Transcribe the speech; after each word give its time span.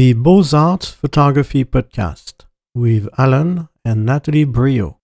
the 0.00 0.14
Beaux-Arts 0.14 0.92
Photography 0.92 1.62
Podcast 1.62 2.46
with 2.74 3.06
Alain 3.18 3.68
and 3.84 4.06
Natalie 4.06 4.46
Briot. 4.46 4.94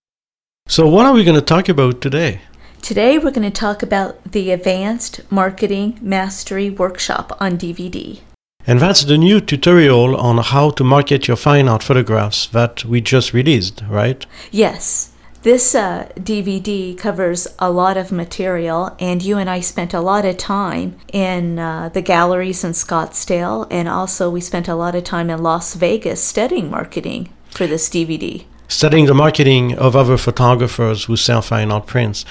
So, 0.67 0.87
what 0.87 1.05
are 1.05 1.13
we 1.13 1.23
going 1.23 1.39
to 1.39 1.53
talk 1.53 1.69
about 1.69 2.01
today? 2.01 2.41
Today, 2.81 3.19
we're 3.19 3.29
going 3.29 3.51
to 3.51 3.61
talk 3.65 3.83
about 3.83 4.31
the 4.31 4.49
Advanced 4.49 5.21
Marketing 5.31 5.99
Mastery 6.01 6.71
Workshop 6.71 7.37
on 7.39 7.59
DVD. 7.59 8.21
And 8.65 8.79
that's 8.79 9.03
the 9.03 9.19
new 9.19 9.39
tutorial 9.39 10.17
on 10.17 10.39
how 10.39 10.71
to 10.71 10.83
market 10.83 11.27
your 11.27 11.37
fine 11.37 11.67
art 11.67 11.83
photographs 11.83 12.47
that 12.47 12.83
we 12.83 12.99
just 12.99 13.33
released, 13.33 13.83
right? 13.87 14.25
Yes. 14.49 15.11
This 15.43 15.75
uh, 15.75 16.09
DVD 16.15 16.97
covers 16.97 17.47
a 17.59 17.69
lot 17.69 17.95
of 17.95 18.11
material, 18.11 18.95
and 18.99 19.23
you 19.23 19.37
and 19.37 19.49
I 19.49 19.59
spent 19.61 19.93
a 19.93 20.01
lot 20.01 20.25
of 20.25 20.37
time 20.37 20.97
in 21.13 21.59
uh, 21.59 21.89
the 21.89 22.01
galleries 22.01 22.63
in 22.63 22.71
Scottsdale, 22.71 23.67
and 23.69 23.87
also 23.87 24.29
we 24.29 24.41
spent 24.41 24.67
a 24.67 24.75
lot 24.75 24.95
of 24.95 25.03
time 25.03 25.29
in 25.29 25.41
Las 25.43 25.75
Vegas 25.75 26.23
studying 26.23 26.71
marketing 26.71 27.29
for 27.51 27.67
this 27.67 27.87
DVD. 27.87 28.45
Studying 28.67 29.05
the 29.05 29.13
marketing 29.13 29.77
of 29.77 29.95
other 29.95 30.17
photographers 30.17 31.05
who 31.05 31.15
sell 31.15 31.41
fine 31.41 31.71
art 31.71 31.85
prints. 31.85 32.25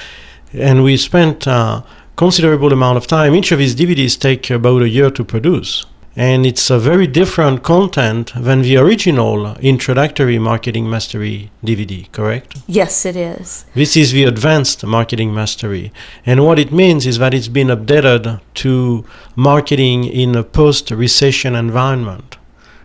And 0.52 0.82
we 0.82 0.96
spent 0.96 1.46
a 1.46 1.84
considerable 2.16 2.72
amount 2.72 2.98
of 2.98 3.06
time. 3.06 3.34
Each 3.34 3.52
of 3.52 3.58
these 3.58 3.74
DVDs 3.74 4.18
take 4.18 4.50
about 4.50 4.82
a 4.82 4.88
year 4.88 5.10
to 5.10 5.24
produce 5.24 5.86
and 6.16 6.46
it's 6.46 6.70
a 6.70 6.78
very 6.78 7.06
different 7.06 7.62
content 7.62 8.32
than 8.34 8.62
the 8.62 8.78
original 8.78 9.54
introductory 9.58 10.38
marketing 10.38 10.88
mastery 10.88 11.50
DVD, 11.62 12.10
correct? 12.10 12.56
Yes, 12.66 13.04
it 13.04 13.16
is. 13.16 13.66
This 13.74 13.98
is 13.98 14.12
the 14.12 14.24
advanced 14.24 14.82
marketing 14.84 15.34
mastery. 15.34 15.92
And 16.24 16.42
what 16.42 16.58
it 16.58 16.72
means 16.72 17.06
is 17.06 17.18
that 17.18 17.34
it's 17.34 17.48
been 17.48 17.68
updated 17.68 18.40
to 18.54 19.04
marketing 19.36 20.04
in 20.04 20.34
a 20.34 20.42
post 20.42 20.90
recession 20.90 21.54
environment, 21.54 22.38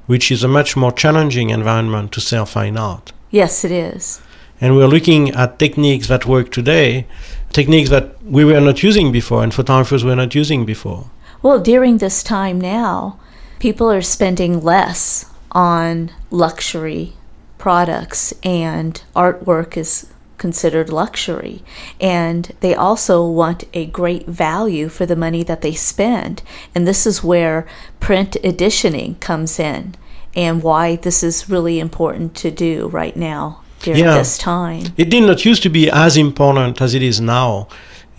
which 0.07 0.29
is 0.29 0.43
a 0.43 0.49
much 0.49 0.75
more 0.75 0.91
challenging 0.91 1.51
environment 1.51 2.11
to 2.11 2.19
sell 2.19 2.45
fine 2.45 2.75
art. 2.75 3.13
Yes, 3.29 3.63
it 3.63 3.71
is. 3.71 4.21
And 4.59 4.75
we're 4.75 4.87
looking 4.87 5.29
at 5.31 5.57
techniques 5.57 6.09
that 6.09 6.25
work 6.25 6.51
today, 6.51 7.07
techniques 7.53 7.89
that 7.91 8.21
we 8.23 8.43
were 8.43 8.59
not 8.59 8.83
using 8.83 9.13
before 9.13 9.41
and 9.41 9.53
photographers 9.53 10.03
were 10.03 10.17
not 10.17 10.35
using 10.35 10.65
before. 10.65 11.09
Well, 11.41 11.59
during 11.59 11.97
this 11.97 12.21
time 12.23 12.61
now, 12.61 13.19
people 13.59 13.91
are 13.91 14.01
spending 14.01 14.61
less 14.63 15.25
on 15.51 16.11
luxury 16.29 17.13
products, 17.57 18.33
and 18.43 19.01
artwork 19.15 19.77
is 19.77 20.11
considered 20.37 20.89
luxury. 20.89 21.61
And 21.99 22.51
they 22.61 22.73
also 22.73 23.25
want 23.27 23.63
a 23.73 23.85
great 23.85 24.25
value 24.25 24.89
for 24.89 25.05
the 25.05 25.15
money 25.15 25.43
that 25.43 25.61
they 25.61 25.73
spend. 25.73 26.41
And 26.73 26.87
this 26.87 27.05
is 27.05 27.23
where 27.23 27.67
print 27.99 28.35
editioning 28.43 29.15
comes 29.15 29.59
in 29.59 29.93
and 30.35 30.63
why 30.63 30.95
this 30.95 31.21
is 31.21 31.49
really 31.49 31.79
important 31.79 32.35
to 32.37 32.49
do 32.49 32.87
right 32.87 33.15
now 33.15 33.61
during 33.81 34.03
yeah. 34.03 34.17
this 34.17 34.37
time. 34.39 34.85
It 34.97 35.11
did 35.11 35.23
not 35.23 35.45
used 35.45 35.61
to 35.63 35.69
be 35.69 35.89
as 35.91 36.17
important 36.17 36.81
as 36.81 36.95
it 36.95 37.03
is 37.03 37.21
now. 37.21 37.67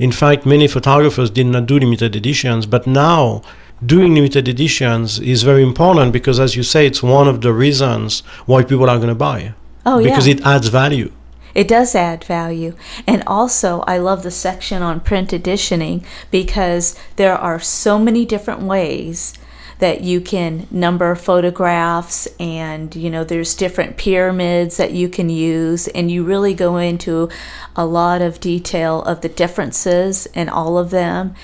In 0.03 0.11
fact, 0.11 0.45
many 0.45 0.67
photographers 0.67 1.31
did 1.31 1.47
not 1.47 1.67
do 1.67 1.79
limited 1.79 2.17
editions, 2.17 2.67
but 2.67 2.89
now 2.89 3.41
doing 3.87 4.17
limited 4.17 4.49
editions 4.49 5.21
is 5.21 5.45
very 5.45 5.63
important 5.63 6.13
because, 6.13 6.41
as 6.41 6.57
you 6.57 6.65
say, 6.65 6.87
it's 6.89 7.05
one 7.05 7.29
of 7.29 7.41
the 7.41 7.53
reasons 7.53 8.25
why 8.47 8.65
people 8.65 8.91
are 8.91 8.97
going 8.97 9.15
to 9.17 9.25
buy. 9.31 9.55
Oh, 9.87 10.01
yeah. 10.01 10.09
Because 10.09 10.27
it 10.27 10.41
adds 10.45 10.67
value. 10.67 11.13
It 11.55 11.69
does 11.69 11.95
add 11.95 12.25
value. 12.25 12.75
And 13.07 13.23
also, 13.29 13.85
I 13.87 13.99
love 13.99 14.25
the 14.25 14.33
section 14.33 14.83
on 14.83 14.99
print 14.99 15.33
editioning 15.33 16.05
because 16.33 16.99
there 17.15 17.39
are 17.39 17.61
so 17.61 17.97
many 17.97 18.25
different 18.25 18.63
ways 18.63 19.35
that 19.83 20.01
you 20.01 20.21
can 20.21 20.65
number 20.71 21.13
photographs 21.17 22.29
and 22.39 22.95
you 22.95 23.11
know 23.11 23.25
there's 23.25 23.57
different 23.57 23.97
pyramids 23.97 24.77
that 24.77 24.93
you 24.93 25.09
can 25.09 25.29
use 25.29 25.89
and 25.89 26.09
you 26.09 26.23
really 26.23 26.55
go 26.55 26.77
into 26.77 27.29
a 27.75 27.85
lot 27.85 28.23
of 28.23 28.39
detail 28.39 29.03
of 29.03 29.23
the 29.23 29.29
differences 29.29 30.27
in 30.27 30.49
all 30.49 30.79
of 30.79 30.91
them. 30.91 31.35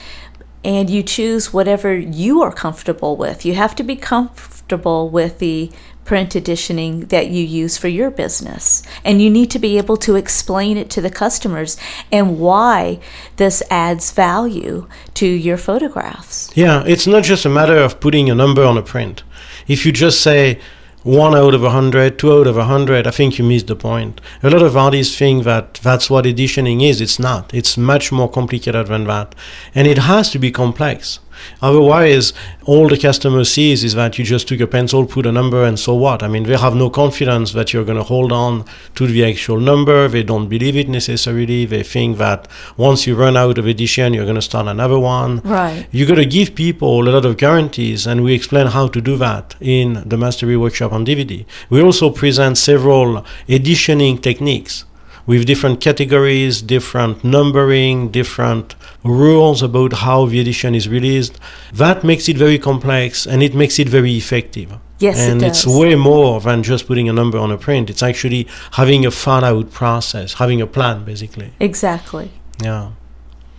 And 0.63 0.89
you 0.89 1.03
choose 1.03 1.53
whatever 1.53 1.97
you 1.97 2.41
are 2.43 2.53
comfortable 2.53 3.17
with. 3.17 3.45
You 3.45 3.55
have 3.55 3.75
to 3.75 3.83
be 3.83 3.97
comfortable 3.97 5.09
with 5.09 5.41
the 5.41 5.73
print 6.09 6.35
editioning 6.35 7.01
that 7.09 7.29
you 7.29 7.45
use 7.45 7.77
for 7.77 7.89
your 7.89 8.11
business. 8.11 8.83
And 9.05 9.21
you 9.21 9.29
need 9.29 9.51
to 9.51 9.59
be 9.59 9.77
able 9.77 9.99
to 9.99 10.17
explain 10.17 10.79
it 10.79 10.89
to 10.91 11.03
the 11.03 11.11
customers 11.11 11.77
and 12.11 12.41
why 12.41 12.99
this 13.37 13.63
adds 13.69 14.11
value 14.11 14.89
to 15.21 15.27
your 15.27 15.59
photographs. 15.59 16.51
Yeah, 16.55 16.83
it's 16.87 17.07
not 17.07 17.25
just 17.25 17.45
a 17.45 17.51
matter 17.51 17.77
of 17.77 18.01
putting 18.01 18.31
a 18.31 18.35
number 18.35 18.65
on 18.65 18.79
a 18.79 18.83
print. 18.83 19.23
If 19.67 19.85
you 19.85 19.93
just 19.93 20.23
say, 20.23 20.59
one 21.03 21.35
out 21.35 21.53
of 21.53 21.63
a 21.63 21.71
hundred, 21.71 22.19
two 22.19 22.33
out 22.33 22.47
of 22.47 22.57
a 22.57 22.65
hundred, 22.65 23.07
I 23.07 23.11
think 23.11 23.39
you 23.39 23.45
missed 23.45 23.67
the 23.67 23.77
point. 23.77 24.23
A 24.43 24.49
lot 24.49 24.63
of 24.63 24.79
artists 24.79 25.15
think 25.15 25.45
that 25.45 25.75
that's 25.75 26.09
what 26.09 26.25
editioning 26.25 26.81
is. 26.81 27.03
It's 27.03 27.19
not. 27.19 27.53
It's 27.53 27.77
much 27.77 28.11
more 28.11 28.31
complicated 28.31 28.87
than 28.87 29.05
that. 29.05 29.35
And 29.75 29.87
it 29.87 29.99
has 29.99 30.31
to 30.31 30.39
be 30.39 30.51
complex. 30.51 31.21
Otherwise, 31.63 32.33
all 32.65 32.89
the 32.89 32.99
customer 32.99 33.45
sees 33.45 33.83
is 33.85 33.95
that 33.95 34.19
you 34.19 34.25
just 34.25 34.49
took 34.49 34.61
a 34.61 34.67
pencil, 34.67 35.07
put 35.07 35.27
a 35.27 35.33
number, 35.33 35.65
and 35.65 35.79
so 35.79 35.95
what? 35.95 36.23
I 36.23 36.29
mean, 36.29 36.45
they 36.45 36.57
have 36.57 36.75
no 36.75 36.91
confidence 36.91 37.53
that 37.53 37.73
you're 37.73 37.85
going 37.85 37.99
to 37.99 38.05
hold 38.05 38.33
on 38.33 38.65
to 38.95 39.07
the 39.07 39.25
actual 39.25 39.59
number. 39.59 40.09
They 40.09 40.23
don't 40.23 40.49
believe 40.49 40.77
it 40.77 40.89
necessarily. 40.89 41.65
They 41.65 41.83
think 41.83 42.19
that 42.19 42.49
once 42.77 43.07
you 43.07 43.15
run 43.15 43.37
out 43.37 43.59
of 43.59 43.67
edition, 43.67 44.15
you're 44.15 44.25
going 44.25 44.35
to 44.37 44.43
start 44.43 44.67
another 44.67 44.99
one. 44.99 45.41
Right. 45.41 45.87
You 45.91 46.07
got 46.07 46.17
to 46.17 46.27
give 46.27 46.55
people 46.55 47.09
a 47.09 47.11
lot 47.11 47.25
of 47.25 47.37
guarantees, 47.37 48.07
and 48.07 48.23
we 48.23 48.35
explain 48.35 48.67
how 48.67 48.89
to 48.89 49.01
do 49.01 49.17
that 49.17 49.55
in 49.61 50.03
the 50.07 50.19
Mastery 50.19 50.57
Workshop 50.57 50.93
on 50.93 51.07
DVD. 51.07 51.47
We 51.71 51.83
also 51.83 52.11
present 52.11 52.59
several 52.59 53.25
editioning 53.49 54.19
techniques 54.19 54.85
with 55.29 55.47
different 55.47 55.81
categories, 55.81 56.63
different 56.63 57.23
numbering, 57.23 58.11
different 58.11 58.75
rules 59.05 59.63
about 59.63 59.93
how 60.05 60.27
the 60.27 60.41
edition 60.41 60.75
is 60.75 60.89
released. 60.89 61.39
That 61.73 62.03
makes 62.03 62.29
it 62.31 62.39
very 62.39 62.59
complex 62.59 63.27
and 63.27 63.43
it 63.43 63.55
makes 63.55 63.79
it 63.79 63.89
very 63.89 64.17
effective. 64.17 64.73
Yes, 64.99 65.19
and 65.19 65.43
it 65.43 65.49
it's 65.49 65.65
way 65.65 65.95
more 65.95 66.41
than 66.41 66.65
just 66.65 66.89
putting 66.89 67.09
a 67.09 67.13
number 67.13 67.39
on 67.39 67.53
a 67.53 67.59
print. 67.59 67.91
It's 67.91 68.03
actually 68.03 68.49
having 68.73 69.07
a 69.07 69.13
thought 69.13 69.45
out 69.45 69.71
process, 69.71 70.35
having 70.35 70.61
a 70.61 70.67
plan, 70.67 71.05
basically. 71.05 71.53
Exactly. 71.61 72.33
Yeah 72.61 72.93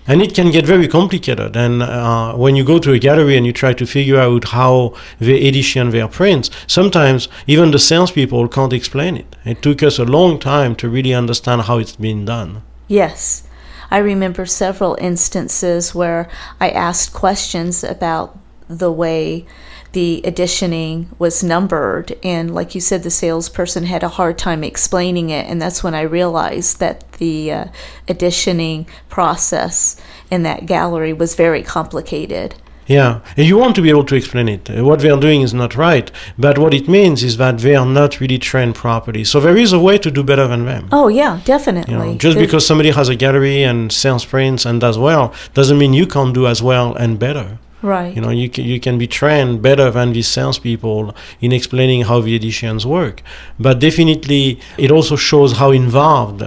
and 0.08 0.22
it 0.22 0.34
can 0.34 0.52
get 0.52 0.66
very 0.66 0.88
complicated. 0.88 1.56
And 1.56 1.84
uh, 1.84 2.34
when 2.34 2.56
you 2.56 2.64
go 2.64 2.80
to 2.80 2.94
a 2.94 3.00
gallery 3.00 3.38
and 3.38 3.46
you 3.46 3.54
try 3.54 3.74
to 3.74 3.86
figure 3.86 4.20
out 4.20 4.46
how 4.46 4.96
they 5.20 5.48
edition 5.48 5.92
their 5.92 6.08
prints, 6.08 6.50
sometimes 6.68 7.28
even 7.48 7.72
the 7.72 7.80
salespeople 7.80 8.48
can't 8.48 8.74
explain 8.74 9.18
it. 9.18 9.36
It 9.46 9.62
took 9.62 9.84
us 9.84 10.00
a 10.00 10.06
long 10.06 10.40
time 10.40 10.76
to 10.78 10.90
really 10.90 11.14
understand 11.14 11.64
how 11.64 11.78
it's 11.78 11.96
been 11.96 12.26
done. 12.26 12.64
Yes. 12.88 13.44
I 13.92 13.98
remember 13.98 14.46
several 14.46 14.98
instances 15.02 15.96
where 15.96 16.30
I 16.60 16.70
asked 16.70 17.14
questions 17.14 17.84
about 17.84 18.38
the 18.68 18.92
way 18.92 19.46
the 19.94 20.26
editioning 20.26 21.10
was 21.18 21.44
numbered 21.44 22.18
and 22.24 22.54
like 22.54 22.76
you 22.76 22.82
said 22.82 23.04
the 23.04 23.10
salesperson 23.10 23.86
had 23.86 24.04
a 24.04 24.10
hard 24.10 24.38
time 24.38 24.64
explaining 24.64 25.30
it 25.30 25.48
and 25.48 25.62
that's 25.62 25.84
when 25.84 25.96
i 25.96 26.02
realized 26.02 26.80
that 26.80 27.12
the 27.14 27.52
uh, 27.52 27.66
editioning 28.08 28.86
process 29.10 30.00
in 30.30 30.44
that 30.44 30.66
gallery 30.66 31.14
was 31.14 31.36
very 31.36 31.64
complicated 31.64 32.56
yeah, 32.90 33.22
and 33.38 33.46
you 33.46 33.56
want 33.56 33.76
to 33.76 33.84
be 33.84 33.92
able 33.92 34.04
to 34.06 34.16
explain 34.16 34.50
it. 34.50 34.68
What 34.68 35.02
they 35.02 35.12
are 35.12 35.20
doing 35.20 35.42
is 35.42 35.54
not 35.54 35.76
right, 35.76 36.12
but 36.40 36.58
what 36.58 36.74
it 36.74 36.90
means 36.90 37.24
is 37.24 37.38
that 37.38 37.60
they 37.60 37.76
are 37.76 37.86
not 37.86 38.20
really 38.20 38.40
trained 38.40 38.74
properly. 38.74 39.24
So 39.24 39.40
there 39.40 39.56
is 39.56 39.72
a 39.74 39.80
way 39.80 40.00
to 40.00 40.10
do 40.10 40.24
better 40.24 40.48
than 40.48 40.66
them. 40.66 40.90
Oh 40.92 41.08
yeah, 41.08 41.40
definitely. 41.46 41.94
You 41.94 42.00
know, 42.00 42.18
just 42.18 42.36
There's 42.36 42.48
because 42.48 42.66
somebody 42.66 42.90
has 42.90 43.08
a 43.08 43.16
gallery 43.16 43.62
and 43.62 43.92
sells 43.92 44.26
prints 44.26 44.66
and 44.66 44.82
does 44.82 44.98
well 44.98 45.36
doesn't 45.54 45.78
mean 45.78 45.94
you 45.94 46.08
can't 46.08 46.34
do 46.34 46.48
as 46.48 46.64
well 46.64 46.96
and 46.96 47.20
better. 47.20 47.60
Right. 47.82 48.16
You 48.16 48.22
know, 48.22 48.30
you 48.30 48.50
can, 48.50 48.66
you 48.66 48.80
can 48.80 48.98
be 48.98 49.08
trained 49.08 49.62
better 49.62 49.90
than 49.90 50.14
these 50.14 50.28
salespeople 50.28 51.16
in 51.40 51.52
explaining 51.52 52.04
how 52.04 52.22
the 52.22 52.36
editions 52.36 52.86
work. 52.86 53.22
But 53.60 53.80
definitely, 53.80 54.60
it 54.78 54.92
also 54.92 55.16
shows 55.16 55.54
how 55.54 55.72
involved 55.72 56.44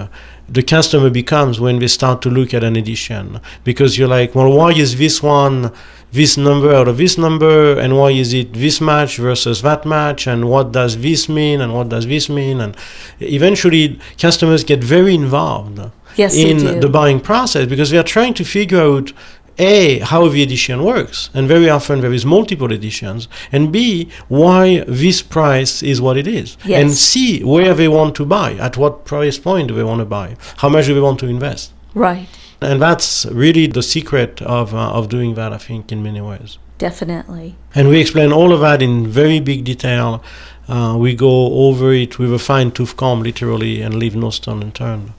the 0.48 0.62
customer 0.62 1.08
becomes 1.08 1.58
when 1.58 1.78
they 1.78 1.88
start 1.88 2.20
to 2.22 2.28
look 2.28 2.52
at 2.52 2.62
an 2.62 2.76
edition. 2.76 3.40
Because 3.64 3.96
you're 3.96 4.08
like, 4.08 4.34
well, 4.34 4.52
why 4.52 4.72
is 4.72 4.98
this 4.98 5.22
one 5.22 5.72
this 6.12 6.36
number 6.36 6.74
out 6.74 6.88
of 6.88 6.98
this 6.98 7.16
number? 7.16 7.78
And 7.78 7.96
why 7.96 8.10
is 8.10 8.34
it 8.34 8.52
this 8.52 8.80
match 8.80 9.16
versus 9.16 9.62
that 9.62 9.86
match? 9.86 10.26
And 10.26 10.50
what 10.50 10.72
does 10.72 11.00
this 11.00 11.28
mean? 11.28 11.62
And 11.62 11.72
what 11.72 11.88
does 11.88 12.06
this 12.06 12.28
mean? 12.28 12.60
And 12.60 12.76
eventually, 13.20 13.98
customers 14.18 14.64
get 14.64 14.84
very 14.84 15.14
involved. 15.14 15.80
Yes, 16.14 16.36
in 16.36 16.80
the 16.80 16.90
buying 16.90 17.20
process 17.20 17.66
because 17.66 17.88
they 17.88 17.96
are 17.96 18.02
trying 18.02 18.34
to 18.34 18.44
figure 18.44 18.82
out 18.82 19.14
a, 19.58 19.98
how 20.00 20.28
the 20.28 20.42
edition 20.42 20.82
works, 20.82 21.30
and 21.34 21.48
very 21.48 21.68
often 21.68 22.00
there 22.00 22.12
is 22.12 22.24
multiple 22.24 22.72
editions, 22.72 23.28
and 23.50 23.72
B, 23.72 24.08
why 24.28 24.84
this 24.88 25.22
price 25.22 25.82
is 25.82 26.00
what 26.00 26.16
it 26.16 26.26
is, 26.26 26.56
yes. 26.64 26.80
and 26.80 26.90
C, 26.92 27.42
where 27.44 27.74
they 27.74 27.88
want 27.88 28.14
to 28.16 28.24
buy, 28.24 28.54
at 28.54 28.76
what 28.76 29.04
price 29.04 29.38
point 29.38 29.68
do 29.68 29.74
they 29.74 29.84
want 29.84 30.00
to 30.00 30.04
buy, 30.04 30.36
how 30.56 30.68
much 30.68 30.86
do 30.86 30.94
they 30.94 31.00
want 31.00 31.20
to 31.20 31.26
invest. 31.26 31.72
Right. 31.94 32.28
And 32.60 32.80
that's 32.80 33.26
really 33.26 33.66
the 33.66 33.82
secret 33.82 34.40
of, 34.42 34.74
uh, 34.74 34.92
of 34.92 35.08
doing 35.08 35.34
that, 35.34 35.52
I 35.52 35.58
think, 35.58 35.90
in 35.92 36.02
many 36.02 36.20
ways. 36.20 36.58
definitely. 36.82 37.54
And 37.74 37.88
we 37.88 38.00
explain 38.00 38.32
all 38.32 38.52
of 38.52 38.60
that 38.60 38.82
in 38.82 39.06
very 39.06 39.40
big 39.40 39.64
detail. 39.64 40.22
Uh, 40.68 40.96
we 40.98 41.14
go 41.14 41.34
over 41.66 41.92
it 41.92 42.18
with 42.18 42.32
a 42.32 42.38
fine 42.38 42.70
tooth 42.72 42.96
comb, 42.96 43.22
literally, 43.22 43.82
and 43.82 43.94
leave 43.94 44.16
no 44.16 44.30
stone 44.30 44.62
unturned. 44.62 45.12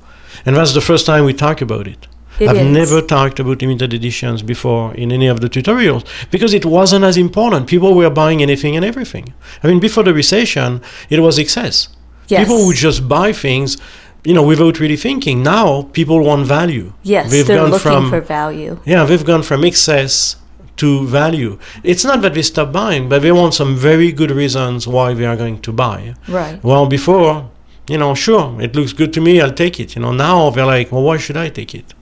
And 0.46 0.56
that's 0.58 0.74
the 0.74 0.82
first 0.82 1.06
time 1.06 1.24
we 1.24 1.34
talk 1.34 1.62
about 1.62 1.88
it. 1.88 2.08
It 2.40 2.50
I've 2.50 2.58
is. 2.58 2.72
never 2.72 3.02
talked 3.02 3.40
about 3.40 3.62
limited 3.62 3.94
editions 3.94 4.42
before 4.42 4.94
in 4.96 5.12
any 5.12 5.28
of 5.28 5.40
the 5.42 5.50
tutorials 5.50 6.04
because 6.32 6.54
it 6.54 6.66
wasn't 6.66 7.06
as 7.06 7.16
important. 7.18 7.68
People 7.68 7.94
were 7.94 8.10
buying 8.10 8.42
anything 8.42 8.76
and 8.76 8.84
everything. 8.84 9.34
I 9.64 9.68
mean, 9.68 9.80
before 9.80 10.04
the 10.04 10.14
recession, 10.14 10.82
it 11.10 11.20
was 11.20 11.38
excess. 11.38 11.90
Yes. 12.28 12.42
People 12.48 12.66
would 12.66 12.76
just 12.76 13.08
buy 13.08 13.34
things, 13.34 13.78
you 14.24 14.34
know, 14.34 14.44
without 14.44 14.80
really 14.80 14.96
thinking. 14.98 15.44
Now 15.44 15.84
people 15.94 16.24
want 16.24 16.48
value. 16.48 16.94
Yes, 17.04 17.30
They've 17.30 17.46
they're 17.46 17.58
gone 17.58 17.72
looking 17.72 17.92
from 17.92 18.10
for 18.10 18.22
value. 18.22 18.80
yeah, 18.86 19.04
they've 19.06 19.26
gone 19.26 19.44
from 19.44 19.64
excess 19.64 20.38
to 20.78 21.06
value. 21.06 21.60
It's 21.84 22.04
not 22.04 22.22
that 22.24 22.34
they 22.34 22.42
stop 22.42 22.72
buying, 22.72 23.08
but 23.10 23.22
they 23.22 23.32
want 23.32 23.54
some 23.54 23.76
very 23.76 24.12
good 24.12 24.32
reasons 24.32 24.88
why 24.88 25.14
they 25.14 25.26
are 25.26 25.36
going 25.38 25.62
to 25.62 25.72
buy. 25.72 26.16
Right. 26.28 26.64
Well, 26.64 26.88
before, 26.88 27.52
you 27.88 28.00
know, 28.00 28.16
sure, 28.16 28.60
it 28.60 28.76
looks 28.76 28.92
good 28.92 29.14
to 29.14 29.22
me, 29.22 29.40
I'll 29.40 29.54
take 29.54 29.80
it. 29.80 29.96
You 29.96 30.02
know, 30.02 30.14
now 30.14 30.50
they're 30.50 30.66
like, 30.66 30.92
well, 30.92 31.04
why 31.04 31.18
should 31.18 31.38
I 31.38 31.50
take 31.50 31.76
it? 31.76 31.94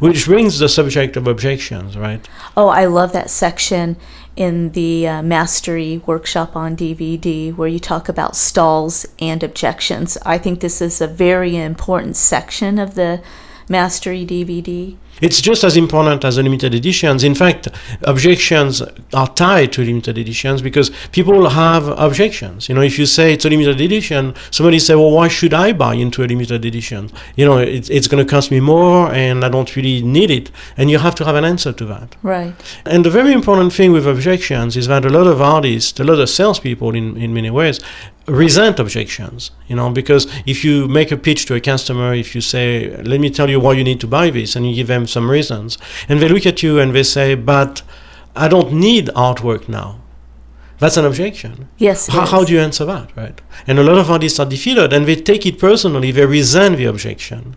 Which 0.00 0.26
brings 0.26 0.58
the 0.58 0.68
subject 0.68 1.16
of 1.16 1.26
objections, 1.26 1.96
right? 1.96 2.26
Oh, 2.56 2.68
I 2.68 2.86
love 2.86 3.12
that 3.12 3.30
section 3.30 3.96
in 4.34 4.72
the 4.72 5.06
uh, 5.06 5.22
Mastery 5.22 5.98
workshop 6.06 6.56
on 6.56 6.76
DVD 6.76 7.54
where 7.54 7.68
you 7.68 7.78
talk 7.78 8.08
about 8.08 8.34
stalls 8.34 9.06
and 9.18 9.42
objections. 9.42 10.16
I 10.24 10.38
think 10.38 10.60
this 10.60 10.80
is 10.80 11.00
a 11.00 11.06
very 11.06 11.56
important 11.56 12.16
section 12.16 12.78
of 12.78 12.94
the 12.94 13.22
Mastery 13.68 14.24
DVD. 14.24 14.96
It's 15.20 15.40
just 15.40 15.64
as 15.64 15.76
important 15.76 16.24
as 16.24 16.36
the 16.36 16.42
limited 16.42 16.74
editions. 16.74 17.24
In 17.24 17.34
fact, 17.34 17.68
objections 18.02 18.82
are 19.12 19.28
tied 19.34 19.72
to 19.72 19.84
limited 19.84 20.18
editions 20.18 20.62
because 20.62 20.90
people 21.12 21.48
have 21.50 21.88
objections. 21.98 22.68
You 22.68 22.74
know, 22.74 22.82
if 22.82 22.98
you 22.98 23.06
say 23.06 23.32
it's 23.32 23.44
a 23.44 23.50
limited 23.50 23.80
edition, 23.80 24.34
somebody 24.50 24.78
say, 24.78 24.94
"Well, 24.94 25.10
why 25.10 25.28
should 25.28 25.54
I 25.54 25.72
buy 25.72 25.94
into 25.94 26.22
a 26.22 26.26
limited 26.26 26.64
edition? 26.64 27.10
You 27.36 27.44
know, 27.44 27.58
it, 27.58 27.90
it's 27.90 28.08
going 28.08 28.24
to 28.24 28.30
cost 28.30 28.50
me 28.50 28.60
more, 28.60 29.12
and 29.12 29.44
I 29.44 29.48
don't 29.48 29.74
really 29.76 30.02
need 30.02 30.30
it." 30.30 30.50
And 30.76 30.90
you 30.90 30.98
have 30.98 31.14
to 31.16 31.24
have 31.24 31.36
an 31.36 31.44
answer 31.44 31.72
to 31.72 31.84
that. 31.86 32.16
Right. 32.22 32.54
And 32.86 33.04
the 33.04 33.10
very 33.10 33.32
important 33.32 33.72
thing 33.72 33.92
with 33.92 34.06
objections 34.06 34.76
is 34.76 34.86
that 34.86 35.04
a 35.04 35.10
lot 35.10 35.26
of 35.26 35.40
artists, 35.40 35.98
a 36.00 36.04
lot 36.04 36.18
of 36.18 36.28
salespeople, 36.28 36.94
in 36.94 37.16
in 37.16 37.34
many 37.34 37.50
ways, 37.50 37.80
resent 38.26 38.78
objections. 38.78 39.50
You 39.68 39.76
know, 39.76 39.90
because 39.90 40.26
if 40.46 40.64
you 40.64 40.88
make 40.88 41.10
a 41.12 41.16
pitch 41.16 41.46
to 41.46 41.54
a 41.54 41.60
customer, 41.60 42.14
if 42.14 42.34
you 42.34 42.40
say, 42.40 42.96
"Let 43.04 43.20
me 43.20 43.30
tell 43.30 43.50
you 43.50 43.60
why 43.60 43.72
you 43.74 43.84
need 43.84 44.00
to 44.00 44.06
buy 44.06 44.30
this," 44.30 44.56
and 44.56 44.66
you 44.66 44.74
give 44.74 44.86
them 44.86 45.06
some 45.10 45.30
reasons, 45.30 45.78
and 46.08 46.20
they 46.20 46.28
look 46.28 46.46
at 46.46 46.62
you 46.62 46.78
and 46.78 46.94
they 46.94 47.02
say, 47.02 47.34
"But 47.34 47.82
I 48.34 48.48
don't 48.48 48.72
need 48.72 49.06
artwork 49.08 49.68
now." 49.68 50.00
That's 50.80 50.96
an 50.96 51.04
objection. 51.04 51.68
Yes. 51.76 52.06
How, 52.06 52.24
how 52.24 52.42
do 52.44 52.54
you 52.54 52.58
answer 52.60 52.86
that, 52.86 53.14
right? 53.14 53.38
And 53.66 53.78
a 53.78 53.82
lot 53.82 53.98
of 53.98 54.10
artists 54.10 54.40
are 54.40 54.46
defeated 54.46 54.94
and 54.94 55.06
they 55.06 55.14
take 55.14 55.44
it 55.44 55.58
personally, 55.58 56.10
they 56.10 56.24
resent 56.24 56.78
the 56.78 56.86
objection. 56.86 57.54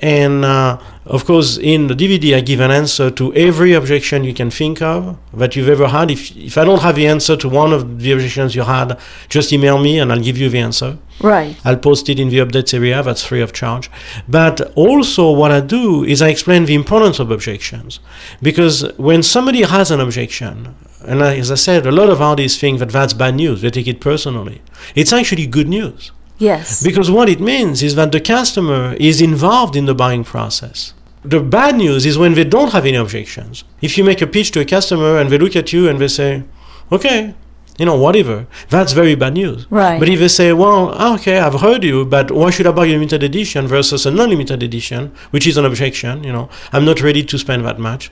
And 0.00 0.44
uh, 0.44 0.80
of 1.04 1.24
course, 1.24 1.58
in 1.58 1.88
the 1.88 1.94
DVD, 1.94 2.36
I 2.36 2.40
give 2.40 2.60
an 2.60 2.70
answer 2.70 3.10
to 3.10 3.34
every 3.34 3.72
objection 3.74 4.24
you 4.24 4.32
can 4.32 4.50
think 4.50 4.80
of 4.80 5.18
that 5.34 5.54
you've 5.56 5.68
ever 5.68 5.88
had. 5.88 6.10
If, 6.10 6.34
if 6.36 6.56
I 6.56 6.64
don't 6.64 6.80
have 6.80 6.96
the 6.96 7.06
answer 7.06 7.36
to 7.36 7.48
one 7.48 7.72
of 7.72 8.00
the 8.00 8.12
objections 8.12 8.54
you 8.54 8.62
had, 8.62 8.98
just 9.28 9.52
email 9.52 9.78
me 9.78 9.98
and 9.98 10.12
I'll 10.12 10.20
give 10.20 10.38
you 10.38 10.48
the 10.48 10.60
answer. 10.60 10.98
Right. 11.20 11.56
I'll 11.64 11.76
post 11.76 12.08
it 12.08 12.18
in 12.18 12.30
the 12.30 12.38
updates 12.38 12.72
area, 12.72 13.02
that's 13.02 13.24
free 13.24 13.40
of 13.40 13.52
charge. 13.52 13.90
But 14.28 14.72
also, 14.74 15.30
what 15.30 15.50
I 15.50 15.60
do 15.60 16.04
is 16.04 16.22
I 16.22 16.28
explain 16.28 16.64
the 16.64 16.74
importance 16.74 17.18
of 17.18 17.30
objections. 17.30 18.00
Because 18.40 18.90
when 18.96 19.22
somebody 19.22 19.62
has 19.62 19.90
an 19.90 20.00
objection, 20.00 20.74
and 21.04 21.20
as 21.20 21.50
I 21.50 21.56
said, 21.56 21.84
a 21.84 21.92
lot 21.92 22.08
of 22.08 22.22
artists 22.22 22.58
think 22.58 22.78
that 22.78 22.90
that's 22.90 23.12
bad 23.12 23.34
news, 23.34 23.60
they 23.60 23.70
take 23.70 23.88
it 23.88 24.00
personally. 24.00 24.62
It's 24.94 25.12
actually 25.12 25.46
good 25.46 25.68
news. 25.68 26.12
Yes. 26.42 26.82
Because 26.82 27.08
what 27.08 27.28
it 27.28 27.40
means 27.40 27.82
is 27.82 27.94
that 27.94 28.10
the 28.10 28.20
customer 28.20 28.96
is 28.98 29.20
involved 29.20 29.76
in 29.76 29.86
the 29.86 29.94
buying 29.94 30.24
process. 30.24 30.92
The 31.24 31.40
bad 31.40 31.76
news 31.76 32.04
is 32.04 32.18
when 32.18 32.34
they 32.34 32.44
don't 32.44 32.72
have 32.72 32.84
any 32.84 32.96
objections. 32.96 33.62
If 33.80 33.96
you 33.96 34.02
make 34.02 34.20
a 34.20 34.26
pitch 34.26 34.50
to 34.52 34.60
a 34.60 34.64
customer 34.64 35.18
and 35.18 35.30
they 35.30 35.38
look 35.38 35.54
at 35.54 35.72
you 35.72 35.88
and 35.88 36.00
they 36.00 36.08
say, 36.08 36.42
okay, 36.90 37.34
you 37.82 37.86
know, 37.86 37.96
whatever, 37.96 38.46
that's 38.68 38.92
very 38.92 39.16
bad 39.16 39.34
news. 39.34 39.66
Right. 39.68 39.98
But 39.98 40.08
if 40.08 40.20
they 40.20 40.28
say, 40.28 40.52
well, 40.52 40.92
ah, 40.94 41.16
okay, 41.16 41.38
I've 41.40 41.60
heard 41.60 41.82
you, 41.82 42.04
but 42.04 42.30
why 42.30 42.50
should 42.50 42.68
I 42.68 42.70
buy 42.70 42.86
a 42.86 42.90
limited 42.90 43.24
edition 43.24 43.66
versus 43.66 44.06
a 44.06 44.12
non 44.12 44.30
limited 44.30 44.62
edition, 44.62 45.12
which 45.32 45.48
is 45.48 45.56
an 45.56 45.64
objection, 45.64 46.22
you 46.22 46.32
know, 46.32 46.48
I'm 46.72 46.84
not 46.84 47.02
ready 47.02 47.24
to 47.24 47.36
spend 47.36 47.64
that 47.64 47.80
much. 47.80 48.08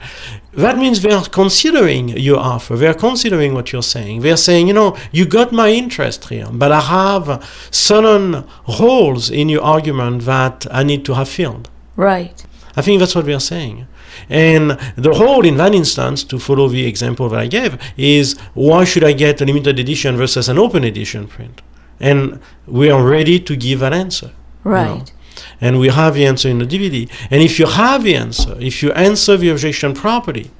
That 0.55 0.77
means 0.77 1.03
they 1.03 1.13
are 1.13 1.25
considering 1.25 2.09
your 2.09 2.41
offer. 2.41 2.75
They 2.77 2.89
are 2.89 3.01
considering 3.09 3.55
what 3.55 3.71
you're 3.71 3.91
saying. 3.97 4.23
They 4.23 4.33
are 4.33 4.45
saying, 4.49 4.67
you 4.67 4.75
know, 4.75 4.97
you 5.13 5.25
got 5.25 5.53
my 5.53 5.69
interest 5.71 6.29
here, 6.31 6.49
but 6.51 6.73
I 6.73 6.81
have 6.81 7.27
certain 7.71 8.43
holes 8.65 9.31
in 9.31 9.49
your 9.49 9.63
argument 9.63 10.23
that 10.23 10.67
I 10.73 10.83
need 10.83 11.05
to 11.05 11.15
have 11.15 11.29
filled. 11.29 11.71
right. 11.95 12.45
I 12.77 12.83
think 12.83 13.01
that's 13.01 13.17
what 13.17 13.27
we 13.27 13.35
are 13.35 13.47
saying. 13.55 13.87
And 14.29 14.79
the 14.97 15.15
whole 15.15 15.45
in 15.45 15.57
that 15.57 15.75
instance, 15.75 16.25
to 16.25 16.39
follow 16.39 16.69
the 16.69 16.87
example 16.87 17.29
that 17.29 17.41
I 17.41 17.47
gave, 17.47 17.79
is 17.97 18.39
why 18.55 18.85
should 18.85 19.05
I 19.05 19.13
get 19.13 19.41
a 19.41 19.45
limited 19.45 19.79
edition 19.79 20.17
versus 20.17 20.49
an 20.49 20.59
open 20.59 20.85
edition 20.85 21.27
print? 21.27 21.63
And 21.99 22.41
we 22.67 22.91
are 22.91 23.05
ready 23.05 23.39
to 23.41 23.57
give 23.57 23.83
an 23.83 23.93
answer. 23.93 24.31
you 24.65 24.71
know. 24.71 24.77
Right. 24.77 25.13
And 25.61 25.79
we 25.79 25.89
have 25.89 26.15
the 26.15 26.27
answer 26.27 26.49
in 26.49 26.59
the 26.59 26.67
DVD. 26.67 27.11
And 27.31 27.43
if 27.43 27.59
you 27.59 27.67
have 27.67 28.03
the 28.05 28.15
answer, 28.15 28.57
if 28.61 28.83
you 28.83 28.93
answer 28.93 29.37
the 29.37 29.51
objection 29.51 29.95
properly, 29.95 30.51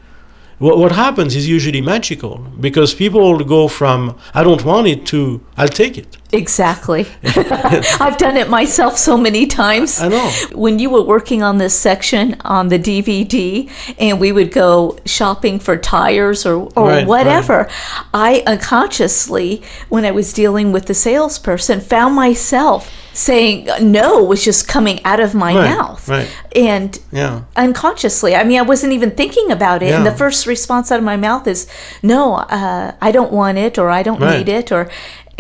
what, 0.61 0.77
what 0.77 0.93
happens 0.93 1.35
is 1.35 1.49
usually 1.49 1.81
magical 1.81 2.37
because 2.61 2.93
people 2.93 3.43
go 3.45 3.67
from 3.67 4.17
I 4.35 4.45
don't 4.45 4.63
want 4.63 4.87
it 4.87 5.07
to 5.07 5.41
I'll 5.57 5.69
take 5.69 5.97
it. 5.97 6.19
Exactly. 6.33 7.07
I've 7.25 8.19
done 8.19 8.37
it 8.37 8.49
myself 8.49 8.99
so 8.99 9.17
many 9.17 9.47
times. 9.47 10.01
I 10.01 10.09
know. 10.09 10.31
When 10.53 10.79
you 10.79 10.91
were 10.91 11.03
working 11.03 11.43
on 11.43 11.57
this 11.59 11.75
section 11.75 12.37
on 12.43 12.69
the 12.69 12.79
DVD 12.79 13.71
and 13.99 14.21
we 14.21 14.33
would 14.33 14.53
go 14.53 14.99
shopping 15.07 15.59
for 15.59 15.79
tires 15.79 16.45
or, 16.45 16.69
or 16.77 16.89
Right, 16.89 17.07
whatever, 17.07 17.69
I 18.13 18.43
unconsciously, 18.47 19.63
when 19.89 20.05
I 20.05 20.11
was 20.11 20.33
dealing 20.33 20.73
with 20.73 20.87
the 20.87 20.95
salesperson, 20.95 21.81
found 21.81 22.15
myself 22.15 22.93
saying 23.21 23.69
no 23.83 24.23
was 24.25 24.41
just 24.45 24.67
coming 24.67 24.99
out 25.05 25.21
of 25.21 25.35
my 25.35 25.53
Right, 25.55 25.71
mouth. 25.77 26.09
right. 26.09 26.29
And 26.57 26.99
Yeah. 27.13 27.41
unconsciously. 27.65 28.33
I 28.35 28.43
mean, 28.45 28.59
I 28.59 28.63
wasn't 28.73 28.93
even 28.99 29.11
thinking 29.11 29.51
about 29.51 29.83
it. 29.83 29.93
And 29.97 30.05
the 30.07 30.17
first 30.23 30.47
response 30.47 30.91
out 30.93 30.99
of 30.99 31.05
my 31.05 31.17
mouth 31.29 31.47
is, 31.47 31.67
"No, 32.03 32.21
uh, 32.61 32.93
I 33.09 33.11
don't 33.17 33.33
want 33.41 33.59
it, 33.59 33.79
or 33.79 33.87
I 33.91 34.03
don't 34.03 34.21
Right. 34.21 34.39
need 34.39 34.49
it," 34.49 34.73
or, 34.73 34.83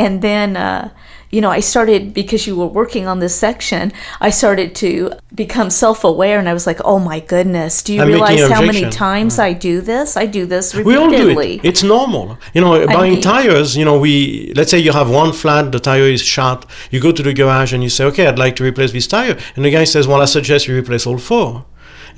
and 0.05 0.21
then, 0.29 0.57
uh, 0.57 0.89
you 1.31 1.41
know, 1.41 1.51
I 1.51 1.61
started 1.61 2.13
because 2.13 2.47
you 2.47 2.57
were 2.57 2.67
working 2.67 3.07
on 3.07 3.21
this 3.21 3.35
section. 3.37 3.93
I 4.21 4.31
started 4.31 4.75
to 4.77 5.13
become 5.35 5.71
self-aware, 5.71 6.39
and 6.39 6.49
I 6.49 6.55
was 6.55 6.67
like, 6.67 6.81
"Oh 6.85 6.99
my 6.99 7.21
goodness! 7.21 7.83
Do 7.83 7.95
you 7.95 8.03
I'm 8.03 8.09
realize 8.09 8.51
how 8.51 8.63
many 8.63 8.89
times 8.91 9.37
mm. 9.37 9.45
I 9.45 9.53
do 9.53 9.81
this? 9.81 10.17
I 10.17 10.27
do 10.27 10.45
this 10.45 10.75
repeatedly. 10.75 11.09
We 11.09 11.19
all 11.19 11.35
do 11.35 11.41
it. 11.41 11.61
It's 11.63 11.83
normal. 11.83 12.37
You 12.53 12.61
know, 12.63 12.87
buying 12.87 13.15
mean- 13.15 13.23
tires, 13.23 13.77
you 13.77 13.85
know, 13.85 13.99
we 13.99 14.53
let's 14.57 14.71
say 14.71 14.79
you 14.79 14.93
have 14.93 15.09
one 15.09 15.33
flat, 15.33 15.71
the 15.71 15.79
tire 15.79 16.11
is 16.17 16.23
shot. 16.23 16.67
You 16.91 17.01
go 17.01 17.13
to 17.13 17.23
the 17.23 17.33
garage 17.33 17.73
and 17.73 17.83
you 17.83 17.91
say, 17.91 18.05
"Okay, 18.07 18.27
I'd 18.27 18.39
like 18.39 18.57
to 18.57 18.65
replace 18.65 18.93
this 18.93 19.07
tire." 19.07 19.37
And 19.55 19.65
the 19.65 19.71
guy 19.71 19.85
says, 19.85 20.09
"Well, 20.09 20.21
I 20.21 20.27
suggest 20.27 20.67
you 20.67 20.77
replace 20.77 21.07
all 21.07 21.19
four. 21.19 21.65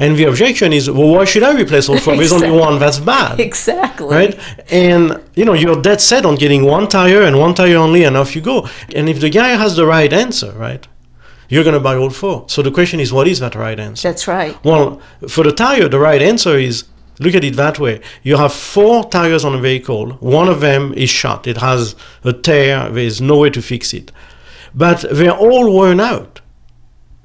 And 0.03 0.17
the 0.17 0.25
objection 0.25 0.73
is, 0.73 0.91
"Well, 0.91 1.11
why 1.15 1.25
should 1.25 1.45
I 1.45 1.53
replace 1.63 1.89
all 1.89 1.99
four? 2.05 2.17
There's 2.17 2.33
only 2.33 2.51
one 2.51 2.79
that's 2.79 2.99
bad." 2.99 3.39
Exactly. 3.41 4.17
Right? 4.17 4.35
And 4.71 5.03
you 5.39 5.45
know, 5.45 5.55
you're 5.63 5.81
dead 5.81 6.01
set 6.01 6.25
on 6.27 6.35
getting 6.35 6.63
one 6.65 6.87
tire 6.89 7.23
and 7.23 7.39
one 7.39 7.55
tire 7.55 7.77
only 7.77 8.03
and 8.05 8.17
off 8.17 8.35
you 8.37 8.43
go. 8.43 8.69
And 8.97 9.09
if 9.09 9.21
the 9.21 9.31
guy 9.31 9.51
has 9.51 9.77
the 9.77 9.87
right 9.87 10.13
answer, 10.13 10.51
right? 10.67 10.85
You're 11.49 11.65
gonna 11.65 11.81
buy 11.89 11.97
all 11.97 12.11
four. 12.11 12.45
So 12.49 12.63
the 12.63 12.71
question 12.79 12.99
is 12.99 13.13
what 13.13 13.29
is 13.29 13.39
that 13.41 13.55
right 13.55 13.79
answer? 13.79 14.09
That's 14.09 14.27
right. 14.27 14.57
Well, 14.65 15.01
for 15.29 15.45
the 15.45 15.53
tire, 15.53 15.89
the 15.89 15.99
right 15.99 16.23
answer 16.23 16.57
is 16.59 16.85
look 17.21 17.35
at 17.35 17.45
it 17.45 17.57
that 17.57 17.79
way. 17.79 18.01
You 18.23 18.37
have 18.39 18.53
four 18.53 19.09
tires 19.09 19.45
on 19.45 19.55
a 19.55 19.61
vehicle. 19.61 20.13
One 20.21 20.49
of 20.49 20.61
them 20.61 20.93
is 20.95 21.11
shot. 21.11 21.47
It 21.47 21.59
has 21.59 21.95
a 22.25 22.33
tear. 22.33 22.89
There's 22.91 23.21
no 23.21 23.37
way 23.39 23.51
to 23.51 23.63
fix 23.63 23.95
it. 23.95 24.11
But 24.75 25.05
they're 25.11 25.31
all 25.47 25.73
worn 25.73 26.01
out. 26.01 26.41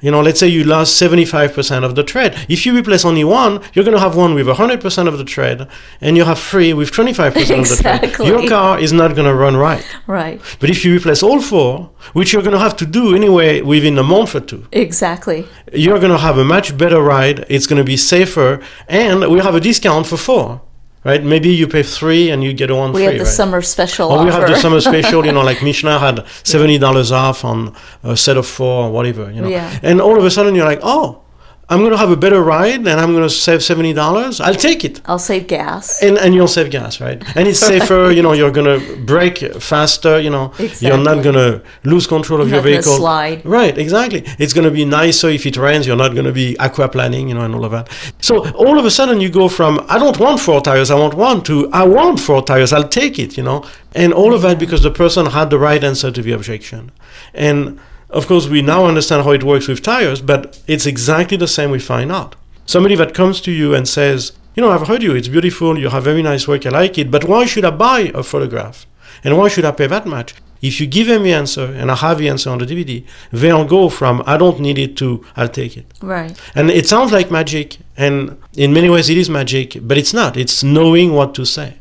You 0.07 0.11
know, 0.11 0.21
let's 0.21 0.39
say 0.39 0.47
you 0.47 0.63
lost 0.63 1.01
75% 1.01 1.83
of 1.83 1.95
the 1.95 2.01
tread. 2.11 2.33
If 2.47 2.65
you 2.65 2.73
replace 2.73 3.03
only 3.03 3.25
one, 3.25 3.59
you're 3.73 3.83
going 3.83 3.97
to 3.97 3.99
have 3.99 4.15
one 4.15 4.35
with 4.35 4.47
100% 4.47 5.05
of 5.05 5.17
the 5.17 5.25
tread, 5.25 5.67
and 5.99 6.15
you 6.15 6.23
have 6.23 6.39
three 6.39 6.71
with 6.73 6.91
25% 6.93 7.27
of 7.27 7.33
the 7.33 7.43
tread. 7.43 7.59
Exactly. 7.59 8.27
Your 8.27 8.47
car 8.47 8.79
is 8.79 8.93
not 8.93 9.15
going 9.15 9.27
to 9.27 9.35
run 9.35 9.57
right. 9.57 9.85
Right. 10.07 10.39
But 10.61 10.69
if 10.69 10.85
you 10.85 10.95
replace 10.95 11.21
all 11.21 11.41
four, 11.41 11.89
which 12.13 12.31
you're 12.31 12.41
going 12.41 12.53
to 12.53 12.59
have 12.67 12.77
to 12.77 12.85
do 12.85 13.17
anyway 13.17 13.59
within 13.59 13.97
a 13.97 14.03
month 14.03 14.33
or 14.33 14.39
two, 14.39 14.65
Exactly. 14.71 15.45
you're 15.73 15.99
going 15.99 16.13
to 16.13 16.17
have 16.19 16.37
a 16.37 16.45
much 16.45 16.77
better 16.77 17.01
ride. 17.01 17.45
It's 17.49 17.67
going 17.67 17.81
to 17.83 17.83
be 17.83 17.97
safer, 17.97 18.61
and 18.87 19.29
we 19.29 19.39
have 19.41 19.55
a 19.55 19.59
discount 19.59 20.07
for 20.07 20.15
four, 20.15 20.61
right? 21.03 21.23
Maybe 21.23 21.49
you 21.49 21.67
pay 21.67 21.83
three 21.83 22.29
and 22.31 22.43
you 22.43 22.53
get 22.53 22.71
one 22.71 22.91
We 22.91 22.99
free. 22.99 23.03
have 23.05 23.13
the 23.13 23.23
right? 23.23 23.27
summer 23.27 23.61
special 23.61 24.09
Or 24.09 24.17
offer. 24.19 24.25
we 24.25 24.31
have 24.31 24.47
the 24.47 24.55
summer 24.57 24.81
special, 24.81 25.25
you 25.25 25.31
know, 25.31 25.41
like 25.51 25.61
Michelin 25.63 25.99
had 25.99 26.25
seventy 26.43 26.77
dollars 26.77 27.11
off 27.11 27.43
on 27.45 27.75
a 28.03 28.15
set 28.17 28.37
of 28.37 28.45
four 28.47 28.85
or 28.85 28.91
whatever, 28.91 29.31
you 29.31 29.41
know. 29.41 29.47
Yeah. 29.47 29.79
And 29.83 30.01
all 30.01 30.17
of 30.17 30.25
a 30.25 30.31
sudden 30.31 30.55
you're 30.55 30.65
like, 30.65 30.79
oh, 30.83 31.21
I'm 31.69 31.79
going 31.79 31.91
to 31.91 31.97
have 31.97 32.11
a 32.11 32.15
better 32.15 32.41
ride 32.41 32.79
and 32.79 32.87
I'm 32.87 33.11
going 33.11 33.23
to 33.23 33.29
save 33.29 33.61
seventy 33.61 33.91
dollars. 33.91 34.39
I'll 34.39 34.55
take 34.55 34.85
it. 34.85 35.01
I'll 35.05 35.19
save 35.19 35.47
gas. 35.47 36.01
And, 36.01 36.17
and 36.17 36.33
you'll 36.33 36.47
save 36.47 36.71
gas, 36.71 37.01
right? 37.01 37.21
And 37.35 37.45
it's 37.45 37.59
safer. 37.73 38.09
you 38.09 38.21
know, 38.21 38.31
you're 38.31 38.51
going 38.51 38.79
to 38.79 38.95
brake 39.03 39.39
faster. 39.61 40.17
You 40.19 40.29
know, 40.29 40.53
you're 40.79 40.97
not 40.97 41.23
going 41.23 41.35
to 41.35 41.61
lose 41.83 42.07
control 42.07 42.39
of 42.39 42.47
You're 42.47 42.57
your 42.57 42.63
vehicle. 42.63 42.95
slide. 42.95 43.45
Right, 43.45 43.77
exactly. 43.77 44.23
It's 44.39 44.53
going 44.53 44.63
to 44.63 44.71
be 44.71 44.85
nicer 44.85 45.27
if 45.27 45.45
it 45.45 45.57
rains. 45.57 45.85
You're 45.85 45.97
not 45.97 46.13
going 46.13 46.25
to 46.25 46.31
be 46.31 46.55
aquaplaning, 46.57 47.27
you 47.27 47.33
know, 47.35 47.41
and 47.41 47.53
all 47.53 47.65
of 47.65 47.71
that. 47.71 47.89
So 48.21 48.49
all 48.51 48.79
of 48.79 48.85
a 48.85 48.91
sudden, 48.91 49.19
you 49.19 49.29
go 49.29 49.49
from 49.49 49.85
I 49.89 49.99
don't 49.99 50.17
want 50.19 50.39
four 50.39 50.61
tires, 50.61 50.89
I 50.89 50.95
want 50.95 51.15
one, 51.15 51.43
to 51.43 51.69
I 51.73 51.83
want 51.83 52.21
four 52.21 52.43
tires, 52.43 52.71
I'll 52.71 52.87
take 52.87 53.19
it, 53.19 53.35
you 53.35 53.43
know, 53.43 53.65
and 53.93 54.13
all 54.13 54.33
of 54.33 54.41
that 54.43 54.57
because 54.57 54.83
the 54.83 54.91
person 54.91 55.25
had 55.25 55.49
the 55.49 55.59
right 55.59 55.83
answer 55.83 56.11
to 56.11 56.21
the 56.21 56.31
objection. 56.31 56.91
And 57.33 57.77
of 58.09 58.27
course, 58.27 58.47
we 58.47 58.61
now 58.61 58.85
understand 58.85 59.23
how 59.23 59.31
it 59.31 59.43
works 59.43 59.67
with 59.67 59.81
tires, 59.81 60.21
but 60.21 60.61
it's 60.67 60.85
exactly 60.85 61.37
the 61.37 61.47
same 61.47 61.71
with 61.71 61.83
fine 61.83 62.11
art. 62.11 62.35
Somebody 62.65 62.95
that 62.95 63.13
comes 63.13 63.41
to 63.41 63.51
you 63.51 63.73
and 63.73 63.87
says, 63.87 64.33
you 64.55 64.61
know, 64.61 64.71
I've 64.71 64.87
heard 64.87 65.03
you, 65.03 65.15
it's 65.15 65.27
beautiful, 65.27 65.77
you 65.77 65.89
have 65.89 66.03
very 66.03 66.21
nice 66.21 66.47
work, 66.47 66.65
I 66.65 66.69
like 66.69 66.97
it, 66.97 67.11
but 67.11 67.25
why 67.25 67.45
should 67.45 67.65
I 67.65 67.71
buy 67.71 68.11
a 68.13 68.23
photograph? 68.23 68.85
And 69.23 69.37
why 69.37 69.47
should 69.47 69.65
I 69.65 69.71
pay 69.71 69.87
that 69.87 70.05
much? 70.05 70.33
If 70.61 70.81
you 70.81 70.87
give 70.87 71.07
them 71.07 71.23
the 71.23 71.33
answer, 71.33 71.65
and 71.65 71.91
I 71.91 71.95
have 71.95 72.17
the 72.17 72.29
answer 72.29 72.49
on 72.49 72.57
the 72.57 72.65
DVD, 72.65 73.05
they'll 73.31 73.65
go 73.65 73.89
from 73.89 74.23
I 74.25 74.37
don't 74.37 74.59
need 74.59 74.79
it 74.79 74.97
to 74.97 75.23
I'll 75.35 75.49
take 75.49 75.77
it. 75.77 75.85
Right. 76.01 76.35
And 76.55 76.71
it 76.71 76.87
sounds 76.87 77.11
like 77.11 77.29
magic, 77.29 77.77
and 77.95 78.37
in 78.55 78.73
many 78.73 78.89
ways 78.89 79.09
it 79.09 79.17
is 79.17 79.29
magic, 79.29 79.77
but 79.81 79.97
it's 79.97 80.13
not. 80.13 80.35
It's 80.35 80.63
knowing 80.63 81.13
what 81.13 81.35
to 81.35 81.45
say. 81.45 81.77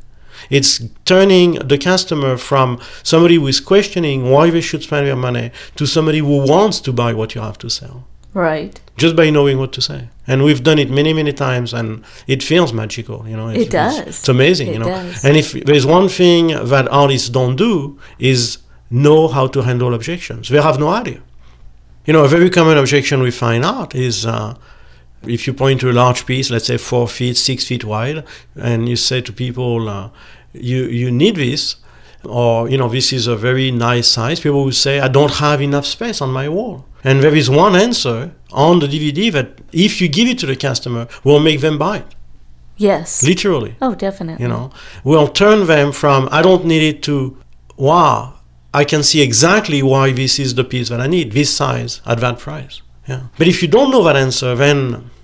It's 0.50 0.82
turning 1.04 1.54
the 1.54 1.78
customer 1.78 2.36
from 2.36 2.78
somebody 3.02 3.36
who 3.36 3.46
is 3.46 3.60
questioning 3.60 4.30
why 4.30 4.50
they 4.50 4.60
should 4.60 4.82
spend 4.82 5.06
their 5.06 5.16
money 5.16 5.50
to 5.76 5.86
somebody 5.86 6.18
who 6.18 6.46
wants 6.46 6.80
to 6.80 6.92
buy 6.92 7.12
what 7.14 7.34
you 7.34 7.40
have 7.40 7.58
to 7.58 7.70
sell 7.70 8.04
Right. 8.34 8.78
just 8.96 9.16
by 9.16 9.30
knowing 9.30 9.58
what 9.58 9.72
to 9.72 9.80
say. 9.80 10.08
And 10.26 10.42
we've 10.44 10.62
done 10.62 10.78
it 10.78 10.90
many, 10.90 11.12
many 11.12 11.32
times, 11.32 11.72
and 11.72 12.04
it 12.26 12.42
feels 12.42 12.72
magical. 12.72 13.26
You 13.28 13.36
know, 13.36 13.48
It 13.48 13.70
does. 13.70 13.98
It's, 13.98 14.08
it's 14.20 14.28
amazing. 14.28 14.68
It 14.68 14.72
you 14.74 14.78
know, 14.80 14.86
does. 14.86 15.24
and 15.24 15.36
if 15.36 15.52
there's 15.52 15.86
one 15.86 16.08
thing 16.08 16.48
that 16.48 16.86
artists 16.88 17.28
don't 17.30 17.56
do 17.56 17.98
is 18.18 18.58
know 18.90 19.28
how 19.28 19.46
to 19.48 19.62
handle 19.62 19.94
objections. 19.94 20.48
They 20.48 20.60
have 20.60 20.78
no 20.78 20.88
idea. 20.88 21.20
You 22.06 22.12
know, 22.12 22.24
a 22.24 22.28
very 22.28 22.50
common 22.50 22.78
objection 22.78 23.20
we 23.22 23.30
find 23.30 23.64
out 23.64 23.94
is. 23.94 24.24
Uh, 24.26 24.54
if 25.26 25.46
you 25.46 25.52
point 25.54 25.80
to 25.80 25.90
a 25.90 25.92
large 25.92 26.24
piece, 26.24 26.50
let's 26.50 26.66
say 26.66 26.76
four 26.76 27.08
feet, 27.08 27.36
six 27.36 27.64
feet 27.66 27.84
wide, 27.84 28.22
and 28.54 28.88
you 28.88 28.94
say 28.94 29.20
to 29.20 29.32
people, 29.32 29.88
uh, 29.88 30.10
"You 30.60 30.84
you 30.84 31.10
need 31.10 31.36
this," 31.36 31.76
or 32.24 32.68
you 32.70 32.76
know, 32.78 32.88
this 32.88 33.12
is 33.12 33.26
a 33.26 33.36
very 33.36 33.70
nice 33.70 34.08
size, 34.08 34.40
people 34.40 34.64
will 34.64 34.72
say, 34.72 35.00
"I 35.00 35.08
don't 35.08 35.34
have 35.34 35.60
enough 35.62 35.86
space 35.86 36.20
on 36.20 36.30
my 36.32 36.48
wall." 36.48 36.84
And 37.04 37.22
there 37.22 37.34
is 37.36 37.48
one 37.48 37.76
answer 37.76 38.32
on 38.52 38.80
the 38.80 38.88
DVD 38.88 39.30
that, 39.32 39.48
if 39.72 40.00
you 40.00 40.08
give 40.08 40.28
it 40.28 40.38
to 40.40 40.46
the 40.46 40.56
customer, 40.56 41.06
will 41.24 41.38
make 41.40 41.60
them 41.60 41.78
buy 41.78 41.96
it, 41.98 42.10
Yes. 42.76 43.22
literally. 43.22 43.72
oh, 43.80 43.94
definitely. 43.94 44.42
You 44.42 44.48
know, 44.48 44.70
will 45.04 45.28
turn 45.28 45.66
them 45.66 45.92
from 45.92 46.28
"I 46.32 46.42
don't 46.42 46.64
need 46.64 46.82
it" 46.82 47.02
to 47.02 47.36
"Wow, 47.76 48.32
I 48.74 48.84
can 48.84 49.02
see 49.02 49.20
exactly 49.22 49.82
why 49.82 50.12
this 50.12 50.38
is 50.38 50.54
the 50.54 50.64
piece 50.64 50.88
that 50.88 51.00
I 51.00 51.06
need, 51.06 51.32
this 51.32 51.50
size 51.50 52.00
at 52.06 52.18
that 52.20 52.38
price." 52.38 52.82
Yeah. 53.08 53.20
But 53.38 53.46
if 53.46 53.62
you 53.62 53.68
don't 53.68 53.90
know 53.92 54.02
that 54.04 54.16
answer, 54.16 54.54
then 54.56 54.76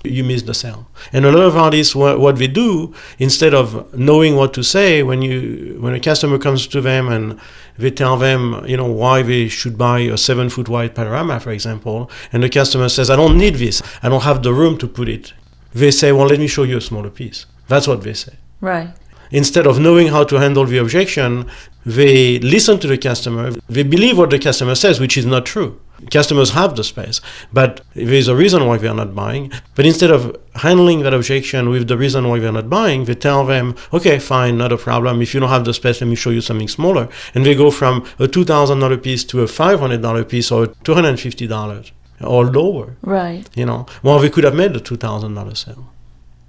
you 0.04 0.24
miss 0.24 0.42
the 0.42 0.54
sale. 0.54 0.86
And 1.12 1.24
a 1.24 1.32
lot 1.32 1.42
of 1.44 1.56
artists, 1.56 1.94
what, 1.94 2.18
what 2.20 2.36
they 2.36 2.48
do, 2.48 2.94
instead 3.18 3.54
of 3.54 3.92
knowing 3.96 4.36
what 4.36 4.52
to 4.54 4.62
say, 4.62 5.02
when 5.02 5.22
you 5.22 5.76
when 5.80 5.94
a 5.94 6.00
customer 6.00 6.38
comes 6.38 6.66
to 6.68 6.80
them 6.80 7.08
and 7.08 7.38
they 7.78 7.90
tell 7.90 8.16
them, 8.16 8.64
you 8.66 8.76
know, 8.76 8.86
why 8.90 9.22
they 9.22 9.48
should 9.48 9.76
buy 9.78 10.00
a 10.00 10.16
seven 10.16 10.48
foot 10.48 10.68
wide 10.68 10.94
panorama, 10.94 11.40
for 11.40 11.50
example, 11.52 12.10
and 12.32 12.42
the 12.42 12.48
customer 12.50 12.88
says, 12.88 13.10
I 13.10 13.16
don't 13.16 13.38
need 13.38 13.56
this, 13.56 13.82
I 14.02 14.08
don't 14.08 14.22
have 14.22 14.42
the 14.42 14.52
room 14.52 14.76
to 14.78 14.88
put 14.88 15.08
it. 15.08 15.32
They 15.74 15.90
say, 15.90 16.12
well, 16.12 16.26
let 16.26 16.38
me 16.38 16.48
show 16.48 16.64
you 16.64 16.76
a 16.76 16.80
smaller 16.80 17.10
piece. 17.10 17.46
That's 17.68 17.86
what 17.88 18.02
they 18.02 18.12
say 18.14 18.34
Right. 18.60 18.90
instead 19.30 19.66
of 19.66 19.78
knowing 19.80 20.08
how 20.08 20.24
to 20.24 20.36
handle 20.38 20.66
the 20.66 20.78
objection, 20.78 21.46
they 21.86 22.38
listen 22.40 22.78
to 22.80 22.86
the 22.86 22.98
customer. 22.98 23.50
They 23.68 23.82
believe 23.82 24.18
what 24.18 24.30
the 24.30 24.38
customer 24.38 24.74
says, 24.74 25.00
which 25.00 25.16
is 25.16 25.24
not 25.26 25.46
true. 25.46 25.80
Customers 26.10 26.50
have 26.50 26.74
the 26.76 26.84
space, 26.84 27.20
but 27.52 27.80
there's 27.94 28.28
a 28.28 28.34
reason 28.36 28.66
why 28.66 28.76
they 28.78 28.88
are 28.88 28.94
not 28.94 29.14
buying. 29.14 29.52
But 29.74 29.86
instead 29.86 30.10
of 30.10 30.36
handling 30.56 31.02
that 31.02 31.14
objection 31.14 31.68
with 31.70 31.86
the 31.88 31.96
reason 31.96 32.28
why 32.28 32.38
they're 32.40 32.52
not 32.52 32.68
buying, 32.68 33.04
they 33.04 33.14
tell 33.14 33.44
them, 33.46 33.76
okay, 33.92 34.18
fine, 34.18 34.58
not 34.58 34.72
a 34.72 34.76
problem. 34.76 35.22
If 35.22 35.32
you 35.34 35.40
don't 35.40 35.48
have 35.48 35.64
the 35.64 35.72
space, 35.74 36.00
let 36.00 36.08
me 36.08 36.16
show 36.16 36.30
you 36.30 36.40
something 36.40 36.68
smaller. 36.68 37.08
And 37.34 37.46
they 37.46 37.54
go 37.54 37.70
from 37.70 38.02
a 38.18 38.26
$2,000 38.26 39.02
piece 39.02 39.24
to 39.24 39.42
a 39.42 39.46
$500 39.46 40.28
piece 40.28 40.50
or 40.50 40.66
$250 40.66 41.92
or 42.20 42.44
lower 42.46 42.96
Right. 43.02 43.48
you 43.56 43.66
know 43.66 43.84
well 44.04 44.20
we 44.20 44.30
could 44.30 44.44
have 44.44 44.54
made 44.54 44.72
the 44.74 44.80
$2000 44.80 45.56
sale 45.56 45.88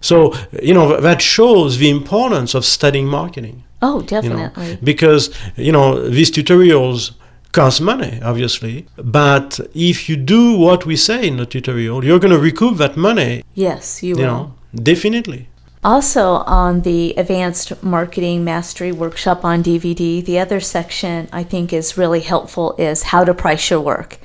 so 0.01 0.33
you 0.62 0.74
know 0.74 1.00
that 1.01 1.19
shows 1.22 1.77
the 1.79 1.89
importance 1.89 2.53
of 2.53 2.63
studying 2.65 3.07
marketing 3.07 3.63
Oh, 3.81 3.95
you 3.95 4.01
know 4.01 4.05
definitely. 4.07 4.77
because 4.83 5.33
you 5.57 5.72
know 5.72 6.07
these 6.10 6.29
tutorials 6.31 7.12
cost 7.53 7.79
money 7.81 8.19
obviously 8.24 8.86
but 8.98 9.60
if 9.74 10.10
you 10.10 10.15
do 10.17 10.57
what 10.57 10.86
we 10.86 10.95
say 10.95 11.27
in 11.27 11.38
the 11.38 11.45
tutorial 11.45 12.03
you're 12.03 12.19
going 12.19 12.33
to 12.33 12.43
recoup 12.50 12.77
that 12.77 12.98
money 12.98 13.43
Yes, 13.53 14.03
you 14.03 14.10
you 14.10 14.15
will. 14.15 14.25
know 14.25 14.53
definitely 14.91 15.48
Also, 15.83 16.36
on 16.48 16.81
the 16.81 17.13
Advanced 17.17 17.83
Marketing 17.83 18.45
Mastery 18.45 18.93
Workshop 18.93 19.43
on 19.43 19.62
DVD, 19.62 20.24
the 20.24 20.39
other 20.39 20.62
section 20.62 21.27
I 21.33 21.43
think 21.43 21.74
is 21.74 21.98
really 21.98 22.22
helpful 22.22 22.74
is 22.77 23.03
how 23.03 23.25
to 23.25 23.33
price 23.33 23.69
your 23.69 23.81
work. 23.81 24.17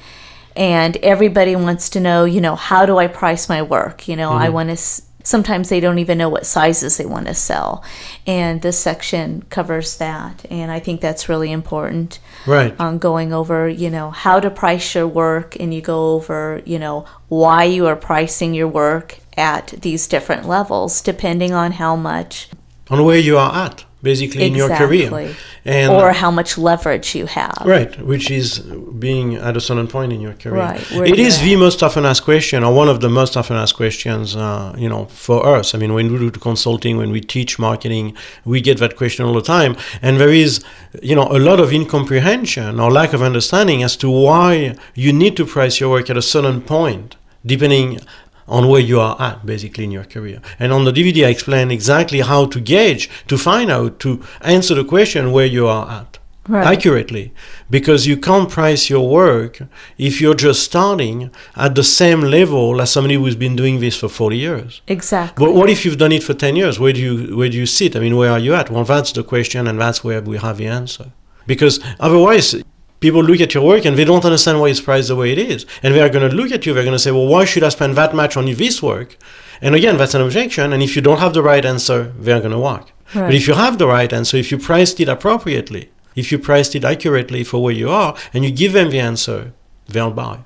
And 0.55 0.97
everybody 0.99 1.57
wants 1.57 1.89
to 1.91 2.01
know, 2.01 2.25
you 2.25 2.41
know, 2.41 2.55
how 2.55 2.87
do 2.87 2.99
I 2.99 3.09
price 3.09 3.49
my 3.49 3.63
work? 3.63 4.07
You 4.07 4.15
know, 4.15 4.33
I 4.33 4.47
mm-hmm. 4.47 4.55
want 4.55 4.79
to. 4.79 5.03
Sometimes 5.29 5.69
they 5.69 5.79
don't 5.79 5.99
even 5.99 6.17
know 6.17 6.31
what 6.31 6.47
sizes 6.47 6.97
they 6.97 7.05
want 7.05 7.27
to 7.27 7.35
sell, 7.35 7.85
and 8.27 8.63
this 8.63 8.79
section 8.79 9.43
covers 9.51 9.99
that. 9.99 10.47
And 10.49 10.73
I 10.73 10.81
think 10.81 11.03
that's 11.03 11.29
really 11.29 11.53
important 11.53 12.19
right 12.47 12.75
on 12.81 12.97
going 12.97 13.35
over, 13.35 13.69
you 13.69 13.91
know, 13.91 14.11
how 14.11 14.41
to 14.41 14.49
price 14.51 14.95
your 14.95 15.07
work, 15.07 15.55
and 15.61 15.75
you 15.75 15.83
go 15.83 16.15
over, 16.15 16.63
you 16.65 16.79
know, 16.79 17.05
why 17.29 17.65
you 17.65 17.87
are 17.87 17.95
pricing 17.95 18.55
your 18.55 18.69
work 18.69 19.19
at 19.37 19.75
these 19.83 20.07
different 20.09 20.49
levels, 20.49 21.03
depending 21.03 21.53
on 21.53 21.73
how 21.73 21.95
much 21.95 22.49
on 22.89 23.05
where 23.05 23.19
you 23.19 23.37
are 23.37 23.67
at 23.67 23.85
basically 24.03 24.47
in 24.47 24.55
your 24.55 24.69
career 24.69 25.35
and 25.65 25.93
or 25.93 26.13
how 26.13 26.31
much 26.31 26.57
leverage 26.57 27.15
you 27.15 27.27
have. 27.27 27.63
Right, 27.65 28.01
which 28.01 28.31
is 28.31 28.61
being 28.61 29.35
at 29.35 29.57
a 29.57 29.61
certain 29.61 29.89
point 29.89 30.13
in 30.13 30.21
your 30.21 30.35
career. 30.35 30.63
Right, 30.63 30.93
It 30.93 31.19
is 31.19 31.41
the 31.41 31.57
most 31.57 31.83
often 31.83 32.05
asked 32.05 32.25
question, 32.25 32.63
or 32.65 32.73
one 32.73 32.89
of 32.89 33.01
the 33.01 33.09
most 33.09 33.37
often 33.37 33.57
asked 33.57 33.77
questions, 33.77 34.37
uh, 34.37 34.75
you 34.79 34.89
know, 34.89 35.07
for 35.07 35.47
us. 35.47 35.75
I 35.75 35.79
mean, 35.79 35.95
when 35.95 36.13
we 36.13 36.19
do 36.19 36.31
consulting, 36.31 36.97
when 36.97 37.11
we 37.11 37.21
teach 37.21 37.59
marketing, 37.59 38.17
we 38.45 38.61
get 38.61 38.79
that 38.79 38.97
question 38.97 39.25
all 39.27 39.35
the 39.35 39.43
time. 39.43 39.77
And 40.01 40.21
there 40.21 40.33
is, 40.33 40.65
you 41.03 41.15
know, 41.15 41.29
a 41.31 41.39
lot 41.39 41.61
of 41.61 41.73
incomprehension 41.73 42.81
or 42.81 42.91
lack 42.91 43.13
of 43.13 43.23
understanding 43.23 43.83
as 43.83 43.97
to 43.99 44.11
why 44.11 44.77
you 44.95 45.13
need 45.13 45.37
to 45.37 45.45
price 45.45 45.81
your 45.81 45.91
work 45.91 46.09
at 46.09 46.17
a 46.17 46.23
certain 46.23 46.61
point, 46.63 47.17
depending 47.45 48.01
on 48.49 48.69
where 48.69 48.81
you 48.81 48.99
are 49.01 49.17
at 49.21 49.45
basically 49.47 49.85
in 49.85 49.91
your 49.91 50.05
career. 50.05 50.41
And 50.59 50.73
on 50.73 50.85
the 50.85 50.93
DVD, 50.93 51.27
I 51.27 51.31
explain 51.31 51.71
exactly 51.71 52.21
how 52.21 52.47
to 52.47 52.61
gauge, 52.61 53.09
to 53.29 53.37
find 53.39 53.71
out, 53.71 54.01
to 54.01 54.23
answer 54.41 54.75
the 54.75 54.85
question 54.85 55.33
where 55.33 55.47
you 55.47 55.67
are 55.67 55.89
at 55.91 56.19
Right. 56.51 56.67
accurately 56.67 57.35
because 57.69 58.07
you 58.07 58.17
can't 58.17 58.49
price 58.49 58.89
your 58.89 59.07
work 59.07 59.61
if 59.99 60.19
you're 60.19 60.33
just 60.49 60.63
starting 60.63 61.31
at 61.57 61.75
the 61.75 61.85
same 61.85 62.23
level 62.23 62.81
as 62.81 62.91
somebody 62.91 63.17
who's 63.17 63.37
been 63.37 63.55
doing 63.55 63.81
this 63.81 63.95
for 63.99 64.09
40 64.09 64.39
years 64.39 64.81
Exactly. 64.87 65.45
but 65.45 65.53
what 65.55 65.69
if 65.69 65.85
you've 65.85 65.99
done 65.99 66.11
it 66.11 66.23
for 66.23 66.33
10 66.33 66.57
years 66.57 66.81
where 66.81 66.95
do 66.95 67.01
you 67.03 67.37
where 67.37 67.51
do 67.51 67.59
you 67.59 67.67
sit 67.67 67.95
i 67.97 68.01
mean 68.01 68.17
where 68.17 68.31
are 68.31 68.39
you 68.39 68.55
at 68.55 68.71
well 68.71 68.83
that's 68.85 69.13
the 69.13 69.23
question 69.23 69.67
and 69.67 69.79
that's 69.79 70.03
where 70.03 70.23
we 70.23 70.39
have 70.39 70.57
the 70.57 70.67
answer 70.67 71.13
because 71.47 71.81
otherwise 72.01 72.55
people 73.01 73.23
look 73.23 73.41
at 73.41 73.55
your 73.55 73.65
work 73.65 73.85
and 73.85 73.97
they 73.97 74.05
don't 74.05 74.25
understand 74.25 74.61
why 74.61 74.69
it's 74.69 74.81
priced 74.81 75.09
the 75.09 75.17
way 75.17 75.33
it 75.33 75.39
is. 75.39 75.67
And 75.83 75.95
they're 75.95 76.09
going 76.09 76.29
to 76.29 76.37
look 76.37 76.51
at 76.53 76.67
you 76.67 76.75
they're 76.75 76.85
going 76.85 76.93
to 76.95 76.99
say 76.99 77.11
well 77.11 77.27
why 77.27 77.45
should 77.45 77.65
i 77.65 77.69
spend 77.69 77.97
that 77.97 78.15
much 78.15 78.37
on 78.37 78.47
this 78.47 78.83
work? 78.83 79.17
And 79.61 79.75
again 79.75 79.97
that's 79.97 80.15
an 80.15 80.23
objection 80.23 80.73
and 80.73 80.83
if 80.83 80.97
you 80.97 81.03
don't 81.03 81.19
have 81.19 81.35
the 81.35 81.43
right 81.43 81.65
answer 81.65 82.13
they're 82.19 82.41
going 82.41 82.53
to 82.53 82.59
walk. 82.59 82.93
But 83.15 83.35
if 83.35 83.49
you 83.49 83.55
have 83.55 83.79
the 83.79 83.87
right 83.87 84.13
answer 84.13 84.37
if 84.37 84.51
you 84.51 84.59
priced 84.59 85.01
it 85.01 85.09
appropriately 85.09 85.91
if 86.15 86.33
you 86.33 86.39
priced 86.39 86.75
it 86.75 86.85
accurately 86.85 87.45
for 87.45 87.63
where 87.63 87.75
you 87.75 87.89
are 87.91 88.17
and 88.35 88.45
you 88.45 88.51
give 88.51 88.73
them 88.73 88.91
the 88.91 89.01
answer 89.01 89.53
they'll 89.87 90.11
buy 90.11 90.41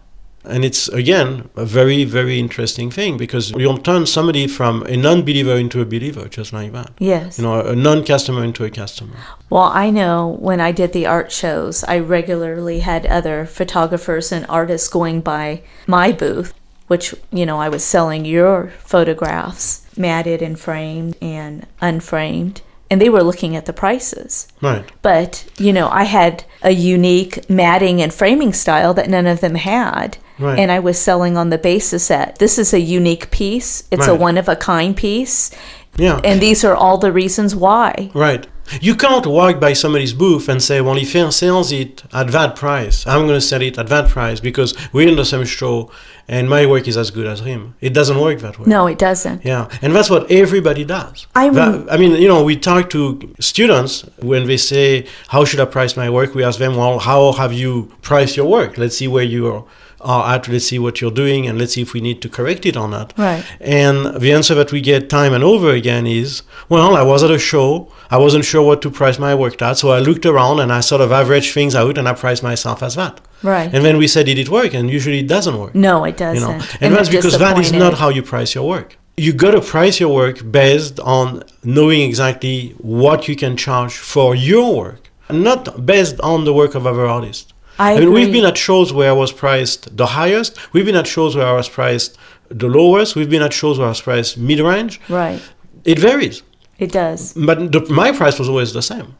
and 0.44 0.64
it's 0.64 0.88
again 0.88 1.48
a 1.56 1.64
very 1.64 2.04
very 2.04 2.38
interesting 2.38 2.90
thing 2.90 3.16
because 3.16 3.52
you'll 3.52 3.78
turn 3.78 4.04
somebody 4.06 4.46
from 4.46 4.82
a 4.84 4.96
non-believer 4.96 5.54
into 5.56 5.80
a 5.80 5.84
believer 5.84 6.28
just 6.28 6.52
like 6.52 6.72
that 6.72 6.90
yes. 6.98 7.38
you 7.38 7.44
know 7.44 7.60
a 7.60 7.76
non-customer 7.76 8.42
into 8.42 8.64
a 8.64 8.70
customer 8.70 9.16
Well, 9.52 9.64
I 9.64 9.90
know 9.90 10.38
when 10.40 10.62
I 10.62 10.72
did 10.72 10.94
the 10.94 11.04
art 11.04 11.30
shows, 11.30 11.84
I 11.84 11.98
regularly 11.98 12.80
had 12.80 13.04
other 13.04 13.44
photographers 13.44 14.32
and 14.32 14.46
artists 14.48 14.88
going 14.88 15.20
by 15.20 15.60
my 15.86 16.10
booth, 16.10 16.54
which, 16.86 17.14
you 17.30 17.44
know, 17.44 17.58
I 17.58 17.68
was 17.68 17.84
selling 17.84 18.24
your 18.24 18.72
photographs, 18.78 19.86
matted 19.94 20.40
and 20.40 20.58
framed 20.58 21.18
and 21.20 21.66
unframed, 21.82 22.62
and 22.90 22.98
they 22.98 23.10
were 23.10 23.22
looking 23.22 23.54
at 23.54 23.66
the 23.66 23.74
prices. 23.74 24.48
right 24.62 24.90
But, 25.02 25.44
you 25.58 25.72
know, 25.72 25.88
I 25.90 26.04
had 26.04 26.44
a 26.62 26.70
unique 26.70 27.50
matting 27.50 28.00
and 28.00 28.12
framing 28.12 28.54
style 28.54 28.94
that 28.94 29.10
none 29.10 29.26
of 29.26 29.42
them 29.42 29.56
had. 29.56 30.16
Right. 30.42 30.58
and 30.58 30.70
I 30.72 30.80
was 30.80 30.98
selling 30.98 31.36
on 31.36 31.50
the 31.50 31.58
basis 31.58 32.08
that 32.08 32.38
this 32.38 32.58
is 32.58 32.74
a 32.74 32.80
unique 32.80 33.30
piece, 33.30 33.84
it's 33.90 34.06
a 34.08 34.14
one 34.14 34.36
of 34.38 34.48
a 34.48 34.56
kind 34.56 34.96
piece, 34.96 35.50
Yeah. 35.96 36.20
and 36.24 36.40
these 36.40 36.64
are 36.64 36.74
all 36.74 36.98
the 36.98 37.12
reasons 37.12 37.54
why. 37.54 38.10
Right. 38.14 38.46
You 38.80 38.94
can't 38.94 39.26
walk 39.26 39.60
by 39.60 39.72
somebody's 39.74 40.14
booth 40.14 40.48
and 40.48 40.62
say, 40.62 40.80
well, 40.80 40.96
if 40.96 41.12
he 41.12 41.30
sells 41.32 41.72
it 41.72 42.04
at 42.12 42.28
that 42.28 42.56
price, 42.56 43.06
I'm 43.06 43.22
going 43.26 43.38
to 43.42 43.46
sell 43.52 43.60
it 43.60 43.76
at 43.76 43.88
that 43.88 44.08
price 44.08 44.40
because 44.40 44.70
we're 44.92 45.08
in 45.08 45.16
the 45.16 45.24
same 45.24 45.44
show 45.44 45.90
and 46.28 46.48
my 46.48 46.64
work 46.64 46.86
is 46.88 46.96
as 46.96 47.10
good 47.10 47.26
as 47.26 47.40
him. 47.40 47.74
It 47.80 47.92
doesn't 47.92 48.18
work 48.18 48.38
that 48.40 48.58
way. 48.58 48.64
No, 48.68 48.86
it 48.86 48.98
doesn't. 48.98 49.44
Yeah, 49.44 49.68
and 49.82 49.94
that's 49.94 50.08
what 50.08 50.30
everybody 50.30 50.84
does. 50.84 51.26
I 51.34 51.50
That- 51.50 51.86
I 51.90 51.96
mean, 51.98 52.12
you 52.22 52.28
know, 52.28 52.42
we 52.44 52.56
talk 52.56 52.88
to 52.90 53.00
students 53.40 54.04
when 54.20 54.46
they 54.46 54.56
say, 54.56 55.04
"How 55.34 55.44
should 55.44 55.60
I 55.60 55.66
price 55.66 55.94
my 55.96 56.08
work?" 56.08 56.34
We 56.34 56.44
ask 56.44 56.58
them, 56.58 56.76
"Well, 56.76 57.00
how 57.00 57.32
have 57.32 57.52
you 57.52 57.72
priced 58.00 58.36
your 58.38 58.46
work? 58.46 58.78
Let's 58.78 58.96
see 58.96 59.08
where 59.08 59.24
you 59.24 59.42
are 59.52 59.64
at. 60.04 60.48
Let's 60.48 60.66
see 60.66 60.78
what 60.78 61.00
you're 61.00 61.10
doing, 61.10 61.46
and 61.46 61.58
let's 61.58 61.74
see 61.74 61.82
if 61.82 61.92
we 61.92 62.00
need 62.00 62.22
to 62.22 62.28
correct 62.28 62.64
it 62.66 62.76
or 62.76 62.88
not." 62.88 63.12
Right. 63.16 63.44
And 63.60 64.20
the 64.20 64.32
answer 64.32 64.54
that 64.54 64.72
we 64.72 64.80
get 64.80 65.08
time 65.08 65.32
and 65.32 65.44
over 65.44 65.70
again 65.70 66.06
is, 66.06 66.42
"Well, 66.68 66.96
I 66.96 67.02
was 67.02 67.22
at 67.22 67.30
a 67.30 67.38
show. 67.38 67.88
I 68.10 68.18
wasn't 68.18 68.44
sure 68.44 68.62
what 68.62 68.82
to 68.82 68.90
price 68.90 69.18
my 69.18 69.34
work 69.34 69.60
at, 69.62 69.78
so 69.78 69.90
I 69.90 69.98
looked 69.98 70.26
around 70.26 70.60
and 70.60 70.72
I 70.72 70.80
sort 70.80 71.00
of 71.00 71.10
averaged 71.12 71.52
things 71.54 71.74
out, 71.74 71.98
and 71.98 72.08
I 72.08 72.12
priced 72.12 72.42
myself 72.42 72.82
as 72.82 72.94
that." 72.94 73.20
Right. 73.42 73.70
And 73.72 73.84
then 73.84 73.96
we 73.98 74.06
said, 74.06 74.26
"Did 74.26 74.38
it 74.38 74.48
work?" 74.48 74.72
And 74.74 74.88
usually 74.90 75.20
it 75.20 75.26
doesn't 75.26 75.58
work 75.58 75.74
no, 75.74 76.04
it 76.04 76.16
doesn't. 76.16 76.36
you 76.36 76.40
know 76.40 76.52
and, 76.52 76.62
they're 76.80 76.90
that's 76.90 77.08
because 77.08 77.38
that 77.38 77.58
is 77.58 77.72
not 77.72 77.94
how 77.94 78.08
you 78.08 78.22
price 78.22 78.54
your 78.54 78.66
work 78.66 78.96
you 79.16 79.32
got 79.32 79.52
to 79.52 79.60
price 79.60 80.00
your 80.00 80.12
work 80.14 80.50
based 80.50 80.98
on 81.00 81.42
knowing 81.62 82.00
exactly 82.00 82.74
what 82.78 83.28
you 83.28 83.36
can 83.36 83.56
charge 83.56 83.94
for 83.94 84.34
your 84.34 84.74
work 84.74 85.10
not 85.30 85.86
based 85.86 86.18
on 86.20 86.44
the 86.44 86.52
work 86.52 86.74
of 86.74 86.86
other 86.86 87.06
artists 87.06 87.51
I 87.78 87.98
mean, 87.98 88.12
we've 88.12 88.32
been 88.32 88.44
at 88.44 88.56
shows 88.56 88.92
where 88.92 89.10
I 89.10 89.12
was 89.12 89.32
priced 89.32 89.96
the 89.96 90.06
highest. 90.06 90.72
We've 90.72 90.84
been 90.86 90.96
at 90.96 91.06
shows 91.06 91.34
where 91.36 91.46
I 91.46 91.52
was 91.52 91.68
priced 91.68 92.16
the 92.48 92.68
lowest. 92.68 93.16
We've 93.16 93.30
been 93.30 93.42
at 93.42 93.52
shows 93.52 93.78
where 93.78 93.86
I 93.86 93.90
was 93.90 94.00
priced 94.00 94.36
mid-range. 94.38 95.00
Right. 95.08 95.40
It 95.84 95.98
varies, 95.98 96.42
It 96.78 96.92
does. 96.92 97.32
but 97.34 97.72
the, 97.72 97.80
my 97.90 98.12
price 98.12 98.38
was 98.38 98.48
always 98.48 98.72
the 98.72 98.82
same 98.82 99.16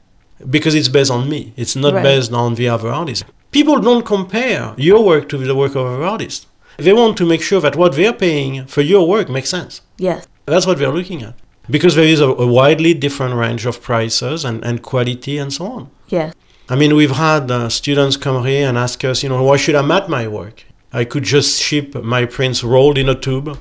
because 0.50 0.75
it's 0.75 0.88
based 0.88 1.11
on 1.11 1.28
me. 1.28 1.52
It's 1.56 1.75
not 1.76 1.94
Right. 1.94 2.02
based 2.02 2.32
on 2.32 2.54
the 2.54 2.68
other 2.68 2.88
artists. 2.88 3.25
People 3.50 3.80
don't 3.80 4.04
compare 4.04 4.75
your 4.76 5.04
work 5.04 5.28
to 5.30 5.38
the 5.38 5.54
work 5.54 5.75
of 5.75 5.87
other 5.87 6.04
artists. 6.04 6.47
They 6.78 6.92
want 6.92 7.16
to 7.18 7.26
make 7.26 7.42
sure 7.42 7.61
that 7.61 7.75
what 7.76 7.94
they're 7.97 8.12
paying 8.12 8.66
for 8.66 8.80
your 8.82 9.06
work 9.09 9.28
makes 9.28 9.50
sense. 9.50 9.80
Yes. 9.99 10.26
That's 10.47 10.66
what 10.66 10.78
they're 10.78 10.92
looking 10.92 11.23
at. 11.23 11.35
Because 11.71 11.94
there 11.94 12.04
is 12.14 12.21
a, 12.21 12.28
a 12.28 12.47
widely 12.47 12.92
different 12.94 13.35
range 13.35 13.66
of 13.66 13.80
prices 13.82 14.44
and, 14.44 14.64
and 14.64 14.82
quality 14.82 15.38
and 15.38 15.52
so 15.52 15.66
on. 15.66 15.90
Yes. 16.09 16.35
I 16.73 16.75
mean, 16.75 16.97
we've 16.97 17.11
had 17.11 17.50
uh, 17.50 17.69
students 17.69 18.17
come 18.17 18.47
here 18.47 18.67
and 18.67 18.79
ask 18.79 19.05
us, 19.05 19.23
you 19.23 19.29
know, 19.29 19.43
why 19.43 19.59
should 19.59 19.75
I 19.75 19.83
mat 19.83 20.09
my 20.09 20.26
work? 20.26 20.64
I 20.91 21.05
could 21.05 21.23
just 21.23 21.61
ship 21.61 21.95
my 22.02 22.25
prints 22.25 22.64
rolled 22.64 22.97
in 22.97 23.11
a 23.11 23.14
tube 23.14 23.59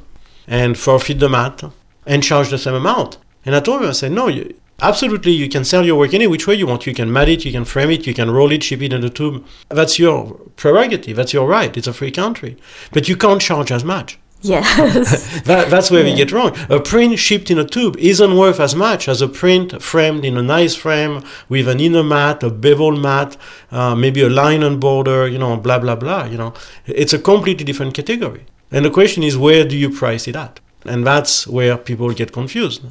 and 0.48 0.80
forfeit 0.80 1.20
the 1.20 1.28
mat 1.28 1.62
and 2.06 2.24
charge 2.24 2.52
the 2.52 2.58
same 2.58 2.76
amount. 2.76 3.18
And 3.46 3.54
I 3.54 3.60
told 3.60 3.82
them, 3.82 3.90
I 3.90 3.92
said, 3.92 4.14
no, 4.14 4.30
you, 4.30 4.58
absolutely, 4.82 5.34
you 5.34 5.50
can 5.50 5.66
sell 5.66 5.86
your 5.86 6.00
work 6.00 6.14
any 6.14 6.26
which 6.26 6.48
way 6.48 6.56
you 6.56 6.68
want. 6.68 6.88
You 6.88 6.94
can 6.94 7.12
mat 7.12 7.28
it, 7.28 7.44
you 7.44 7.52
can 7.52 7.66
frame 7.66 7.92
it, 7.92 8.08
you 8.08 8.14
can 8.14 8.32
roll 8.32 8.50
it, 8.50 8.64
ship 8.64 8.82
it 8.82 8.94
in 8.94 9.04
a 9.04 9.10
tube. 9.10 9.46
That's 9.68 10.00
your 10.00 10.36
prerogative, 10.56 11.18
that's 11.18 11.34
your 11.34 11.50
right. 11.50 11.76
It's 11.76 11.88
a 11.88 11.94
free 11.94 12.12
country. 12.12 12.56
But 12.94 13.10
you 13.10 13.18
can't 13.18 13.42
charge 13.42 13.74
as 13.74 13.84
much. 13.84 14.20
Yes. 14.42 15.42
That, 15.52 15.70
that's 15.70 15.92
where 15.92 16.04
we 16.04 16.16
get 16.16 16.32
wrong. 16.32 16.56
A 16.70 16.80
print 16.80 17.20
shipped 17.20 17.52
in 17.52 17.60
a 17.60 17.66
tube 17.66 17.98
isn't 17.98 18.38
worth 18.38 18.60
as 18.60 18.76
much 18.76 19.08
as 19.08 19.22
a 19.22 19.28
print 19.28 19.82
framed 19.82 20.24
in 20.24 20.38
a 20.38 20.42
nice 20.42 20.76
frame 20.76 21.24
with 21.50 21.68
an 21.68 21.80
inner 21.80 22.04
mat, 22.04 22.44
a 22.44 22.50
bevel 22.50 22.96
mat, 22.96 23.36
uh, 23.72 23.96
maybe 23.96 24.22
a 24.22 24.30
line 24.30 24.62
linen 24.62 24.80
border, 24.80 25.28
you 25.28 25.38
know, 25.38 25.58
blah, 25.58 25.80
blah, 25.80 25.96
blah. 25.96 26.26
You 26.26 26.38
know, 26.38 26.54
it's 26.86 27.14
a 27.14 27.20
completely 27.20 27.66
different 27.66 27.94
category. 27.94 28.46
And 28.72 28.86
the 28.86 28.90
question 28.90 29.24
is, 29.24 29.38
where 29.38 29.66
do 29.66 29.76
you 29.78 29.90
price 29.90 30.28
it 30.28 30.36
at? 30.36 30.60
And 30.86 31.06
that's 31.06 31.48
where 31.48 31.78
people 31.78 32.10
get 32.14 32.32
confused. 32.32 32.82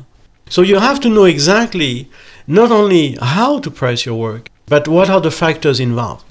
So 0.48 0.62
you 0.62 0.78
have 0.78 1.00
to 1.00 1.08
know 1.08 1.24
exactly 1.24 2.08
not 2.46 2.70
only 2.70 3.16
how 3.20 3.60
to 3.60 3.70
price 3.70 4.04
your 4.04 4.16
work, 4.16 4.50
but 4.66 4.88
what 4.88 5.08
are 5.08 5.20
the 5.20 5.30
factors 5.30 5.80
involved. 5.80 6.24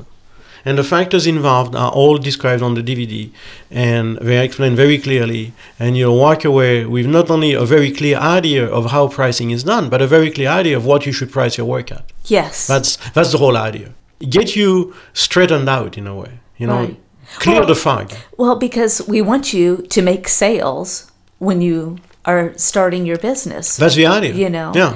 And 0.65 0.77
the 0.77 0.83
factors 0.83 1.25
involved 1.25 1.75
are 1.75 1.91
all 1.91 2.17
described 2.17 2.61
on 2.61 2.73
the 2.75 2.83
DVD 2.83 3.29
and 3.71 4.17
they 4.17 4.37
are 4.39 4.43
explained 4.43 4.75
very 4.75 4.97
clearly. 4.97 5.53
And 5.79 5.97
you'll 5.97 6.17
walk 6.17 6.43
away 6.45 6.85
with 6.85 7.05
not 7.05 7.29
only 7.29 7.53
a 7.53 7.65
very 7.65 7.91
clear 7.91 8.17
idea 8.17 8.65
of 8.65 8.91
how 8.91 9.07
pricing 9.07 9.51
is 9.51 9.63
done, 9.63 9.89
but 9.89 10.01
a 10.01 10.07
very 10.07 10.31
clear 10.31 10.49
idea 10.49 10.75
of 10.77 10.85
what 10.85 11.05
you 11.05 11.11
should 11.13 11.31
price 11.31 11.57
your 11.57 11.67
work 11.67 11.91
at. 11.91 12.03
yes. 12.25 12.67
That's, 12.67 12.97
that's 13.11 13.31
the 13.31 13.37
whole 13.37 13.57
idea. 13.57 13.93
Get 14.37 14.55
you 14.55 14.93
straightened 15.13 15.69
out 15.69 15.97
in 15.97 16.05
a 16.07 16.15
way, 16.15 16.39
you 16.57 16.67
know, 16.67 16.79
Right. 16.79 16.97
clear 17.37 17.59
Well- 17.59 17.67
the 17.67 17.75
fog. 17.75 18.11
Well, 18.37 18.55
because 18.57 19.01
we 19.07 19.21
want 19.21 19.53
you 19.53 19.77
to 19.89 20.01
make 20.01 20.27
sales 20.27 21.09
when 21.39 21.61
you 21.61 21.97
are 22.25 22.51
starting 22.57 23.05
your 23.05 23.17
business. 23.17 23.77
That's 23.77 23.95
the 23.95 24.05
idea. 24.07 24.33
You 24.33 24.49
know. 24.49 24.73
Yeah. 24.75 24.95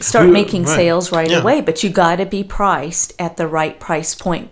Start 0.00 0.28
making 0.30 0.64
right. 0.64 0.76
sales 0.76 1.12
right 1.12 1.30
Yeah. 1.30 1.40
away, 1.40 1.60
but 1.60 1.82
you 1.82 1.90
got 1.90 2.16
to 2.16 2.26
be 2.26 2.42
priced 2.44 3.12
at 3.18 3.36
the 3.36 3.46
right 3.46 3.78
price 3.80 4.14
point. 4.14 4.48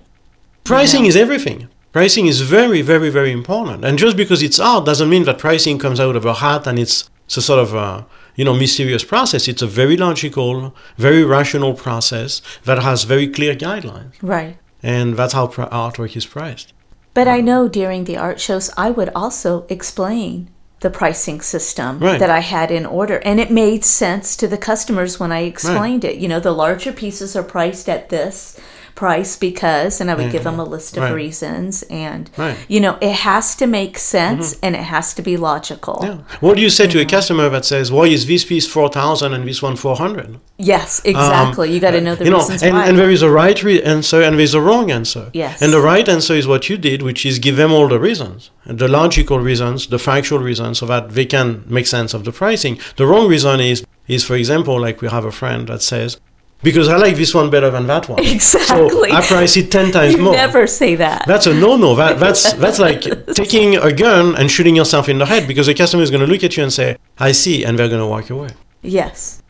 Pricing 0.70 1.02
know. 1.02 1.08
is 1.08 1.16
everything. 1.16 1.68
Pricing 1.92 2.26
is 2.26 2.40
very, 2.42 2.82
very, 2.82 3.10
very 3.10 3.32
important. 3.32 3.84
And 3.84 3.98
just 3.98 4.16
because 4.16 4.40
it's 4.42 4.60
art 4.60 4.84
doesn't 4.86 5.10
mean 5.10 5.24
that 5.24 5.38
pricing 5.38 5.78
comes 5.78 5.98
out 5.98 6.14
of 6.14 6.24
a 6.24 6.34
hat 6.34 6.66
and 6.66 6.78
it's, 6.78 7.10
it's 7.26 7.36
a 7.36 7.42
sort 7.42 7.58
of 7.58 7.74
a, 7.74 8.06
you 8.36 8.44
know, 8.44 8.54
mysterious 8.54 9.04
process. 9.04 9.48
It's 9.48 9.62
a 9.62 9.66
very 9.66 9.96
logical, 9.96 10.74
very 10.96 11.24
rational 11.24 11.74
process 11.74 12.40
that 12.64 12.78
has 12.80 13.02
very 13.04 13.26
clear 13.26 13.54
guidelines. 13.56 14.14
Right. 14.22 14.58
And 14.82 15.16
that's 15.16 15.32
how 15.32 15.48
artwork 15.48 16.16
is 16.16 16.26
priced. 16.26 16.72
But 17.12 17.26
I 17.26 17.40
know 17.40 17.66
during 17.66 18.04
the 18.04 18.16
art 18.16 18.40
shows, 18.40 18.70
I 18.76 18.90
would 18.92 19.10
also 19.16 19.66
explain 19.68 20.48
the 20.78 20.90
pricing 20.90 21.40
system 21.40 21.98
Right. 21.98 22.20
that 22.20 22.30
I 22.30 22.40
had 22.40 22.70
in 22.70 22.86
order. 22.86 23.16
And 23.24 23.40
it 23.40 23.50
made 23.50 23.84
sense 23.84 24.36
to 24.36 24.46
the 24.46 24.56
customers 24.56 25.18
when 25.18 25.32
I 25.32 25.40
explained 25.40 26.04
it. 26.04 26.16
You 26.16 26.28
know, 26.28 26.40
the 26.40 26.52
larger 26.52 26.92
pieces 26.92 27.34
are 27.36 27.42
priced 27.42 27.88
at 27.88 28.08
this 28.08 28.58
price 28.94 29.36
because, 29.36 30.00
and 30.00 30.10
I 30.10 30.14
would 30.14 30.30
give 30.30 30.42
mm-hmm. 30.42 30.56
them 30.56 30.60
a 30.60 30.64
list 30.64 30.96
of 30.96 31.04
Right. 31.04 31.14
reasons. 31.14 31.82
And, 31.84 32.30
Right. 32.36 32.56
you 32.68 32.80
know, 32.80 32.96
it 33.00 33.12
has 33.12 33.54
to 33.56 33.66
make 33.66 33.98
sense 33.98 34.54
mm-hmm. 34.54 34.66
and 34.66 34.76
it 34.76 34.82
has 34.82 35.14
to 35.14 35.22
be 35.22 35.36
logical. 35.36 36.00
Yeah. 36.02 36.18
What 36.40 36.56
do 36.56 36.62
you 36.62 36.70
say 36.70 36.86
to 36.86 36.98
a 36.98 37.02
mm-hmm. 37.02 37.10
customer 37.10 37.48
that 37.48 37.64
says, 37.64 37.90
why 37.90 38.04
is 38.06 38.26
this 38.26 38.44
piece 38.44 38.66
4,000 38.66 39.32
and 39.32 39.46
this 39.46 39.62
one 39.62 39.76
400? 39.76 40.38
Yes, 40.58 41.00
um, 41.04 41.10
exactly. 41.10 41.68
Um, 41.68 41.74
you 41.74 41.80
got 41.80 41.92
to 41.92 41.98
uh, 41.98 42.00
know 42.00 42.14
the 42.14 42.24
you 42.24 42.30
know, 42.30 42.38
reasons 42.38 42.62
and, 42.62 42.74
why. 42.74 42.86
and 42.86 42.98
there 42.98 43.10
is 43.10 43.22
a 43.22 43.30
right 43.30 43.62
re- 43.62 43.82
answer 43.82 44.20
and 44.22 44.38
there's 44.38 44.54
a 44.54 44.60
wrong 44.60 44.90
answer. 44.90 45.30
Yes. 45.32 45.62
And 45.62 45.72
the 45.72 45.80
right 45.80 46.06
answer 46.08 46.34
is 46.34 46.46
what 46.46 46.68
you 46.68 46.76
did, 46.76 47.02
which 47.02 47.24
is 47.24 47.38
give 47.38 47.56
them 47.56 47.72
all 47.72 47.88
the 47.88 47.98
reasons, 47.98 48.50
the 48.66 48.88
logical 48.88 49.38
reasons, 49.38 49.86
the 49.86 49.98
factual 49.98 50.40
reasons, 50.40 50.78
so 50.78 50.86
that 50.86 51.10
they 51.10 51.24
can 51.24 51.64
make 51.66 51.86
sense 51.86 52.12
of 52.12 52.24
the 52.24 52.32
pricing. 52.32 52.78
The 52.96 53.06
wrong 53.06 53.28
reason 53.28 53.60
is, 53.60 53.84
is 54.06 54.24
for 54.24 54.36
example, 54.36 54.78
like 54.80 55.00
we 55.00 55.08
have 55.08 55.24
a 55.24 55.32
friend 55.32 55.68
that 55.68 55.82
says, 55.82 56.20
because 56.62 56.88
I 56.88 56.96
like 56.96 57.16
this 57.16 57.34
one 57.34 57.48
better 57.50 57.70
than 57.70 57.86
that 57.86 58.08
one. 58.08 58.18
Exactly. 58.24 59.10
So 59.10 59.16
I 59.16 59.20
price 59.22 59.56
it 59.56 59.70
10 59.70 59.92
times 59.92 60.14
you 60.14 60.22
more. 60.22 60.32
never 60.32 60.66
say 60.66 60.94
that. 60.96 61.24
That's 61.26 61.46
a 61.46 61.54
no-no. 61.54 61.94
That, 61.94 62.18
that's 62.24 62.52
that's 62.54 62.78
like 62.78 63.02
taking 63.34 63.76
a 63.76 63.92
gun 63.92 64.36
and 64.36 64.50
shooting 64.50 64.76
yourself 64.76 65.08
in 65.08 65.18
the 65.18 65.26
head 65.26 65.46
because 65.48 65.66
the 65.66 65.74
customer 65.74 66.02
is 66.02 66.10
going 66.10 66.24
to 66.26 66.30
look 66.32 66.44
at 66.44 66.56
you 66.56 66.62
and 66.62 66.72
say, 66.72 66.96
"I 67.18 67.32
see," 67.32 67.64
and 67.64 67.78
they're 67.78 67.88
going 67.88 68.00
to 68.02 68.06
walk 68.06 68.30
away. 68.30 68.50
yes. 68.82 69.42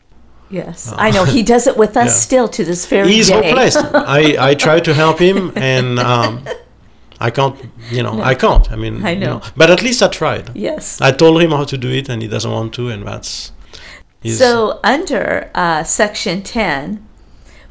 Yes. 0.49 0.93
I 0.97 1.11
know. 1.11 1.23
He 1.23 1.43
does 1.43 1.65
it 1.65 1.77
with 1.77 1.95
us 2.03 2.07
Yeah. 2.07 2.11
still 2.27 2.47
to 2.49 2.65
this 2.65 2.85
very 2.85 3.07
He's 3.09 3.29
day. 3.29 3.35
hopeless. 3.41 3.77
I, 3.77 4.35
I 4.49 4.53
try 4.55 4.81
to 4.81 4.93
help 4.93 5.17
him, 5.19 5.53
and 5.55 5.97
um, 5.97 6.43
I 7.21 7.29
can't. 7.31 7.55
You 7.89 8.03
know, 8.03 8.21
I 8.21 8.35
can't. 8.35 8.69
I 8.69 8.75
mean, 8.75 9.01
I 9.05 9.11
you 9.11 9.21
know. 9.21 9.39
But 9.55 9.69
at 9.69 9.81
least 9.81 10.03
I 10.03 10.09
tried. 10.09 10.51
Yes. 10.53 10.99
I 10.99 11.11
told 11.13 11.41
him 11.41 11.51
how 11.51 11.63
to 11.63 11.77
do 11.77 11.87
it, 11.89 12.09
and 12.09 12.21
he 12.21 12.27
doesn't 12.27 12.51
want 12.51 12.73
to, 12.73 12.89
and 12.89 13.07
that's. 13.07 13.53
So, 14.23 14.79
under 14.83 15.49
uh, 15.55 15.83
section 15.83 16.43
10, 16.43 17.07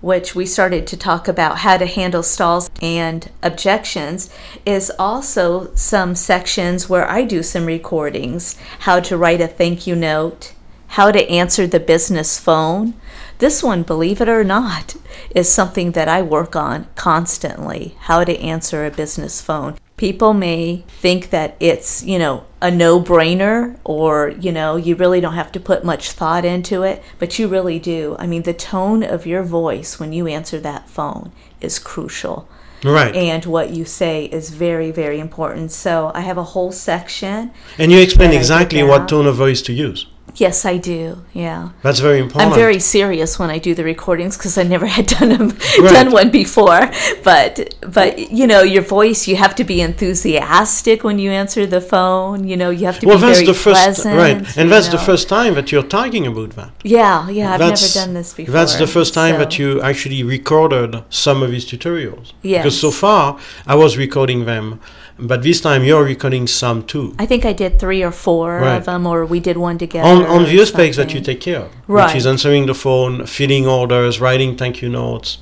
which 0.00 0.34
we 0.34 0.44
started 0.46 0.84
to 0.88 0.96
talk 0.96 1.28
about 1.28 1.58
how 1.58 1.76
to 1.76 1.86
handle 1.86 2.24
stalls 2.24 2.68
and 2.82 3.30
objections, 3.40 4.30
is 4.66 4.90
also 4.98 5.72
some 5.76 6.16
sections 6.16 6.88
where 6.88 7.08
I 7.08 7.22
do 7.22 7.44
some 7.44 7.66
recordings 7.66 8.56
how 8.80 8.98
to 8.98 9.16
write 9.16 9.40
a 9.40 9.46
thank 9.46 9.86
you 9.86 9.94
note, 9.94 10.52
how 10.88 11.12
to 11.12 11.30
answer 11.30 11.68
the 11.68 11.78
business 11.78 12.40
phone. 12.40 12.94
This 13.38 13.62
one, 13.62 13.84
believe 13.84 14.20
it 14.20 14.28
or 14.28 14.42
not, 14.42 14.96
is 15.32 15.52
something 15.52 15.92
that 15.92 16.08
I 16.08 16.20
work 16.20 16.56
on 16.56 16.88
constantly 16.96 17.94
how 18.00 18.24
to 18.24 18.36
answer 18.40 18.84
a 18.84 18.90
business 18.90 19.40
phone. 19.40 19.76
People 20.00 20.32
may 20.32 20.82
think 20.88 21.28
that 21.28 21.58
it's, 21.60 22.02
you 22.02 22.18
know, 22.18 22.44
a 22.62 22.70
no 22.70 23.02
brainer 23.02 23.78
or, 23.84 24.30
you 24.30 24.50
know, 24.50 24.76
you 24.76 24.96
really 24.96 25.20
don't 25.20 25.34
have 25.34 25.52
to 25.52 25.60
put 25.60 25.84
much 25.84 26.12
thought 26.12 26.46
into 26.46 26.82
it, 26.82 27.02
but 27.18 27.38
you 27.38 27.48
really 27.48 27.78
do. 27.78 28.16
I 28.18 28.26
mean, 28.26 28.44
the 28.44 28.54
tone 28.54 29.02
of 29.02 29.26
your 29.26 29.42
voice 29.42 30.00
when 30.00 30.14
you 30.14 30.26
answer 30.26 30.58
that 30.60 30.88
phone 30.88 31.32
is 31.60 31.78
crucial. 31.78 32.48
right. 32.82 33.14
And 33.14 33.44
what 33.44 33.74
you 33.74 33.84
say 33.84 34.24
is 34.24 34.48
very, 34.48 34.90
very 34.90 35.20
important. 35.20 35.70
So 35.70 36.10
I 36.14 36.22
have 36.22 36.38
a 36.38 36.44
whole 36.44 36.72
section. 36.72 37.50
And 37.76 37.92
you 37.92 38.00
explain 38.00 38.30
that 38.30 38.36
I 38.36 38.38
did 38.38 38.40
exactly 38.40 38.82
what 38.82 39.06
tone 39.06 39.26
of 39.26 39.36
voice 39.36 39.60
to 39.62 39.74
use. 39.74 40.06
Yes, 40.36 40.64
I 40.64 40.76
do. 40.76 41.22
Yeah. 41.32 41.70
That's 41.82 42.00
very 42.00 42.18
important. 42.18 42.52
I'm 42.52 42.58
very 42.58 42.78
serious 42.78 43.38
when 43.38 43.50
I 43.50 43.58
do 43.58 43.74
the 43.74 43.84
recordings 43.84 44.36
because 44.36 44.56
I 44.58 44.62
never 44.62 44.86
had 44.96 45.06
done 45.06 45.28
them, 45.30 45.48
Right. 45.80 45.92
done 45.92 46.10
one 46.12 46.30
before. 46.30 46.90
But 47.24 47.74
but 47.86 48.18
you 48.30 48.46
know, 48.46 48.62
your 48.62 48.82
voice, 48.82 49.26
you 49.28 49.36
have 49.36 49.54
to 49.56 49.64
be 49.64 49.80
enthusiastic 49.80 51.04
when 51.04 51.18
you 51.18 51.30
answer 51.30 51.66
the 51.66 51.80
phone. 51.80 52.46
You 52.46 52.56
know, 52.56 52.70
you 52.70 52.86
have 52.86 52.98
to 53.00 53.06
well, 53.06 53.16
be 53.18 53.22
that's 53.22 53.38
very 53.38 53.46
the 53.46 53.54
first 53.54 53.82
pleasant. 53.82 54.16
right, 54.16 54.56
and 54.56 54.70
that's 54.70 54.88
the 54.88 54.98
first 54.98 55.28
time 55.28 55.54
that 55.54 55.72
you're 55.72 55.82
talking 55.82 56.26
about 56.26 56.50
that. 56.50 56.70
Yeah, 56.82 57.28
yeah. 57.28 57.52
I've 57.52 57.58
that's, 57.58 57.94
never 57.94 58.06
done 58.06 58.14
this 58.14 58.34
before. 58.34 58.52
That's 58.52 58.76
the 58.76 58.86
first 58.86 59.14
time 59.14 59.38
that 59.38 59.58
you 59.58 59.80
actually 59.82 60.22
recorded 60.22 61.02
some 61.10 61.42
of 61.42 61.50
these 61.50 61.66
tutorials. 61.66 62.32
Yes. 62.42 62.62
Because 62.62 62.80
so 62.80 62.90
far 62.90 63.38
I 63.66 63.74
was 63.74 63.96
recording 63.96 64.44
them, 64.44 64.80
but 65.20 65.42
this 65.42 65.60
time 65.60 65.84
you're 65.84 66.04
recording 66.04 66.46
some 66.46 66.82
too. 66.82 67.14
I 67.18 67.26
think 67.26 67.44
I 67.44 67.52
did 67.52 67.78
three 67.78 68.02
or 68.02 68.10
four 68.12 68.58
Right. 68.60 68.76
of 68.76 68.84
them, 68.86 69.06
or 69.06 69.24
we 69.26 69.40
did 69.40 69.56
one 69.56 69.78
together. 69.78 70.08
on 70.08 70.24
on 70.26 70.44
the 70.44 70.60
aspects 70.60 70.96
that 70.96 71.12
you 71.14 71.20
take 71.20 71.40
care 71.40 71.60
of, 71.64 71.68
Right. 71.86 72.06
which 72.06 72.16
is 72.16 72.26
answering 72.26 72.66
the 72.66 72.74
phone, 72.74 73.26
filling 73.26 73.66
orders, 73.66 74.20
writing 74.20 74.56
thank 74.56 74.74
you 74.82 74.88
notes, 74.88 75.38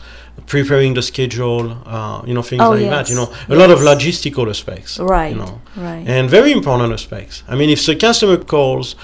preparing 0.47 0.95
the 0.95 1.03
schedule, 1.03 1.77
uh, 1.87 2.21
you 2.29 2.35
know, 2.35 2.43
things 2.43 2.63
Oh, 2.63 2.71
like 2.71 2.91
that. 2.91 3.09
You 3.11 3.17
know, 3.17 3.29
a 3.49 3.57
lot 3.63 3.71
of 3.71 3.79
logistical 3.81 4.49
aspects. 4.49 4.99
Right. 4.99 5.33
You 5.33 5.41
know, 5.43 5.61
Right. 5.77 6.05
and 6.07 6.31
very 6.31 6.53
important 6.53 6.93
aspects. 6.93 7.43
I 7.49 7.55
mean, 7.59 7.71
if 7.71 7.85
the 7.87 7.97
customer 7.97 8.37
calls 8.55 8.95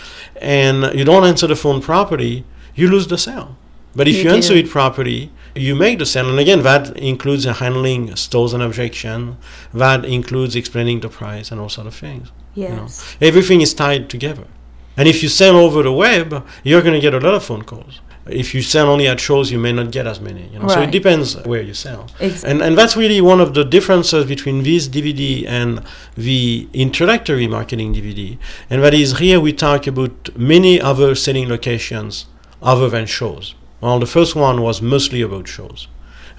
and 0.41 0.77
you 0.99 1.05
don't 1.05 1.25
answer 1.25 1.47
the 1.49 1.57
phone 1.57 1.81
properly, 1.81 2.45
you 2.75 2.89
lose 2.95 3.07
the 3.09 3.19
sale. 3.19 3.51
But 3.97 4.09
if 4.09 4.17
You 4.17 4.25
you, 4.25 4.31
answer 4.31 4.55
it 4.55 4.69
properly, 4.71 5.31
you 5.55 5.75
make 5.77 5.99
the 5.99 6.07
sale. 6.07 6.29
And 6.29 6.39
again, 6.39 6.63
that 6.63 6.97
includes 6.99 7.45
handling 7.45 8.15
stores 8.17 8.53
and 8.55 8.63
objection. 8.63 9.37
That 9.73 10.05
includes 10.05 10.57
explaining 10.57 11.01
the 11.01 11.09
price 11.09 11.51
and 11.53 11.61
all 11.61 11.69
sort 11.69 11.87
of 11.87 11.95
things. 11.95 12.27
yes. 12.55 12.71
You 12.71 12.77
know, 12.77 12.89
everything 13.29 13.61
is 13.61 13.73
tied 13.75 14.09
together. 14.11 14.47
And 14.97 15.09
if 15.09 15.23
you 15.23 15.29
sell 15.29 15.57
over 15.57 15.83
the 15.83 15.93
web, 15.93 16.45
you're 16.63 16.83
going 16.83 16.95
to 16.95 17.01
get 17.01 17.15
a 17.15 17.19
lot 17.27 17.35
of 17.35 17.43
phone 17.45 17.63
calls. 17.63 18.01
If 18.27 18.55
you 18.55 18.63
sell 18.63 18.89
only 18.89 19.07
at 19.07 19.21
shows, 19.21 19.51
you 19.53 19.59
may 19.59 19.73
not 19.73 19.91
get 19.91 20.07
as 20.07 20.19
many. 20.21 20.49
You 20.53 20.59
know? 20.61 20.69
So 20.69 20.81
it 20.83 20.91
depends 20.93 21.37
where 21.45 21.61
you 21.61 21.75
sell. 21.75 22.07
Ex- 22.21 22.43
And, 22.45 22.63
and 22.63 22.79
that's 22.79 22.97
really 22.97 23.21
one 23.21 23.41
of 23.41 23.55
the 23.55 23.65
differences 23.65 24.25
between 24.27 24.63
this 24.63 24.89
DVD 24.89 25.47
and 25.47 25.83
the 26.17 26.69
introductory 26.73 27.47
marketing 27.49 27.93
DVD. 27.95 28.39
And 28.71 28.83
that 28.85 28.95
is 28.95 29.19
here 29.19 29.39
we 29.41 29.53
talk 29.53 29.87
about 29.87 30.31
many 30.37 30.81
other 30.81 31.15
selling 31.15 31.49
locations 31.49 32.27
other 32.63 32.89
than 32.89 33.05
shows. 33.07 33.55
Well, 33.85 33.99
the 33.99 34.07
first 34.07 34.35
one 34.35 34.63
was 34.63 34.81
mostly 34.81 35.21
about 35.21 35.47
shows. 35.47 35.89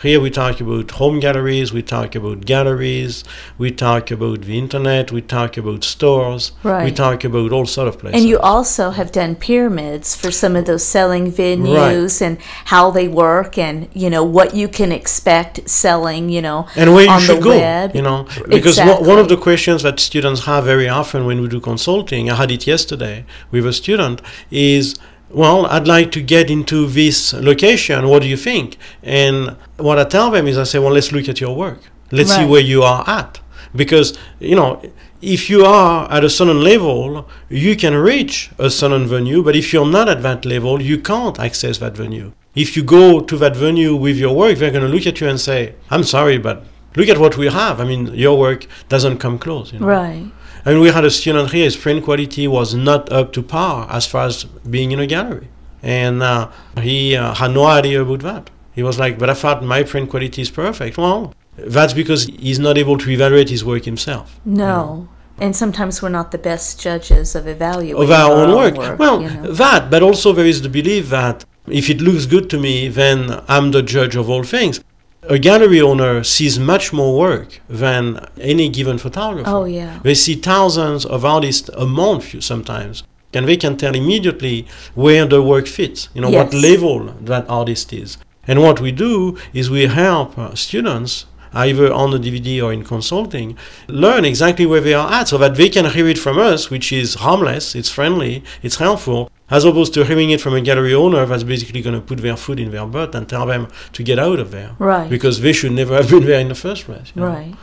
Here 0.01 0.19
we 0.19 0.31
talk 0.31 0.59
about 0.59 0.89
home 0.89 1.19
galleries, 1.19 1.71
we 1.71 1.83
talk 1.83 2.15
about 2.15 2.43
galleries, 2.45 3.23
we 3.59 3.69
talk 3.69 4.09
about 4.09 4.41
the 4.41 4.57
internet, 4.57 5.11
we 5.11 5.21
talk 5.21 5.55
about 5.55 5.83
stores, 5.83 6.51
we 6.85 6.91
talk 6.91 7.23
about 7.23 7.51
all 7.51 7.67
sort 7.67 7.87
of 7.87 7.99
places. 7.99 8.19
And 8.19 8.27
you 8.27 8.39
also 8.39 8.89
have 8.89 9.11
done 9.11 9.35
pyramids 9.35 10.15
for 10.15 10.31
some 10.31 10.55
of 10.55 10.65
those 10.65 10.83
selling 10.83 11.31
venues 11.31 12.19
and 12.19 12.39
how 12.73 12.89
they 12.89 13.07
work 13.07 13.59
and, 13.59 13.87
you 13.93 14.09
know, 14.09 14.23
what 14.23 14.55
you 14.55 14.67
can 14.67 14.91
expect 14.91 15.69
selling, 15.69 16.29
you 16.29 16.41
know, 16.41 16.67
and 16.75 16.95
where 16.95 17.05
you 17.05 17.11
on 17.11 17.21
should 17.21 17.37
the 17.37 17.41
go, 17.43 17.49
web. 17.59 17.95
you 17.95 18.01
know, 18.01 18.25
because 18.49 18.79
one- 18.79 19.05
one 19.05 19.19
of 19.19 19.29
the 19.29 19.37
questions 19.37 19.83
that 19.83 19.99
students 19.99 20.45
have 20.45 20.65
very 20.65 20.89
often 20.89 21.25
when 21.27 21.39
we 21.41 21.47
do 21.47 21.59
consulting, 21.59 22.23
I 22.31 22.35
had 22.35 22.49
it 22.51 22.65
yesterday 22.65 23.23
with 23.51 23.65
a 23.67 23.71
student, 23.71 24.21
is, 24.49 24.95
well, 25.35 25.65
I'd 25.67 25.87
like 25.87 26.11
to 26.13 26.21
get 26.21 26.49
into 26.49 26.87
this 26.87 27.33
location. 27.33 28.07
What 28.07 28.21
do 28.23 28.27
you 28.27 28.37
think? 28.37 28.77
And 29.03 29.57
what 29.77 29.97
I 29.99 30.05
tell 30.05 30.31
them 30.31 30.47
is, 30.47 30.57
I 30.57 30.63
say, 30.63 30.79
well, 30.79 30.93
let's 30.93 31.11
look 31.11 31.27
at 31.29 31.39
your 31.39 31.55
work. 31.55 31.79
Let's 32.11 32.33
see 32.35 32.45
where 32.45 32.61
you 32.61 32.83
are 32.83 33.03
at, 33.07 33.39
because 33.75 34.17
you 34.39 34.55
know. 34.55 34.81
If 35.21 35.49
you 35.49 35.65
are 35.65 36.11
at 36.11 36.23
a 36.23 36.29
certain 36.29 36.61
level, 36.61 37.27
you 37.49 37.75
can 37.75 37.95
reach 37.95 38.51
a 38.59 38.69
certain 38.69 39.07
venue, 39.07 39.41
but 39.41 39.55
if 39.55 39.73
you're 39.73 39.89
not 39.89 40.07
at 40.07 40.21
that 40.21 40.45
level, 40.45 40.79
you 40.79 40.99
can't 40.99 41.39
access 41.39 41.79
that 41.79 41.97
venue. 41.97 42.33
If 42.53 42.77
you 42.77 42.83
go 42.83 43.21
to 43.21 43.37
that 43.37 43.55
venue 43.55 43.95
with 43.95 44.17
your 44.17 44.35
work, 44.35 44.57
they're 44.59 44.69
going 44.69 44.87
to 44.89 44.93
look 44.95 45.07
at 45.07 45.19
you 45.21 45.27
and 45.27 45.39
say, 45.39 45.73
I'm 45.89 46.03
sorry, 46.03 46.37
but 46.37 46.63
look 46.95 47.07
at 47.07 47.17
what 47.17 47.37
we 47.37 47.47
have. 47.47 47.79
I 47.79 47.85
mean, 47.85 48.13
your 48.13 48.37
work 48.37 48.67
doesn't 48.87 49.17
come 49.17 49.39
close. 49.39 49.73
You 49.73 49.79
know? 49.79 49.87
Right. 49.87 50.31
I 50.65 50.71
mean, 50.71 50.81
we 50.81 50.89
had 50.89 51.05
a 51.05 51.11
student 51.11 51.51
here, 51.51 51.65
his 51.65 51.77
print 51.77 52.03
quality 52.03 52.47
was 52.47 52.73
not 52.73 53.11
up 53.11 53.31
to 53.33 53.43
par 53.43 53.87
as 53.91 54.07
far 54.07 54.25
as 54.25 54.45
being 54.45 54.91
in 54.91 54.99
a 54.99 55.05
gallery. 55.05 55.47
And 55.83 56.23
uh, 56.23 56.49
he 56.81 57.15
uh, 57.15 57.35
had 57.35 57.51
no 57.51 57.65
idea 57.65 58.01
about 58.01 58.21
that. 58.21 58.49
He 58.73 58.81
was 58.81 58.97
like, 58.97 59.19
but 59.19 59.29
I 59.29 59.35
thought 59.35 59.63
my 59.63 59.83
print 59.83 60.09
quality 60.09 60.41
is 60.41 60.49
perfect. 60.49 60.97
Well, 60.97 61.35
that's 61.55 61.93
because 61.93 62.25
he's 62.25 62.57
not 62.57 62.79
able 62.79 62.97
to 62.97 63.09
evaluate 63.11 63.49
his 63.49 63.63
work 63.63 63.85
himself. 63.85 64.39
No. 64.43 65.07
And 65.37 65.55
sometimes 65.55 66.01
we're 66.01 66.09
not 66.09 66.31
the 66.31 66.39
best 66.39 66.81
judges 66.81 67.35
of 67.35 67.47
evaluating 67.47 68.01
of 68.01 68.09
our 68.09 68.31
own 68.31 68.55
work. 68.55 68.97
Well, 68.97 69.21
you 69.21 69.29
know. 69.29 69.51
that, 69.51 69.91
but 69.91 70.01
also 70.01 70.33
there 70.33 70.45
is 70.45 70.63
the 70.63 70.69
belief 70.69 71.09
that 71.09 71.45
if 71.67 71.89
it 71.89 72.01
looks 72.01 72.25
good 72.25 72.49
to 72.49 72.59
me, 72.59 72.87
then 72.87 73.41
I'm 73.47 73.71
the 73.71 73.83
judge 73.83 74.15
of 74.15 74.29
all 74.29 74.43
things. 74.43 74.81
A 75.27 75.39
gallery 75.39 75.81
owner 75.81 76.23
sees 76.23 76.59
much 76.59 76.93
more 76.93 77.17
work 77.17 77.59
than 77.67 78.27
any 78.39 78.69
given 78.69 78.97
photographer. 78.99 79.49
Oh, 79.49 79.65
yeah. 79.65 79.99
They 80.03 80.13
see 80.13 80.35
thousands 80.35 81.03
of 81.05 81.25
artists 81.25 81.69
a 81.69 81.85
month 81.85 82.43
sometimes, 82.43 83.03
and 83.33 83.47
they 83.47 83.57
can 83.57 83.75
tell 83.75 83.95
immediately 83.95 84.67
where 84.93 85.25
the 85.25 85.41
work 85.41 85.65
fits, 85.65 86.09
you 86.13 86.21
know, 86.21 86.29
what 86.29 86.53
level 86.53 87.05
that 87.21 87.49
artist 87.49 87.91
is. 87.91 88.17
And 88.47 88.61
what 88.61 88.79
we 88.79 88.91
do 88.91 89.37
is 89.53 89.69
we 89.69 89.87
help 89.87 90.37
uh, 90.37 90.53
students, 90.53 91.25
either 91.53 91.91
on 91.91 92.11
the 92.11 92.19
DVD 92.19 92.63
or 92.63 92.71
in 92.71 92.83
consulting, 92.83 93.57
learn 93.87 94.25
exactly 94.25 94.67
where 94.67 94.81
they 94.81 94.93
are 94.93 95.11
at 95.11 95.29
so 95.29 95.39
that 95.39 95.55
they 95.55 95.69
can 95.69 95.85
hear 95.85 96.07
it 96.07 96.19
from 96.19 96.37
us, 96.37 96.69
which 96.69 96.93
is 96.93 97.15
harmless, 97.15 97.73
it's 97.73 97.89
friendly, 97.89 98.43
it's 98.61 98.75
helpful, 98.75 99.31
as 99.49 99.63
opposed 99.63 99.93
to 99.93 100.03
hearing 100.05 100.31
it 100.31 100.41
from 100.41 100.55
a 100.55 100.61
gallery 100.61 100.93
owner 100.93 101.25
that's 101.25 101.43
basically 101.43 101.81
going 101.81 101.95
to 101.95 102.01
put 102.01 102.19
their 102.19 102.35
foot 102.35 102.59
in 102.59 102.71
their 102.71 102.85
butt 102.85 103.13
and 103.13 103.29
tell 103.29 103.45
them 103.45 103.67
to 103.93 104.03
get 104.03 104.17
out 104.17 104.39
of 104.39 104.51
there. 104.51 104.75
Right. 104.79 105.09
Because 105.09 105.41
they 105.41 105.53
should 105.53 105.71
never 105.71 105.95
have 105.95 106.09
been 106.09 106.25
there 106.25 106.39
in 106.39 106.47
the 106.47 106.55
first 106.55 106.85
place. 106.85 107.11
you 107.15 107.21
know. 107.21 107.27
Right. 107.27 107.55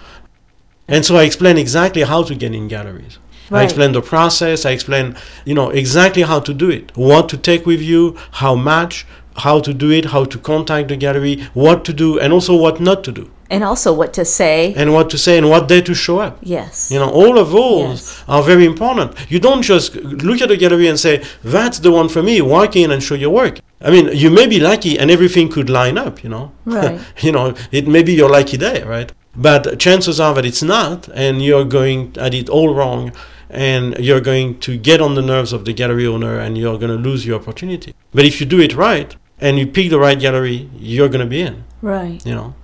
And 0.89 1.05
so 1.05 1.17
I 1.17 1.25
explain 1.25 1.59
exactly 1.59 2.03
how 2.03 2.23
to 2.23 2.35
get 2.35 2.55
in 2.55 2.69
galleries. 2.69 3.19
Right. 3.51 3.61
I 3.61 3.65
explain 3.65 3.93
the 3.93 4.03
process. 4.03 4.65
I 4.65 4.71
explain, 4.71 5.17
you 5.45 5.55
know, 5.55 5.71
exactly 5.71 6.23
how 6.23 6.41
to 6.41 6.55
do 6.55 6.71
it, 6.71 6.97
what 6.97 7.29
to 7.31 7.37
take 7.37 7.67
with 7.67 7.81
you, 7.83 8.17
how 8.33 8.55
much, 8.55 9.07
how 9.37 9.61
to 9.61 9.75
do 9.75 9.91
it, 9.91 10.07
how 10.07 10.25
to 10.25 10.39
contact 10.39 10.89
the 10.89 10.97
gallery, 10.97 11.43
what 11.53 11.85
to 11.87 11.93
do, 11.93 12.19
and 12.19 12.33
also 12.33 12.57
what 12.57 12.81
not 12.81 13.03
to 13.05 13.13
do, 13.13 13.31
And 13.55 13.63
also 13.71 13.93
what 14.01 14.13
to 14.19 14.25
say. 14.25 14.59
and 14.81 14.89
what 14.97 15.07
to 15.11 15.19
say, 15.19 15.35
and 15.41 15.47
what 15.53 15.63
day 15.69 15.81
to 15.83 15.95
show 15.95 16.19
up. 16.27 16.35
Yes. 16.57 16.91
You 16.93 16.99
know, 17.03 17.11
all 17.21 17.37
of 17.45 17.49
those 17.59 18.01
Yes. 18.01 18.25
are 18.35 18.43
very 18.53 18.65
important. 18.73 19.09
You 19.33 19.39
don't 19.47 19.63
just 19.73 19.89
look 20.29 20.41
at 20.45 20.49
the 20.49 20.57
gallery 20.57 20.89
and 20.93 20.99
say, 21.07 21.15
that's 21.55 21.79
the 21.85 21.91
one 22.01 22.09
for 22.09 22.23
me, 22.23 22.35
walk 22.41 22.73
in 22.83 22.91
and 22.91 23.01
show 23.03 23.15
your 23.25 23.31
work. 23.43 23.55
I 23.87 23.91
mean, 23.95 24.07
you 24.23 24.31
may 24.31 24.47
be 24.55 24.59
lucky 24.71 24.99
and 25.01 25.11
everything 25.17 25.47
could 25.55 25.69
line 25.69 25.99
up, 26.07 26.15
you 26.25 26.31
know. 26.35 26.47
Right. 26.65 26.99
you 27.27 27.33
know, 27.37 27.47
it 27.79 27.87
may 27.95 28.03
be 28.03 28.15
your 28.21 28.31
lucky 28.39 28.57
day, 28.57 28.79
right? 28.97 29.11
But 29.37 29.79
chances 29.79 30.17
are 30.25 30.35
that 30.37 30.45
it's 30.51 30.63
not, 30.63 31.09
and 31.25 31.35
you're 31.47 31.65
going 31.79 32.01
at 32.27 32.33
it 32.41 32.49
all 32.49 32.71
wrong, 32.79 33.13
and 33.51 33.85
you're 34.07 34.21
going 34.33 34.59
to 34.67 34.73
get 34.79 35.01
on 35.07 35.15
the 35.15 35.23
nerves 35.33 35.53
of 35.53 35.65
the 35.67 35.73
gallery 35.81 36.07
owner, 36.07 36.35
and 36.45 36.57
you're 36.57 36.79
going 36.79 36.95
to 36.97 37.03
lose 37.11 37.27
your 37.27 37.39
opportunity. 37.41 37.91
But 38.17 38.25
if 38.25 38.41
you 38.41 38.47
do 38.47 38.61
it 38.61 38.75
right, 38.75 39.11
and 39.41 39.59
you 39.59 39.67
pick 39.67 39.91
the 39.91 39.99
right 39.99 40.19
gallery, 40.19 40.59
you're 40.79 41.09
going 41.15 41.25
to 41.29 41.33
be 41.37 41.41
in, 41.49 41.65
Right. 41.83 42.21
you 42.27 42.35
know. 42.35 42.55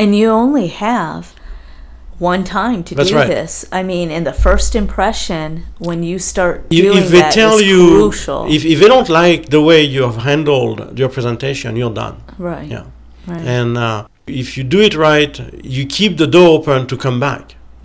And 0.00 0.08
you 0.20 0.28
only 0.44 0.68
have 0.68 1.22
one 2.18 2.42
time 2.44 2.80
to 2.88 2.94
That's 2.94 3.10
do 3.10 3.16
right. 3.16 3.28
this. 3.36 3.52
I 3.80 3.82
mean, 3.82 4.10
in 4.18 4.24
the 4.24 4.32
first 4.46 4.70
impression, 4.74 5.48
when 5.88 5.98
you 6.10 6.18
start 6.18 6.56
You- 6.70 6.82
doing 6.86 6.98
if 7.02 7.08
they 7.14 7.20
that 7.20 7.32
tell 7.40 7.56
is 7.58 7.66
you, 7.70 7.82
crucial. 7.98 8.40
if, 8.56 8.62
if 8.72 8.76
they 8.80 8.88
don't 8.94 9.08
like 9.22 9.40
the 9.56 9.62
way 9.68 9.80
you 9.94 10.02
have 10.08 10.18
handled 10.30 10.98
your 10.98 11.10
presentation, 11.16 11.68
you're 11.80 11.96
done. 12.04 12.16
right. 12.38 12.68
Yeah. 12.74 12.84
Right. 13.26 13.44
And 13.58 13.70
uh, 13.86 14.06
if 14.44 14.48
you 14.56 14.64
do 14.76 14.80
it 14.88 14.94
right, 15.08 15.34
you 15.78 15.82
keep 15.98 16.12
the 16.22 16.26
door 16.36 16.48
open 16.58 16.86
to 16.92 16.96
come 16.96 17.18
back. 17.28 17.44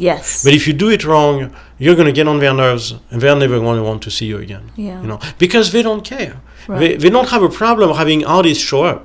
yes. 0.10 0.44
But 0.46 0.54
if 0.60 0.64
you 0.68 0.74
do 0.86 0.90
it 0.98 1.04
wrong, 1.10 1.36
you're 1.84 1.96
going 2.00 2.12
to 2.14 2.18
get 2.20 2.28
on 2.34 2.38
their 2.44 2.54
nerves, 2.66 2.86
and 3.12 3.18
they're 3.22 3.40
never 3.46 3.58
going 3.60 3.78
to 3.82 3.84
want 3.90 4.02
to 4.08 4.12
see 4.18 4.26
you 4.32 4.38
again. 4.48 4.66
yeah. 4.88 5.02
You 5.02 5.08
know, 5.12 5.20
because 5.44 5.66
they 5.74 5.84
don't 5.90 6.04
care. 6.16 6.36
They, 6.68 6.74
Right. 6.74 7.00
they 7.02 7.12
don't 7.16 7.30
have 7.36 7.44
a 7.44 7.54
problem 7.62 7.88
having 8.04 8.20
artists 8.38 8.64
show 8.72 8.84
up. 8.94 9.02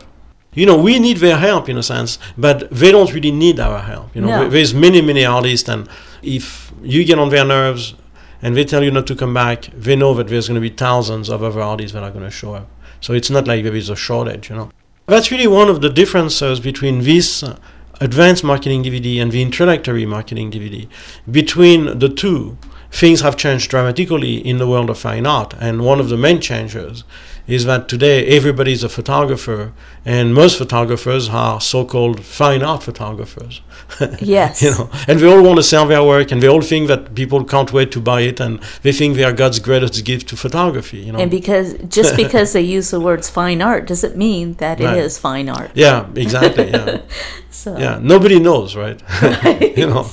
You 0.54 0.66
know, 0.66 0.76
we 0.76 0.98
need 0.98 1.18
their 1.18 1.36
help 1.38 1.68
in 1.68 1.78
a 1.78 1.82
sense, 1.82 2.18
but 2.36 2.68
they 2.70 2.90
don't 2.90 3.12
really 3.12 3.30
need 3.30 3.60
our 3.60 3.78
help. 3.80 4.14
You 4.14 4.22
know, 4.22 4.28
No. 4.44 4.48
There's 4.48 4.74
many, 4.74 5.00
many 5.00 5.24
artists, 5.24 5.68
and 5.68 5.88
if 6.22 6.72
you 6.82 7.04
get 7.04 7.18
on 7.18 7.28
their 7.30 7.44
nerves 7.44 7.94
and 8.42 8.56
they 8.56 8.64
tell 8.64 8.82
you 8.82 8.90
not 8.90 9.06
to 9.06 9.14
come 9.14 9.32
back, 9.34 9.66
they 9.72 9.94
know 9.94 10.12
that 10.14 10.26
there's 10.28 10.48
going 10.48 10.60
to 10.60 10.68
be 10.70 10.74
thousands 10.74 11.28
of 11.28 11.42
other 11.42 11.60
artists 11.60 11.92
that 11.92 12.02
are 12.02 12.10
going 12.10 12.24
to 12.24 12.30
show 12.30 12.54
up. 12.54 12.68
So 13.00 13.12
it's 13.12 13.30
not 13.30 13.46
like 13.46 13.62
there 13.62 13.76
is 13.76 13.88
a 13.90 13.96
shortage. 13.96 14.50
You 14.50 14.56
know, 14.56 14.70
that's 15.06 15.30
really 15.30 15.46
one 15.46 15.68
of 15.68 15.82
the 15.82 15.88
differences 15.90 16.58
between 16.58 17.02
this 17.02 17.42
uh, 17.44 17.56
advanced 18.00 18.42
marketing 18.42 18.82
DVD 18.82 19.22
and 19.22 19.30
the 19.30 19.42
introductory 19.42 20.04
marketing 20.04 20.50
DVD. 20.50 20.88
Between 21.30 21.98
the 21.98 22.08
two, 22.08 22.58
things 22.90 23.20
have 23.20 23.36
changed 23.36 23.70
dramatically 23.70 24.36
in 24.38 24.58
the 24.58 24.66
world 24.66 24.90
of 24.90 24.98
fine 24.98 25.26
art, 25.26 25.54
and 25.60 25.84
one 25.84 26.00
of 26.00 26.08
the 26.08 26.16
main 26.16 26.40
changes 26.40 27.04
is 27.50 27.64
that 27.64 27.88
today 27.88 28.26
everybody's 28.36 28.82
a 28.84 28.88
photographer, 28.88 29.72
and 30.04 30.32
most 30.34 30.56
photographers 30.56 31.28
are 31.28 31.60
so-called 31.60 32.24
fine 32.24 32.62
art 32.62 32.82
photographers. 32.82 33.60
Yes. 34.20 34.62
you 34.62 34.70
know, 34.70 34.88
and 35.08 35.18
they 35.18 35.26
all 35.26 35.42
want 35.42 35.56
to 35.56 35.62
sell 35.64 35.86
their 35.86 36.04
work, 36.04 36.30
and 36.32 36.40
they 36.42 36.48
all 36.48 36.62
think 36.62 36.86
that 36.88 37.14
people 37.14 37.44
can't 37.44 37.72
wait 37.72 37.90
to 37.92 38.00
buy 38.00 38.20
it, 38.20 38.38
and 38.40 38.60
they 38.82 38.92
think 38.92 39.16
they 39.16 39.24
are 39.24 39.32
God's 39.32 39.58
greatest 39.58 40.04
gift 40.04 40.28
to 40.28 40.36
photography. 40.36 40.98
You 40.98 41.12
know. 41.12 41.18
And 41.18 41.30
because 41.30 41.74
just 41.98 42.14
because 42.16 42.52
they 42.52 42.60
use 42.62 42.90
the 42.92 43.00
words 43.00 43.28
fine 43.28 43.60
art 43.60 43.86
doesn't 43.88 44.16
mean 44.16 44.54
that 44.62 44.78
Right. 44.80 44.96
it 44.96 45.04
is 45.04 45.18
fine 45.18 45.48
art. 45.48 45.70
yeah, 45.74 46.06
exactly. 46.14 46.70
Yeah, 46.70 47.00
So 47.50 47.76
yeah. 47.76 47.98
Nobody 48.00 48.38
knows, 48.38 48.76
right? 48.76 48.98
you 49.80 49.86
know. 49.92 50.06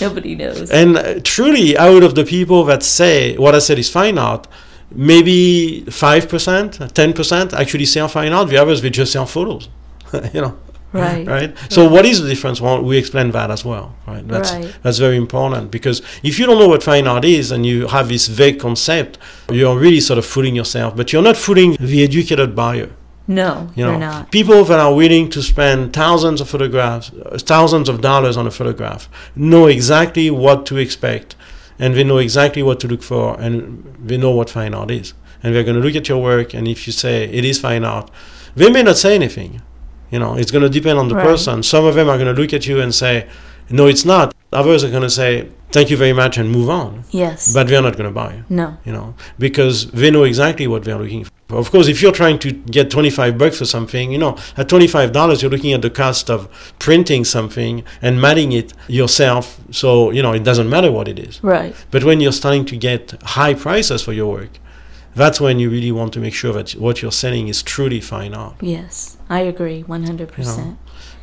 nobody 0.00 0.34
knows. 0.36 0.70
And 0.70 0.96
uh, 0.96 1.20
truly, 1.24 1.76
out 1.76 2.02
of 2.04 2.14
the 2.14 2.24
people 2.24 2.64
that 2.70 2.82
say 2.82 3.36
what 3.36 3.54
I 3.54 3.58
said 3.58 3.78
is 3.78 3.90
fine 3.90 4.18
art, 4.18 4.46
maybe 4.90 5.84
5%, 5.86 6.92
10% 6.92 7.52
actually 7.52 7.86
sell 7.86 8.08
fine 8.08 8.32
art. 8.32 8.48
The 8.48 8.56
others, 8.56 8.82
they 8.82 8.90
just 8.90 9.12
sell 9.12 9.26
photos. 9.26 9.68
you 10.34 10.40
know, 10.40 10.56
right. 10.92 11.26
right? 11.26 11.56
So, 11.70 11.88
what 11.88 12.04
is 12.06 12.22
the 12.22 12.28
difference? 12.28 12.60
Well, 12.60 12.82
we 12.82 12.96
explain 12.98 13.30
that 13.32 13.50
as 13.50 13.64
well, 13.64 13.94
right? 14.06 14.26
That's, 14.26 14.52
Right. 14.52 14.72
that's 14.82 14.98
very 14.98 15.16
important 15.16 15.70
because 15.70 16.02
if 16.22 16.38
you 16.38 16.46
don't 16.46 16.58
know 16.58 16.68
what 16.68 16.82
fine 16.82 17.06
art 17.06 17.24
is 17.24 17.50
and 17.50 17.66
you 17.66 17.88
have 17.88 18.08
this 18.08 18.28
vague 18.28 18.60
concept, 18.60 19.18
you're 19.50 19.76
really 19.78 20.00
sort 20.00 20.18
of 20.18 20.26
fooling 20.26 20.54
yourself, 20.54 20.94
but 20.96 21.12
you're 21.12 21.22
not 21.22 21.36
fooling 21.36 21.76
the 21.80 22.04
educated 22.04 22.54
buyer. 22.54 22.90
No, 23.26 23.70
You 23.74 23.86
you're 23.86 23.92
know, 23.94 23.98
not. 24.10 24.30
people 24.30 24.64
that 24.64 24.78
are 24.78 24.94
willing 24.94 25.30
to 25.30 25.42
spend 25.42 25.94
thousands 25.94 26.42
of 26.42 26.48
photographs, 26.50 27.10
uh, 27.10 27.38
thousands 27.38 27.88
of 27.88 28.02
dollars 28.02 28.36
on 28.36 28.46
a 28.46 28.50
photograph, 28.50 29.08
know 29.34 29.66
exactly 29.66 30.30
what 30.30 30.66
to 30.66 30.76
expect, 30.76 31.34
and 31.78 31.94
they 31.94 32.04
know 32.04 32.18
exactly 32.18 32.62
what 32.62 32.80
to 32.80 32.88
look 32.88 33.02
for, 33.02 33.38
and 33.40 33.96
they 34.02 34.16
know 34.16 34.30
what 34.30 34.50
fine 34.50 34.74
art 34.74 34.90
is. 34.90 35.14
And 35.42 35.54
they're 35.54 35.64
going 35.64 35.76
to 35.76 35.82
look 35.82 35.96
at 35.96 36.08
your 36.08 36.22
work, 36.22 36.54
and 36.54 36.66
if 36.66 36.86
you 36.86 36.92
say 36.92 37.24
it 37.24 37.44
is 37.44 37.60
fine 37.60 37.84
art, 37.84 38.10
they 38.56 38.70
may 38.70 38.82
not 38.82 38.96
say 38.96 39.14
anything. 39.14 39.60
You 40.10 40.18
know, 40.18 40.36
it's 40.36 40.50
going 40.50 40.62
to 40.62 40.68
depend 40.70 40.98
on 40.98 41.08
the 41.08 41.14
Right. 41.16 41.26
person. 41.26 41.62
Some 41.62 41.84
of 41.84 41.94
them 41.96 42.08
are 42.08 42.16
going 42.16 42.34
to 42.34 42.40
look 42.40 42.52
at 42.54 42.66
you 42.66 42.80
and 42.80 42.94
say, 42.94 43.26
"No, 43.68 43.86
it's 43.86 44.04
not." 44.04 44.34
Others 44.54 44.84
are 44.84 44.90
going 44.90 45.02
to 45.02 45.10
say, 45.10 45.48
"Thank 45.72 45.90
you 45.90 45.96
very 45.96 46.12
much," 46.12 46.38
and 46.38 46.50
move 46.50 46.70
on. 46.70 47.04
Yes. 47.10 47.52
But 47.52 47.68
they're 47.68 47.82
not 47.82 47.96
going 47.96 48.08
to 48.08 48.14
buy 48.14 48.42
no. 48.48 48.76
you 48.84 48.92
know, 48.92 49.14
because 49.38 49.90
they 49.90 50.10
know 50.10 50.24
exactly 50.24 50.66
what 50.66 50.84
they're 50.84 50.98
looking 50.98 51.24
for. 51.24 51.32
Of 51.50 51.70
course, 51.70 51.88
if 51.88 52.00
you're 52.00 52.12
trying 52.12 52.38
to 52.40 52.52
get 52.52 52.90
25 52.90 53.36
bucks 53.38 53.58
for 53.58 53.66
something, 53.66 54.10
you 54.10 54.18
know, 54.18 54.36
at 54.56 54.68
$25, 54.68 55.42
you're 55.42 55.50
looking 55.50 55.72
at 55.72 55.82
the 55.82 55.90
cost 55.90 56.30
of 56.30 56.48
printing 56.78 57.24
something 57.24 57.84
and 58.00 58.20
matting 58.20 58.52
it 58.52 58.72
yourself. 58.88 59.60
So, 59.70 60.10
you 60.10 60.22
know, 60.22 60.32
it 60.32 60.42
doesn't 60.42 60.70
matter 60.70 60.90
what 60.90 61.06
it 61.06 61.18
is. 61.18 61.42
Right. 61.44 61.74
But 61.90 62.02
when 62.04 62.20
you're 62.20 62.32
starting 62.32 62.64
to 62.66 62.76
get 62.76 63.14
high 63.22 63.54
prices 63.54 64.02
for 64.02 64.12
your 64.12 64.32
work, 64.32 64.58
that's 65.14 65.40
when 65.40 65.58
you 65.58 65.70
really 65.70 65.92
want 65.92 66.12
to 66.14 66.20
make 66.20 66.34
sure 66.34 66.52
that 66.54 66.72
what 66.72 67.02
you're 67.02 67.12
selling 67.12 67.48
is 67.48 67.62
truly 67.62 68.00
fine 68.00 68.34
art. 68.34 68.56
Yes. 68.60 69.16
I 69.28 69.40
agree 69.40 69.84
100%. 69.84 70.76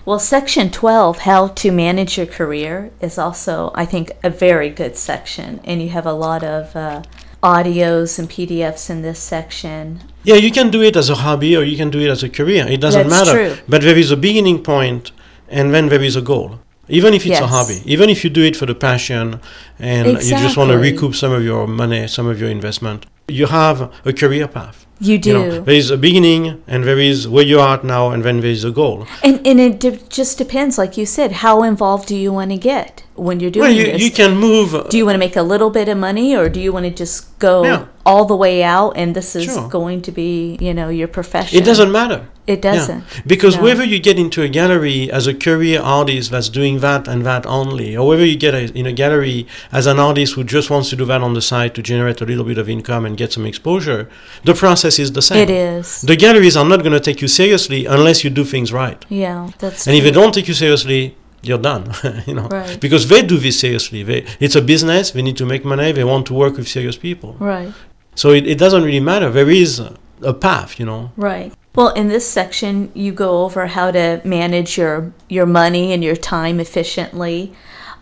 Well, 0.04 0.20
section 0.20 0.72
12, 0.72 1.20
how 1.20 1.48
to 1.48 1.72
manage 1.72 2.18
your 2.18 2.26
career, 2.26 2.92
is 3.02 3.18
also, 3.18 3.72
I 3.76 3.86
think, 3.86 4.12
a 4.24 4.30
very 4.32 4.70
good 4.70 4.98
section. 4.98 5.62
And 5.64 5.82
you 5.82 5.90
have 5.90 6.08
a 6.08 6.14
lot 6.14 6.44
of 6.44 6.76
uh, 6.76 7.04
audios 7.44 8.18
and 8.18 8.28
PDFs 8.28 8.90
in 8.90 9.04
this 9.04 9.20
section. 9.20 10.02
Yeah, 10.24 10.36
you 10.36 10.52
can 10.52 10.72
do 10.72 10.82
it 10.82 10.96
as 10.96 11.10
a 11.10 11.16
hobby 11.16 11.56
or 11.56 11.64
you 11.64 11.78
can 11.78 11.90
do 11.92 12.00
it 12.00 12.10
as 12.10 12.24
a 12.24 12.30
career. 12.30 12.68
It 12.68 12.82
doesn't 12.82 13.10
That's 13.10 13.28
matter. 13.28 13.56
true. 13.56 13.64
But 13.68 13.82
there 13.82 13.98
is 13.98 14.12
a 14.12 14.18
beginning 14.18 14.64
point 14.64 15.12
and 15.48 15.74
then 15.74 15.90
there 15.90 16.02
is 16.02 16.16
a 16.16 16.22
goal. 16.22 16.60
Even 16.88 17.14
if 17.14 17.26
it's 17.26 17.40
a 17.40 17.48
hobby, 17.48 17.82
even 17.86 18.10
if 18.10 18.24
you 18.24 18.30
do 18.30 18.44
it 18.44 18.56
for 18.56 18.66
the 18.66 18.76
passion 18.76 19.40
and 19.80 20.08
you 20.08 20.32
just 20.32 20.58
want 20.58 20.72
to 20.72 20.78
recoup 20.78 21.16
some 21.16 21.32
of 21.32 21.44
your 21.44 21.66
money, 21.68 22.08
some 22.08 22.28
of 22.28 22.40
your 22.40 22.50
investment, 22.50 23.06
you 23.28 23.46
have 23.46 23.94
a 24.04 24.12
career 24.12 24.48
path. 24.48 24.81
You 25.02 25.18
do. 25.18 25.30
You 25.32 25.34
know, 25.38 25.62
there 25.62 25.74
is 25.76 25.90
a 25.90 25.98
beginning 25.98 26.64
and 26.68 26.84
there 26.84 27.00
is 27.00 27.28
where 27.28 27.44
you 27.44 27.60
are 27.60 27.82
now 27.84 28.12
and 28.12 28.24
then 28.24 28.40
there 28.42 28.52
is 28.52 28.64
a 28.64 28.70
goal. 28.72 29.08
And, 29.24 29.46
and 29.48 29.60
it 29.60 29.80
de- 29.80 29.98
just 30.10 30.38
depends, 30.38 30.78
like 30.78 30.96
you 30.96 31.08
said, 31.08 31.32
how 31.46 31.64
involved 31.64 32.08
do 32.08 32.16
you 32.16 32.32
want 32.32 32.52
to 32.52 32.58
get 32.58 33.04
when 33.16 33.40
you're 33.40 33.50
doing 33.50 33.64
Well, 33.64 33.72
you, 33.76 33.86
this? 33.94 34.02
you 34.04 34.12
can 34.12 34.38
move. 34.38 34.90
do 34.90 34.98
you 34.98 35.06
want 35.08 35.16
to 35.16 35.20
make 35.20 35.36
a 35.36 35.42
little 35.42 35.72
bit 35.72 35.88
of 35.90 35.98
money 35.98 36.36
or 36.36 36.50
do 36.50 36.60
you 36.62 36.72
want 36.72 36.86
to 36.86 36.92
just 36.92 37.38
go 37.40 37.64
Yeah. 37.64 37.86
all 38.06 38.26
the 38.26 38.36
way 38.36 38.62
out 38.64 38.92
and 38.96 39.16
this 39.16 39.36
is 39.36 39.46
Sure. 39.46 39.68
going 39.70 40.02
to 40.04 40.12
be, 40.12 40.58
you 40.62 40.74
know, 40.74 40.90
your 40.90 41.08
profession? 41.08 41.58
It 41.60 41.66
doesn't 41.66 41.92
matter. 41.92 42.28
It 42.52 42.62
doesn't. 42.62 43.04
Because 43.34 43.56
No. 43.58 43.64
whether 43.64 43.84
you 43.94 44.00
get 44.00 44.18
into 44.20 44.40
a 44.42 44.50
gallery 44.60 45.00
as 45.12 45.26
a 45.28 45.34
career 45.48 45.80
artist 46.00 46.32
that's 46.32 46.50
doing 46.50 46.76
that 46.80 47.08
and 47.08 47.26
that 47.26 47.44
only, 47.46 47.90
or 48.00 48.08
whether 48.10 48.26
you 48.32 48.38
get 48.48 48.54
a, 48.54 48.64
in 48.80 48.86
a 48.86 48.94
gallery 49.04 49.40
as 49.72 49.86
an 49.88 50.00
artist 50.00 50.34
who 50.36 50.44
just 50.44 50.70
wants 50.70 50.90
to 50.92 50.96
do 50.96 51.06
that 51.06 51.22
on 51.22 51.34
the 51.34 51.42
side 51.52 51.72
to 51.76 51.82
generate 51.92 52.20
a 52.22 52.26
little 52.26 52.44
bit 52.52 52.58
of 52.58 52.68
income 52.78 53.06
and 53.06 53.14
get 53.18 53.32
some 53.34 53.46
exposure, 53.46 54.02
the 54.44 54.54
process 54.54 55.00
is 55.00 55.10
the 55.14 55.22
same. 55.22 55.40
It 55.48 55.50
is. 55.50 56.02
The 56.02 56.16
galleries 56.16 56.56
are 56.58 56.66
not 56.74 56.80
going 56.86 56.94
to 56.94 57.00
take 57.00 57.22
you 57.22 57.28
seriously 57.28 57.86
unless 57.86 58.24
you 58.24 58.30
do 58.30 58.44
things 58.44 58.70
right. 58.74 59.04
Yeah, 59.10 59.50
that's 59.60 59.88
And 59.88 59.96
if 59.96 60.04
they 60.04 60.12
don't 60.12 60.34
take 60.34 60.48
you 60.48 60.54
seriously, 60.54 61.16
you're 61.44 61.58
done. 61.72 61.84
you 62.28 62.36
know, 62.36 62.48
Right. 62.50 62.80
because 62.80 63.08
they 63.08 63.22
do 63.22 63.38
this 63.38 63.60
seriously. 63.60 64.04
They, 64.04 64.26
it's 64.40 64.56
a 64.56 64.62
business. 64.62 65.12
They 65.12 65.22
need 65.22 65.38
to 65.38 65.46
make 65.46 65.64
money. 65.66 65.92
They 65.92 66.04
want 66.04 66.26
to 66.28 66.34
work 66.34 66.58
with 66.58 66.68
serious 66.68 66.98
people. 66.98 67.36
Right, 67.40 67.72
So 68.16 68.30
it, 68.32 68.46
it 68.46 68.58
doesn't 68.60 68.84
really 68.84 69.00
matter. 69.00 69.30
There 69.32 69.50
is 69.50 69.80
a, 69.80 69.96
a 70.22 70.34
path. 70.34 70.80
You 70.80 70.86
know. 70.86 71.12
right. 71.18 71.52
Well, 71.76 71.90
in 71.94 72.10
this 72.10 72.28
section, 72.28 72.92
you 72.94 73.14
go 73.14 73.44
over 73.46 73.68
how 73.68 73.92
to 73.92 74.22
manage 74.26 74.78
your 74.78 75.14
your 75.30 75.46
money 75.46 75.94
and 75.94 76.04
your 76.04 76.18
time 76.18 76.60
efficiently. 76.60 77.54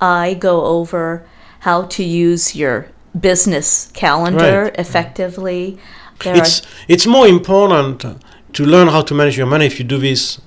I 0.01 0.33
go 0.33 0.65
over 0.65 1.23
how 1.59 1.83
to 1.83 2.03
use 2.03 2.55
your 2.55 2.87
business 3.19 3.91
calendar 3.93 4.63
Right. 4.63 4.79
effectively. 4.79 5.77
There 6.23 6.37
it's 6.37 6.61
it's 6.87 7.05
more 7.05 7.27
important 7.27 8.05
to 8.53 8.65
learn 8.65 8.87
how 8.87 9.01
to 9.03 9.13
manage 9.13 9.37
your 9.37 9.47
money 9.47 9.65
if 9.65 9.79
you 9.79 9.85
do 9.85 9.97
this 9.97 10.41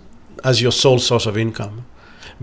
as 0.44 0.60
your 0.60 0.72
sole 0.72 0.98
source 0.98 1.26
of 1.26 1.36
income 1.36 1.84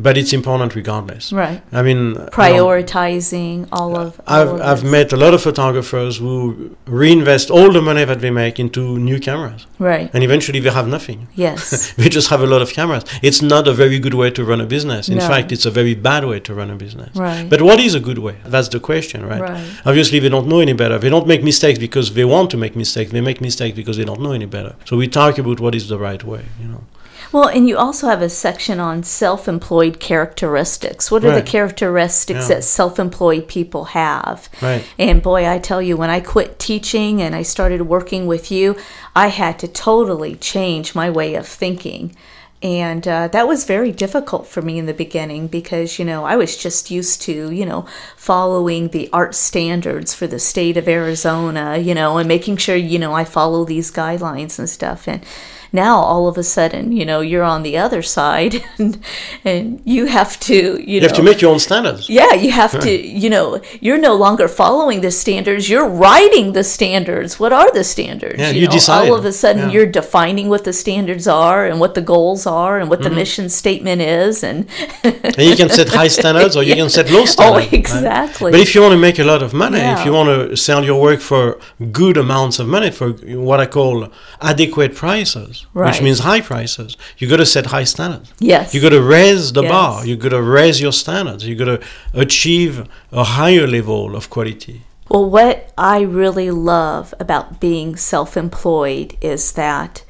but 0.05 0.17
it's 0.21 0.33
important 0.39 0.75
regardless 0.81 1.25
right 1.43 1.62
i 1.79 1.81
mean 1.88 1.99
uh, 1.99 2.09
you 2.09 2.15
know, 2.15 2.29
prioritizing 2.39 3.67
all 3.71 3.97
of. 3.97 4.19
all 4.27 4.35
I've, 4.39 4.47
of 4.49 4.62
I've 4.62 4.81
this. 4.81 4.91
met 4.91 5.13
a 5.13 5.17
lot 5.17 5.33
of 5.33 5.41
photographers 5.41 6.17
who 6.17 6.75
reinvest 6.85 7.49
all 7.49 7.69
the 7.77 7.81
money 7.89 8.03
that 8.12 8.19
they 8.21 8.31
make 8.31 8.59
into 8.59 8.81
new 9.09 9.19
cameras 9.19 9.62
right. 9.77 10.09
and 10.13 10.23
eventually 10.23 10.59
they 10.59 10.69
have 10.79 10.88
nothing 10.88 11.27
Yes. 11.35 11.93
they 12.01 12.09
just 12.09 12.29
have 12.29 12.41
a 12.41 12.47
lot 12.53 12.62
of 12.62 12.69
cameras 12.79 13.03
it's 13.21 13.41
not 13.41 13.67
a 13.67 13.73
very 13.73 13.99
good 14.05 14.13
way 14.21 14.29
to 14.38 14.43
run 14.51 14.62
a 14.62 14.65
business 14.75 15.09
in 15.09 15.17
No. 15.17 15.27
fact 15.27 15.51
it's 15.51 15.65
a 15.65 15.71
very 15.79 15.95
bad 16.09 16.23
way 16.25 16.39
to 16.47 16.53
run 16.53 16.69
a 16.69 16.75
business 16.85 17.12
Right. 17.15 17.49
but 17.49 17.62
what 17.62 17.79
is 17.79 17.93
a 17.95 17.99
good 18.09 18.19
way 18.19 18.35
that's 18.45 18.69
the 18.69 18.79
question 18.79 19.25
right 19.25 19.41
Right. 19.41 19.67
obviously 19.85 20.19
they 20.19 20.29
don't 20.35 20.47
know 20.47 20.59
any 20.67 20.73
better 20.83 20.97
they 20.97 21.09
don't 21.15 21.27
make 21.33 21.43
mistakes 21.43 21.79
because 21.88 22.13
they 22.13 22.25
want 22.35 22.47
to 22.51 22.57
make 22.57 22.75
mistakes 22.75 23.12
they 23.12 23.21
make 23.29 23.39
mistakes 23.49 23.75
because 23.81 23.97
they 23.97 24.05
don't 24.05 24.21
know 24.21 24.31
any 24.41 24.45
better 24.57 24.75
so 24.85 24.97
we 25.03 25.07
talk 25.07 25.38
about 25.43 25.59
what 25.59 25.73
is 25.75 25.85
the 25.93 25.99
right 26.07 26.23
way 26.23 26.43
you 26.62 26.67
know 26.73 26.83
Well, 27.32 27.48
and 27.48 27.68
you 27.68 27.78
also 27.78 28.08
have 28.08 28.22
a 28.22 28.30
section 28.30 28.80
on 28.80 29.04
self 29.04 29.48
employed 29.48 30.00
characteristics. 30.00 31.12
What 31.12 31.24
are 31.24 31.34
the 31.34 31.44
characteristics 31.44 32.50
Yeah. 32.50 32.56
that 32.56 32.63
self 32.63 33.00
employed 33.00 33.48
people 33.48 33.86
have? 33.86 34.50
Right. 34.62 34.84
And 34.98 35.22
boy, 35.22 35.48
I 35.48 35.60
tell 35.60 35.82
you, 35.82 35.96
when 35.96 36.10
I 36.10 36.22
quit 36.22 36.58
teaching 36.58 37.22
and 37.22 37.36
I 37.36 37.44
started 37.44 37.84
working 37.84 38.26
with 38.26 38.52
you, 38.52 38.76
I 39.15 39.28
had 39.28 39.60
to 39.60 39.68
totally 39.68 40.36
change 40.36 40.96
my 40.96 41.10
way 41.10 41.36
of 41.36 41.48
thinking. 41.48 42.15
And 42.62 43.08
uh, 43.08 43.30
that 43.30 43.48
was 43.48 43.63
very 43.63 43.94
difficult 43.94 44.46
for 44.46 44.62
me 44.62 44.78
in 44.78 44.86
the 44.86 44.94
beginning 44.94 45.48
because, 45.48 45.98
you 45.98 46.04
know, 46.04 46.26
I 46.26 46.36
was 46.36 46.58
just 46.58 46.92
used 46.92 47.22
to, 47.22 47.52
you 47.52 47.65
know, 47.65 47.86
following 48.18 48.89
the 48.89 49.10
art 49.13 49.34
standards 49.34 50.13
for 50.13 50.28
the 50.28 50.39
state 50.39 50.76
of 50.76 50.88
Arizona, 50.89 51.78
you 51.78 51.96
know, 51.96 52.18
and 52.18 52.28
making 52.28 52.58
sure, 52.58 52.76
you 52.76 53.00
know, 53.00 53.13
I 53.13 53.24
follow 53.24 53.63
these 53.63 53.92
guidelines 53.92 54.60
and 54.60 54.70
stuff. 54.70 55.08
And 55.08 55.24
now 55.71 55.97
all 55.97 56.27
of 56.27 56.38
a 56.38 56.43
sudden, 56.43 56.91
you 56.91 57.05
know, 57.05 57.21
you're 57.21 57.43
on 57.43 57.63
the 57.63 57.77
other 57.77 58.01
side 58.01 58.63
and, 58.77 58.99
and 59.45 59.82
you 59.86 60.05
have 60.08 60.39
to, 60.41 60.53
you, 60.55 60.69
know 60.71 60.77
you 60.79 61.01
know, 61.01 61.08
have 61.08 61.15
to 61.17 61.23
make 61.23 61.41
your 61.41 61.51
own 61.51 61.60
standards 61.60 62.10
yeah, 62.10 62.34
you 62.34 62.51
have 62.51 62.79
to, 62.79 62.91
you 62.91 63.29
know, 63.29 63.62
you're 63.82 63.97
no 63.97 64.15
longer 64.15 64.47
following 64.47 65.01
the 65.01 65.12
standards, 65.12 65.69
you're 65.69 65.88
writing 65.88 66.53
the 66.53 66.63
standards. 66.63 67.39
What 67.39 67.53
are 67.53 67.71
the 67.71 67.84
standards? 67.84 68.39
Yeah, 68.39 68.49
you 68.51 68.65
know, 68.65 68.71
decide. 68.71 69.10
All 69.10 69.15
of 69.15 69.25
a 69.25 69.32
sudden, 69.32 69.63
Yeah. 69.63 69.71
you're 69.73 69.86
defining 69.86 70.49
what 70.49 70.63
the 70.63 70.73
standards 70.73 71.27
are 71.27 71.65
and 71.65 71.79
what 71.79 71.93
the 71.95 72.01
goals 72.01 72.45
are 72.45 72.79
and 72.79 72.89
what 72.89 72.99
Mm-hmm. 72.99 73.10
the 73.10 73.15
mission 73.15 73.49
statement 73.49 74.01
is. 74.01 74.43
And, 74.43 74.67
and 75.03 75.38
you 75.38 75.55
can 75.55 75.69
set 75.69 75.88
high 75.89 76.10
standards 76.10 76.55
or 76.58 76.63
you 76.63 76.75
can 76.75 76.89
set 76.89 77.10
low 77.12 77.25
standards? 77.36 77.67
Oh, 77.71 77.75
exactly. 77.77 78.51
But 78.51 78.60
if 78.60 78.75
you 78.75 78.82
want 78.82 78.91
to 78.93 78.97
make 78.97 79.19
a 79.19 79.23
lot 79.23 79.41
of 79.41 79.53
money, 79.53 79.77
Yeah. 79.79 79.97
if 79.99 80.05
you 80.05 80.12
want 80.13 80.29
to 80.29 80.58
sell 80.58 80.84
your 80.84 80.99
work 81.01 81.21
for 81.21 81.58
good 81.91 82.17
amounts 82.17 82.60
of 82.60 82.67
money, 82.67 82.91
for 82.91 83.12
what 83.49 83.60
I 83.60 83.65
call 83.67 84.08
adequate 84.41 84.95
prices, 84.95 85.59
which 85.74 85.82
Right. 85.86 86.02
means 86.04 86.19
high 86.19 86.41
prices, 86.41 86.98
you 87.17 87.28
got 87.28 87.38
to 87.38 87.45
set 87.45 87.65
high 87.67 87.84
standards. 87.86 88.32
yes. 88.39 88.74
You 88.74 88.82
got 88.82 88.89
to 88.89 89.02
raise 89.02 89.54
the 89.54 89.63
Yes. 89.63 89.72
bar. 89.72 90.06
You 90.06 90.15
got 90.15 90.30
to 90.30 90.41
raise 90.41 90.80
your 90.82 90.91
standards. 90.93 91.45
You 91.48 91.56
got 91.56 91.65
to 91.65 91.80
achieve 92.13 92.86
a 93.12 93.24
higher 93.24 93.67
level 93.67 94.15
of 94.15 94.30
quality. 94.30 94.82
Well, 95.10 95.28
what 95.30 95.72
I 95.78 96.02
really 96.02 96.52
love 96.52 97.13
about 97.19 97.60
being 97.60 97.95
self 97.95 98.38
employed 98.38 99.15
is 99.22 99.52
that 99.54 100.04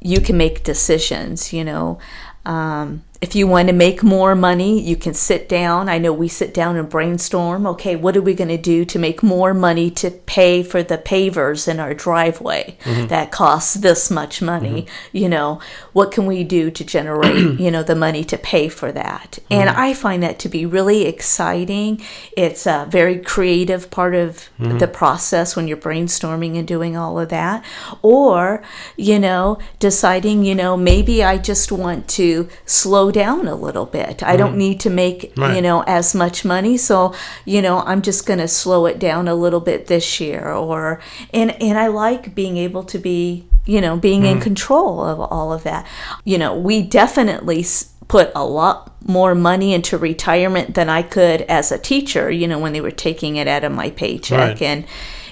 you 0.00 0.20
can 0.20 0.36
make 0.36 0.64
decisions, 0.64 1.52
you 1.52 1.62
know. 1.64 1.98
Um, 2.46 3.02
if 3.20 3.34
you 3.34 3.46
want 3.46 3.68
to 3.68 3.74
make 3.74 4.02
more 4.02 4.34
money, 4.34 4.80
you 4.80 4.96
can 4.96 5.12
sit 5.12 5.46
down. 5.46 5.90
I 5.90 5.98
know 5.98 6.10
we 6.10 6.26
sit 6.26 6.54
down 6.54 6.76
and 6.76 6.88
brainstorm. 6.88 7.66
Okay, 7.66 7.94
what 7.94 8.16
are 8.16 8.22
we 8.22 8.32
going 8.32 8.48
to 8.48 8.56
do 8.56 8.86
to 8.86 8.98
make 8.98 9.22
more 9.22 9.52
money 9.52 9.90
to 9.90 10.10
pay 10.10 10.62
for 10.62 10.82
the 10.82 10.96
pavers 10.96 11.68
in 11.68 11.78
our 11.78 11.92
driveway 11.92 12.78
mm-hmm. 12.82 13.08
that 13.08 13.30
costs 13.30 13.74
this 13.74 14.10
much 14.10 14.40
money? 14.40 14.82
Mm-hmm. 14.82 15.16
You 15.16 15.28
know, 15.28 15.60
what 15.92 16.12
can 16.12 16.24
we 16.24 16.44
do 16.44 16.70
to 16.70 16.82
generate, 16.82 17.60
you 17.60 17.70
know, 17.70 17.82
the 17.82 17.94
money 17.94 18.24
to 18.24 18.38
pay 18.38 18.70
for 18.70 18.90
that? 18.92 19.38
And 19.50 19.68
mm-hmm. 19.68 19.80
I 19.80 19.92
find 19.92 20.22
that 20.22 20.38
to 20.38 20.48
be 20.48 20.64
really 20.64 21.04
exciting. 21.04 22.00
It's 22.38 22.66
a 22.66 22.86
very 22.88 23.18
creative 23.18 23.90
part 23.90 24.14
of 24.14 24.48
the 24.58 24.88
process 24.88 25.56
when 25.56 25.68
you're 25.68 25.76
brainstorming 25.76 26.56
and 26.56 26.66
doing 26.66 26.96
all 26.96 27.18
of 27.18 27.28
that. 27.28 27.64
Or, 28.00 28.62
you 28.96 29.18
know, 29.18 29.58
deciding, 29.78 30.44
you 30.44 30.54
know, 30.54 30.76
maybe 30.76 31.22
I 31.22 31.36
just 31.36 31.70
want 31.70 32.08
to 32.10 32.48
slow 32.64 33.09
down 33.10 33.46
a 33.48 33.54
little 33.54 33.86
bit. 33.86 34.22
I 34.22 34.36
don't 34.36 34.56
need 34.56 34.80
to 34.80 34.90
make, 34.90 35.32
Right. 35.36 35.56
you 35.56 35.62
know, 35.62 35.82
as 35.86 36.14
much 36.14 36.44
money. 36.44 36.76
So, 36.76 37.14
you 37.44 37.62
know, 37.62 37.80
I'm 37.80 38.02
just 38.02 38.26
going 38.26 38.38
to 38.40 38.48
slow 38.48 38.86
it 38.86 38.98
down 38.98 39.28
a 39.28 39.34
little 39.34 39.60
bit 39.60 39.86
this 39.86 40.20
year 40.20 40.52
or 40.52 41.00
and 41.32 41.50
and 41.62 41.78
I 41.78 41.88
like 41.88 42.34
being 42.34 42.56
able 42.56 42.84
to 42.84 42.98
be, 42.98 43.44
you 43.66 43.80
know, 43.80 43.96
being 43.96 44.24
in 44.24 44.36
hmm. 44.36 44.42
control 44.42 45.04
of 45.04 45.20
all 45.20 45.52
of 45.52 45.62
that. 45.64 45.86
You 46.24 46.38
know, 46.38 46.56
we 46.58 46.82
definitely 46.82 47.64
put 48.08 48.32
a 48.34 48.44
lot 48.44 48.92
more 49.06 49.34
money 49.34 49.72
into 49.72 49.96
retirement 49.96 50.74
than 50.74 50.88
I 50.88 51.02
could 51.02 51.42
as 51.42 51.70
a 51.70 51.78
teacher, 51.78 52.30
you 52.30 52.48
know, 52.48 52.58
when 52.58 52.72
they 52.72 52.80
were 52.80 52.90
taking 52.90 53.36
it 53.36 53.46
out 53.46 53.64
of 53.64 53.72
my 53.72 53.90
paycheck 53.90 54.60
Right. 54.60 54.62
and 54.62 54.84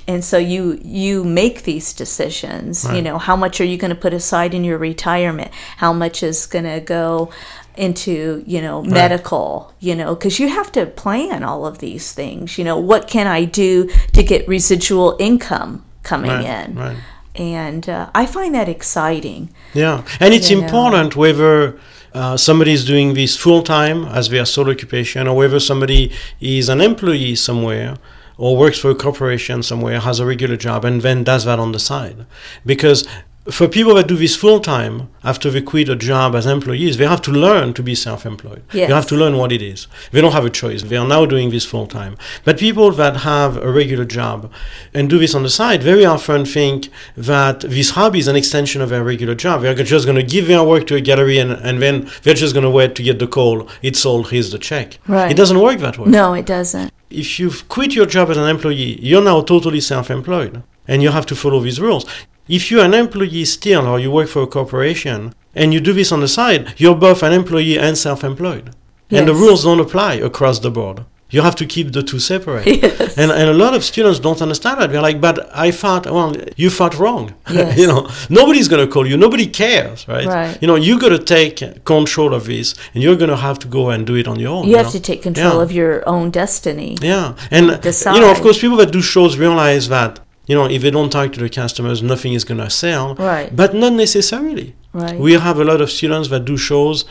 and 0.09 0.25
so 0.25 0.39
you 0.39 0.81
you 0.83 1.23
make 1.23 1.63
these 1.65 1.93
decisions 1.93 2.91
you 2.93 3.03
know 3.03 3.19
how 3.19 3.37
much 3.37 3.61
are 3.61 3.65
you 3.65 3.77
going 3.77 3.91
to 3.91 4.01
put 4.01 4.15
aside 4.15 4.55
in 4.55 4.65
your 4.65 4.79
retirement 4.79 5.51
how 5.77 5.93
much 5.93 6.23
is 6.23 6.47
going 6.47 6.65
to 6.65 6.81
go 6.81 7.31
into 7.79 8.43
you 8.47 8.61
know 8.61 8.83
medical 8.83 9.73
you 9.81 9.95
know 9.95 10.15
because 10.15 10.39
you 10.41 10.49
have 10.49 10.71
to 10.73 10.85
plan 10.87 11.43
all 11.45 11.65
of 11.67 11.79
these 11.79 12.13
things 12.13 12.59
you 12.59 12.65
know 12.65 12.79
what 12.79 13.07
can 13.09 13.27
i 13.27 13.45
do 13.45 13.89
to 14.13 14.23
get 14.23 14.47
residual 14.49 15.17
income 15.19 15.85
coming 16.03 16.31
Right, 16.31 16.45
in 16.69 16.75
right. 16.75 16.97
and 17.35 17.89
uh, 17.89 18.11
i 18.15 18.27
find 18.27 18.55
that 18.55 18.69
exciting 18.69 19.49
Yeah, 19.75 20.03
and 20.21 20.35
it's 20.35 20.51
You 20.51 20.57
know. 20.59 20.65
important 20.67 21.15
whether 21.17 21.79
uh, 22.15 22.37
somebody 22.37 22.73
is 22.73 22.85
doing 22.85 23.15
this 23.15 23.37
full 23.37 23.63
time 23.63 24.05
as 24.19 24.29
their 24.31 24.47
sole 24.47 24.71
occupation, 24.71 25.29
or 25.29 25.37
whether 25.37 25.61
somebody 25.61 26.11
is 26.41 26.69
an 26.71 26.81
employee 26.81 27.37
somewhere, 27.37 27.91
or 28.39 28.57
works 28.57 28.79
for 28.83 28.91
a 28.91 28.95
corporation 28.95 29.63
somewhere, 29.63 30.01
has 30.01 30.19
a 30.19 30.25
regular 30.25 30.57
job, 30.57 30.85
and 30.87 31.03
then 31.03 31.23
does 31.23 31.45
that 31.45 31.59
on 31.59 31.73
the 31.73 31.79
side. 31.79 32.19
Because 32.65 33.07
for 33.51 33.67
people 33.69 33.95
that 33.95 34.07
do 34.09 34.17
this 34.17 34.37
full 34.37 34.61
time, 34.61 35.09
after 35.25 35.51
they 35.51 35.63
quit 35.63 35.89
a 35.89 35.97
job 35.97 36.35
as 36.35 36.47
employees, 36.47 36.97
they 36.97 37.07
have 37.07 37.23
to 37.23 37.31
learn 37.31 37.73
to 37.75 37.83
be 37.83 37.95
self 37.95 38.27
employed. 38.27 38.63
Yes. 38.73 38.89
They 38.89 38.95
have 38.95 39.07
to 39.09 39.17
learn 39.17 39.37
what 39.37 39.53
it 39.53 39.63
is. 39.63 39.87
They 40.13 40.21
don't 40.21 40.33
have 40.33 40.45
a 40.45 40.51
choice. 40.51 40.83
They 40.83 40.97
are 40.97 41.07
now 41.07 41.27
doing 41.27 41.51
this 41.51 41.65
full 41.65 41.87
time. 41.87 42.17
But 42.45 42.59
people 42.59 42.91
that 42.93 43.19
have 43.19 43.57
a 43.57 43.71
regular 43.71 44.05
job 44.05 44.53
and 44.93 45.09
do 45.09 45.19
this 45.19 45.35
on 45.35 45.43
the 45.43 45.51
side 45.51 45.83
very 45.83 46.05
often 46.05 46.45
think 46.45 46.89
that 47.17 47.61
this 47.61 47.91
hobby 47.91 48.19
is 48.19 48.29
an 48.29 48.37
extension 48.37 48.81
of 48.83 48.91
their 48.91 49.05
regular 49.05 49.35
job. 49.35 49.63
They're 49.63 49.75
just 49.75 50.07
going 50.07 50.17
to 50.17 50.23
give 50.23 50.47
their 50.47 50.63
work 50.63 50.87
to 50.89 50.97
a 50.97 51.01
gallery 51.01 51.39
and, 51.39 51.53
and 51.53 51.81
then 51.81 52.11
they're 52.23 52.35
just 52.35 52.55
going 52.55 52.65
to 52.65 52.71
wait 52.71 52.95
to 52.97 53.03
get 53.03 53.19
the 53.19 53.27
call. 53.27 53.69
It's 53.83 54.01
sold, 54.01 54.31
here's 54.31 54.53
the 54.53 54.59
check. 54.59 54.99
Right. 55.07 55.31
It 55.31 55.37
doesn't 55.37 55.61
work 55.61 55.79
that 55.81 55.99
way. 55.99 56.11
no 56.11 56.35
it 56.35 56.47
doesn't 56.47 56.93
If 57.11 57.39
you've 57.39 57.69
quit 57.69 57.95
your 57.95 58.07
job 58.07 58.31
as 58.31 58.37
an 58.37 58.49
employee, 58.49 58.99
you're 59.01 59.25
now 59.25 59.41
totally 59.41 59.81
self 59.81 60.11
employed 60.11 60.63
and 60.87 61.03
you 61.03 61.11
have 61.11 61.27
to 61.27 61.37
follow 61.37 61.61
these 61.61 61.81
rules. 61.81 62.05
If 62.49 62.71
you're 62.71 62.85
an 62.85 62.95
employee 62.95 63.45
still 63.45 63.87
or 63.87 63.99
you 63.99 64.11
work 64.11 64.29
for 64.29 64.43
a 64.43 64.47
corporation 64.47 65.35
and 65.55 65.73
you 65.75 65.81
do 65.81 65.93
this 65.93 66.13
on 66.13 66.21
the 66.21 66.29
side, 66.29 66.75
you're 66.79 66.95
both 66.97 67.23
an 67.23 67.33
employee 67.33 67.79
and 67.79 67.97
self 67.97 68.25
employed. 68.25 68.71
And 69.11 69.27
the 69.27 69.35
rules 69.35 69.65
don't 69.65 69.81
apply 69.81 70.15
across 70.15 70.59
the 70.59 70.71
board. 70.71 71.05
You 71.31 71.43
have 71.43 71.57
to 71.57 71.67
keep 71.67 71.93
the 71.93 72.03
two 72.03 72.19
separate. 72.19 72.67
Yes. 72.83 73.19
And, 73.19 73.31
and 73.31 73.51
a 73.51 73.53
lot 73.65 73.75
of 73.75 73.85
students 73.85 74.19
don't 74.19 74.41
understand 74.41 74.81
that. 74.81 74.91
They're 74.91 75.03
like, 75.03 75.21
but 75.21 75.37
I 75.55 75.71
thought, 75.71 76.07
well, 76.07 76.35
you 76.57 76.71
thought 76.71 76.99
wrong. 76.99 77.35
Yes. 77.51 77.79
you 77.79 77.87
know, 77.87 78.09
nobody's 78.31 78.69
going 78.69 78.87
to 78.87 78.91
call 78.93 79.07
you. 79.07 79.17
Nobody 79.19 79.47
cares, 79.47 80.07
right? 80.09 80.27
Right. 80.27 80.59
You 80.63 80.69
know, 80.69 80.77
you 80.77 80.99
got 80.99 81.11
to 81.11 81.19
take 81.19 81.85
control 81.85 82.33
of 82.33 82.47
this 82.47 82.75
and 82.95 83.03
you're 83.03 83.17
going 83.17 83.31
to 83.31 83.37
have 83.37 83.59
to 83.61 83.69
go 83.69 83.91
and 83.91 84.07
do 84.07 84.15
it 84.15 84.27
on 84.27 84.39
your 84.41 84.53
own. 84.57 84.65
you 84.69 84.77
have 84.77 84.87
know? 84.87 84.93
to 84.93 85.01
take 85.01 85.23
control 85.23 85.57
Yeah. 85.57 85.63
of 85.63 85.71
your 85.73 86.09
own 86.09 86.31
destiny 86.31 86.97
Yeah, 87.03 87.35
and 87.51 87.67
you 87.85 88.21
know, 88.23 88.31
of 88.31 88.41
course, 88.41 88.59
people 88.61 88.79
that 88.79 88.91
do 88.93 89.03
shows 89.03 89.37
realize 89.37 89.89
that 89.89 90.21
you 90.49 90.55
know 90.57 90.67
if 90.77 90.81
they 90.83 90.91
don't 90.91 91.11
talk 91.11 91.29
to 91.35 91.41
the 91.41 91.49
customers, 91.61 92.03
nothing 92.03 92.33
is 92.39 92.45
gonna 92.45 92.71
sell. 92.71 93.15
Right. 93.15 93.51
But 93.61 93.71
not 93.83 93.93
necessarily. 94.05 94.69
right 94.93 95.19
We 95.27 95.31
have 95.47 95.59
a 95.61 95.65
lot 95.71 95.81
of 95.85 95.89
students 95.99 96.29
that 96.33 96.45
do 96.51 96.57
shows. 96.57 97.05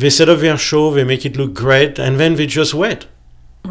They 0.00 0.10
set 0.18 0.28
up 0.32 0.38
their 0.40 0.58
show, 0.70 0.82
they 0.94 1.04
make 1.12 1.24
it 1.28 1.36
look 1.40 1.52
great, 1.64 1.98
and 2.04 2.12
then 2.20 2.32
they 2.38 2.46
just 2.60 2.72
wait. 2.84 3.02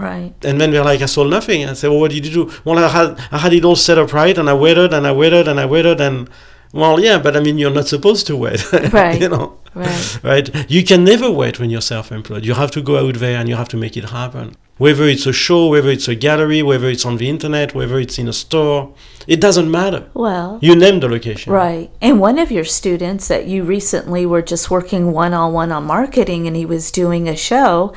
right 0.07 0.33
And 0.47 0.55
then 0.59 0.69
they're 0.71 0.83
like, 0.91 1.01
I 1.01 1.07
sold 1.15 1.29
nothing. 1.37 1.59
I 1.69 1.73
said, 1.73 1.89
well, 1.91 1.99
what 2.03 2.11
did 2.11 2.25
you 2.27 2.33
do? 2.39 2.43
Well, 2.65 2.77
I 2.79 2.87
had 2.97 3.09
I 3.35 3.37
had 3.43 3.53
it 3.53 3.65
all 3.69 3.75
set 3.87 3.97
up 4.03 4.11
right, 4.21 4.37
and 4.41 4.47
I 4.49 4.53
waited, 4.65 4.91
and 4.97 5.03
I 5.11 5.13
waited, 5.21 5.45
and 5.51 5.57
I 5.59 5.65
waited, 5.75 5.99
and 6.07 6.29
well, 6.73 6.95
yeah, 7.07 7.17
but 7.25 7.33
I 7.37 7.39
mean, 7.45 7.57
you're 7.61 7.77
not 7.79 7.87
supposed 7.95 8.25
to 8.27 8.35
wait, 8.37 8.61
Right. 8.93 9.19
you 9.21 9.29
know 9.35 9.47
right 9.75 10.19
right? 10.31 10.45
You 10.75 10.81
can 10.89 11.03
never 11.03 11.29
wait 11.41 11.59
when 11.59 11.69
you're 11.69 11.81
self-employed. 11.95 12.45
You 12.45 12.53
have 12.55 12.71
to 12.71 12.81
go 12.81 12.93
out 13.07 13.15
there 13.23 13.37
and 13.39 13.47
you 13.49 13.55
have 13.61 13.69
to 13.69 13.77
make 13.77 13.95
it 14.01 14.05
happen. 14.19 14.55
Whether 14.81 15.05
it's 15.13 15.27
a 15.27 15.33
show, 15.47 15.67
whether 15.67 15.91
it's 15.91 16.07
a 16.07 16.15
gallery, 16.15 16.61
whether 16.63 16.89
it's 16.89 17.05
on 17.05 17.17
the 17.17 17.29
internet, 17.29 17.75
whether 17.75 17.99
it's 17.99 18.17
in 18.17 18.27
a 18.27 18.33
store, 18.33 18.79
it 19.27 19.39
doesn't 19.39 19.69
matter. 19.69 20.09
well 20.25 20.57
You 20.59 20.75
name 20.75 20.99
the 20.99 21.07
location. 21.07 21.53
Right. 21.53 21.91
And 22.01 22.19
one 22.19 22.39
of 22.39 22.49
your 22.51 22.65
students 22.79 23.27
that 23.27 23.45
you 23.45 23.63
recently 23.63 24.25
were 24.25 24.41
just 24.53 24.71
working 24.71 25.11
one 25.11 25.33
on 25.41 25.53
one 25.53 25.71
on 25.71 25.83
marketing 25.83 26.47
and 26.47 26.55
he 26.55 26.65
was 26.65 26.89
doing 26.89 27.29
a 27.29 27.35
show, 27.35 27.93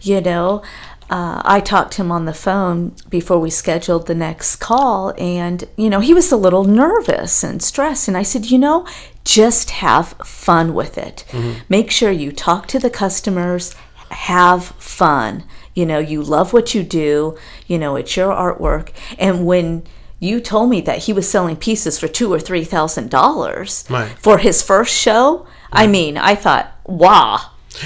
you 0.00 0.22
know, 0.22 0.62
uh, 1.10 1.42
I 1.44 1.60
talked 1.60 1.92
to 1.94 2.02
him 2.02 2.10
on 2.10 2.24
the 2.24 2.40
phone 2.46 2.94
before 3.10 3.38
we 3.38 3.50
scheduled 3.50 4.06
the 4.06 4.14
next 4.14 4.56
call, 4.56 5.12
and, 5.18 5.58
you 5.76 5.90
know, 5.90 6.00
he 6.00 6.14
was 6.14 6.32
a 6.32 6.38
little 6.38 6.64
nervous 6.64 7.44
and 7.44 7.62
stressed. 7.62 8.08
And 8.08 8.16
I 8.16 8.22
said, 8.22 8.46
you 8.46 8.56
know, 8.56 8.86
just 9.22 9.68
have 9.84 10.14
fun 10.24 10.72
with 10.72 10.96
it. 10.96 11.26
Make 11.68 11.90
sure 11.90 12.10
you 12.10 12.32
talk 12.32 12.66
to 12.68 12.78
the 12.78 12.88
customers, 13.04 13.74
have 14.10 14.64
fun. 14.78 15.44
You 15.74 15.86
know, 15.86 15.98
you 15.98 16.22
love 16.22 16.52
what 16.52 16.74
you 16.74 16.82
do, 16.82 17.36
you 17.66 17.78
know, 17.78 17.96
it's 17.96 18.16
your 18.16 18.30
artwork. 18.32 18.90
And 19.18 19.46
when 19.46 19.84
you 20.20 20.38
told 20.40 20.70
me 20.70 20.80
that 20.82 20.98
he 20.98 21.12
was 21.12 21.28
selling 21.28 21.56
pieces 21.56 21.98
for 21.98 22.08
two 22.08 22.32
or 22.32 22.38
three 22.38 22.64
thousand 22.64 23.10
dollars 23.10 23.84
Right. 23.90 24.12
for 24.18 24.38
his 24.38 24.62
first 24.62 24.94
show. 24.94 25.46
I 25.72 25.86
mean, 25.86 26.16
I 26.18 26.34
thought, 26.34 26.66
wow. 26.86 27.40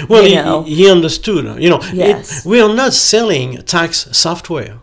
Well, 0.09 0.27
you 0.27 0.63
he, 0.63 0.75
he 0.83 0.91
understood. 0.91 1.45
You 1.63 1.69
know, 1.69 1.79
it- 1.81 2.41
we 2.45 2.59
are 2.61 2.73
not 2.75 2.93
selling 2.93 3.61
tax 3.63 4.07
software. 4.11 4.79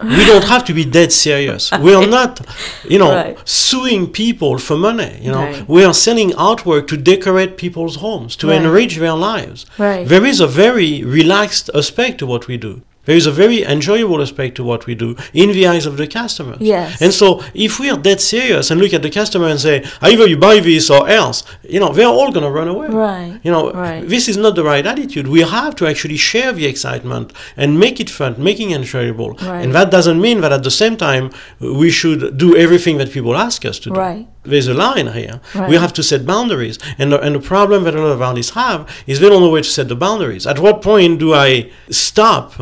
We 0.00 0.24
don't 0.26 0.44
have 0.44 0.64
to 0.66 0.72
be 0.74 0.84
dead 0.84 1.12
serious. 1.12 1.70
We 1.86 1.92
are 1.94 2.06
not, 2.06 2.40
you 2.88 2.98
know, 2.98 3.12
Right. 3.14 3.38
suing 3.44 4.06
people 4.06 4.58
for 4.58 4.76
money. 4.76 5.12
You 5.22 5.32
know, 5.32 5.44
Right. 5.44 5.68
we 5.68 5.84
are 5.84 5.94
selling 5.94 6.30
artwork 6.32 6.86
to 6.88 6.96
decorate 6.96 7.56
people's 7.56 7.96
homes, 7.96 8.36
to 8.36 8.46
Right. 8.48 8.56
enrich 8.62 8.96
their 8.96 9.14
lives. 9.32 9.66
Right. 9.78 10.06
There 10.08 10.24
is 10.24 10.40
a 10.40 10.46
very 10.46 11.02
relaxed 11.04 11.70
aspect 11.74 12.18
to 12.18 12.26
what 12.26 12.46
we 12.48 12.56
do. 12.56 12.82
There 13.08 13.16
is 13.16 13.26
a 13.26 13.32
very 13.32 13.60
enjoyable 13.64 14.20
aspect 14.20 14.54
to 14.56 14.62
what 14.70 14.84
we 14.86 14.94
do 14.94 15.16
in 15.32 15.48
the 15.52 15.66
eyes 15.66 15.86
of 15.86 15.96
the 15.96 16.06
customers. 16.06 16.58
Yes. 16.60 17.00
And 17.00 17.10
so, 17.20 17.42
if 17.54 17.80
we 17.80 17.88
are 17.88 17.96
dead 17.96 18.20
serious 18.20 18.70
and 18.70 18.78
look 18.82 18.92
at 18.92 19.00
the 19.00 19.08
customer 19.20 19.46
and 19.48 19.58
say, 19.58 19.76
either 20.02 20.26
you 20.26 20.36
buy 20.36 20.60
this 20.60 20.90
or 20.90 21.08
else, 21.08 21.42
you 21.62 21.80
know, 21.80 21.90
they're 21.94 22.14
all 22.18 22.30
going 22.30 22.44
to 22.44 22.50
run 22.50 22.68
away. 22.68 22.88
Right. 22.88 23.40
You 23.42 23.50
know, 23.50 23.72
Right. 23.72 24.06
this 24.06 24.28
is 24.28 24.36
not 24.36 24.56
the 24.56 24.64
right 24.72 24.86
attitude. 24.86 25.26
We 25.26 25.40
have 25.40 25.74
to 25.76 25.86
actually 25.86 26.18
share 26.18 26.52
the 26.52 26.66
excitement 26.66 27.32
and 27.56 27.80
make 27.80 27.98
it 27.98 28.10
fun, 28.10 28.34
making 28.50 28.72
it 28.72 28.76
enjoyable. 28.82 29.30
Right. 29.40 29.62
And 29.64 29.74
that 29.74 29.90
doesn't 29.90 30.20
mean 30.20 30.42
that 30.42 30.52
at 30.52 30.62
the 30.68 30.70
same 30.82 30.96
time 30.98 31.30
we 31.60 31.88
should 31.90 32.36
do 32.36 32.54
everything 32.64 32.98
that 32.98 33.10
people 33.10 33.34
ask 33.36 33.64
us 33.64 33.78
to 33.84 33.88
do. 33.88 33.98
Right. 33.98 34.28
There's 34.42 34.68
a 34.68 34.74
line 34.74 35.08
here. 35.20 35.40
Right. 35.54 35.70
We 35.70 35.76
have 35.76 35.94
to 35.94 36.02
set 36.02 36.26
boundaries. 36.26 36.78
And 36.98 37.12
the, 37.12 37.18
and 37.24 37.34
the 37.36 37.40
problem 37.40 37.84
that 37.84 37.94
a 37.94 38.00
lot 38.02 38.12
of 38.12 38.20
artists 38.20 38.52
have 38.52 38.80
is 39.06 39.20
they 39.20 39.30
don't 39.30 39.40
know 39.40 39.50
where 39.56 39.62
to 39.62 39.72
set 39.78 39.88
the 39.88 39.96
boundaries. 39.96 40.46
At 40.46 40.58
what 40.58 40.82
point 40.82 41.18
do 41.20 41.32
I 41.32 41.70
stop 41.88 42.52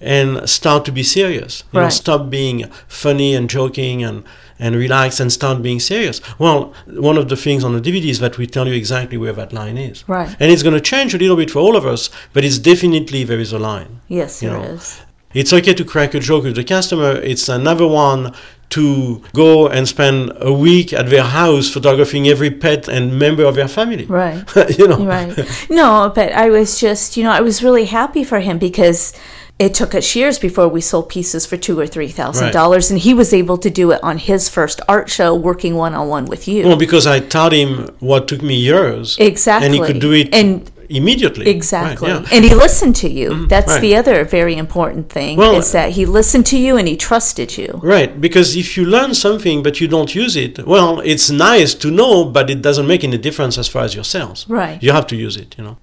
and 0.00 0.48
start 0.48 0.84
to 0.86 0.92
be 0.92 1.02
serious? 1.02 1.64
You 1.72 1.80
know, 1.80 1.88
stop 1.88 2.30
being 2.30 2.64
funny 2.86 3.34
and 3.34 3.48
joking 3.48 4.02
and 4.02 4.24
and 4.58 4.74
relax 4.74 5.20
and 5.20 5.32
start 5.32 5.62
being 5.62 5.80
serious. 5.80 6.20
Well, 6.38 6.74
one 6.86 7.16
of 7.16 7.28
the 7.28 7.36
things 7.36 7.62
on 7.62 7.74
the 7.74 7.80
DVD 7.80 8.06
is 8.06 8.18
that 8.18 8.38
we 8.38 8.46
tell 8.46 8.66
you 8.66 8.74
exactly 8.74 9.16
where 9.16 9.32
that 9.32 9.52
line 9.52 9.78
is. 9.78 10.08
Right. 10.08 10.34
And 10.40 10.50
it's 10.50 10.62
going 10.62 10.74
to 10.74 10.80
change 10.80 11.14
a 11.14 11.18
little 11.18 11.36
bit 11.36 11.50
for 11.50 11.60
all 11.60 11.76
of 11.76 11.86
us, 11.86 12.10
but 12.32 12.44
it's 12.44 12.58
definitely 12.58 13.22
there 13.24 13.38
is 13.38 13.52
a 13.52 13.58
line. 13.58 14.00
yes, 14.08 14.42
you 14.42 14.50
there 14.50 14.58
know, 14.58 14.64
is. 14.64 15.00
It's 15.34 15.52
okay 15.52 15.74
to 15.74 15.84
crack 15.84 16.14
a 16.14 16.20
joke 16.20 16.44
with 16.44 16.56
the 16.56 16.64
customer. 16.64 17.12
It's 17.12 17.48
another 17.48 17.86
one 17.86 18.34
to 18.70 19.22
go 19.34 19.68
and 19.68 19.86
spend 19.88 20.32
a 20.36 20.52
week 20.52 20.92
at 20.92 21.08
their 21.08 21.22
house 21.22 21.70
photographing 21.70 22.28
every 22.28 22.50
pet 22.50 22.88
and 22.88 23.18
member 23.18 23.44
of 23.44 23.54
their 23.54 23.68
family. 23.68 24.06
Right. 24.06 24.44
you 24.78 24.88
know. 24.88 25.04
right. 25.04 25.36
No, 25.70 26.12
but 26.14 26.32
I 26.32 26.50
was 26.50 26.80
just, 26.80 27.16
you 27.16 27.24
know, 27.24 27.30
I 27.30 27.40
was 27.40 27.62
really 27.62 27.86
happy 27.86 28.24
for 28.24 28.40
him 28.40 28.58
because 28.58 29.12
it 29.58 29.74
took 29.74 29.94
us 29.94 30.14
years 30.14 30.38
before 30.38 30.68
we 30.68 30.80
sold 30.80 31.08
pieces 31.08 31.44
for 31.46 31.56
two 31.56 31.78
or 31.78 31.86
three 31.86 32.08
thousand 32.08 32.52
dollars, 32.52 32.90
and 32.90 33.00
he 33.00 33.12
was 33.14 33.32
able 33.34 33.58
to 33.58 33.70
do 33.70 33.90
it 33.90 34.00
on 34.02 34.18
his 34.18 34.48
first 34.48 34.80
art 34.88 35.08
show, 35.10 35.34
working 35.34 35.74
one 35.74 35.94
on 35.94 36.08
one 36.08 36.24
with 36.26 36.46
you. 36.46 36.64
Well, 36.66 36.76
because 36.76 37.06
I 37.06 37.20
taught 37.20 37.52
him 37.52 37.88
what 38.00 38.28
took 38.28 38.42
me 38.42 38.54
years. 38.54 39.16
exactly. 39.18 39.66
And 39.66 39.74
he 39.74 39.80
could 39.80 40.00
do 40.00 40.12
it 40.12 40.28
And 40.32 40.70
immediately. 40.88 41.44
Right, 41.44 41.54
Exactly. 41.54 42.08
yeah. 42.08 42.24
And 42.32 42.44
he 42.44 42.54
listened 42.54 42.96
to 42.96 43.10
you. 43.10 43.30
Mm-hmm. 43.30 43.48
That's 43.48 43.72
right. 43.72 43.80
the 43.82 43.96
other 43.96 44.24
very 44.24 44.56
important 44.56 45.10
thing 45.10 45.36
Well- 45.36 45.56
is 45.56 45.72
that 45.72 45.90
he 45.92 46.06
listened 46.06 46.46
to 46.46 46.58
you 46.58 46.76
and 46.78 46.88
he 46.88 46.96
trusted 46.96 47.58
you. 47.58 47.80
Right, 47.82 48.18
because 48.20 48.56
if 48.56 48.76
you 48.76 48.84
learn 48.86 49.12
something 49.14 49.62
but 49.62 49.80
you 49.80 49.88
don't 49.88 50.14
use 50.14 50.34
it, 50.36 50.66
well, 50.66 51.00
it's 51.00 51.28
nice 51.30 51.74
to 51.74 51.90
know, 51.90 52.24
but 52.24 52.48
it 52.48 52.62
doesn't 52.62 52.86
make 52.86 53.04
any 53.04 53.18
difference 53.18 53.58
as 53.58 53.68
far 53.68 53.82
as 53.84 53.94
your 53.94 54.04
sales. 54.04 54.46
Right. 54.48 54.82
You 54.82 54.92
have 54.92 55.06
to 55.08 55.16
use 55.16 55.36
it, 55.36 55.54
you 55.58 55.64
know. 55.64 55.76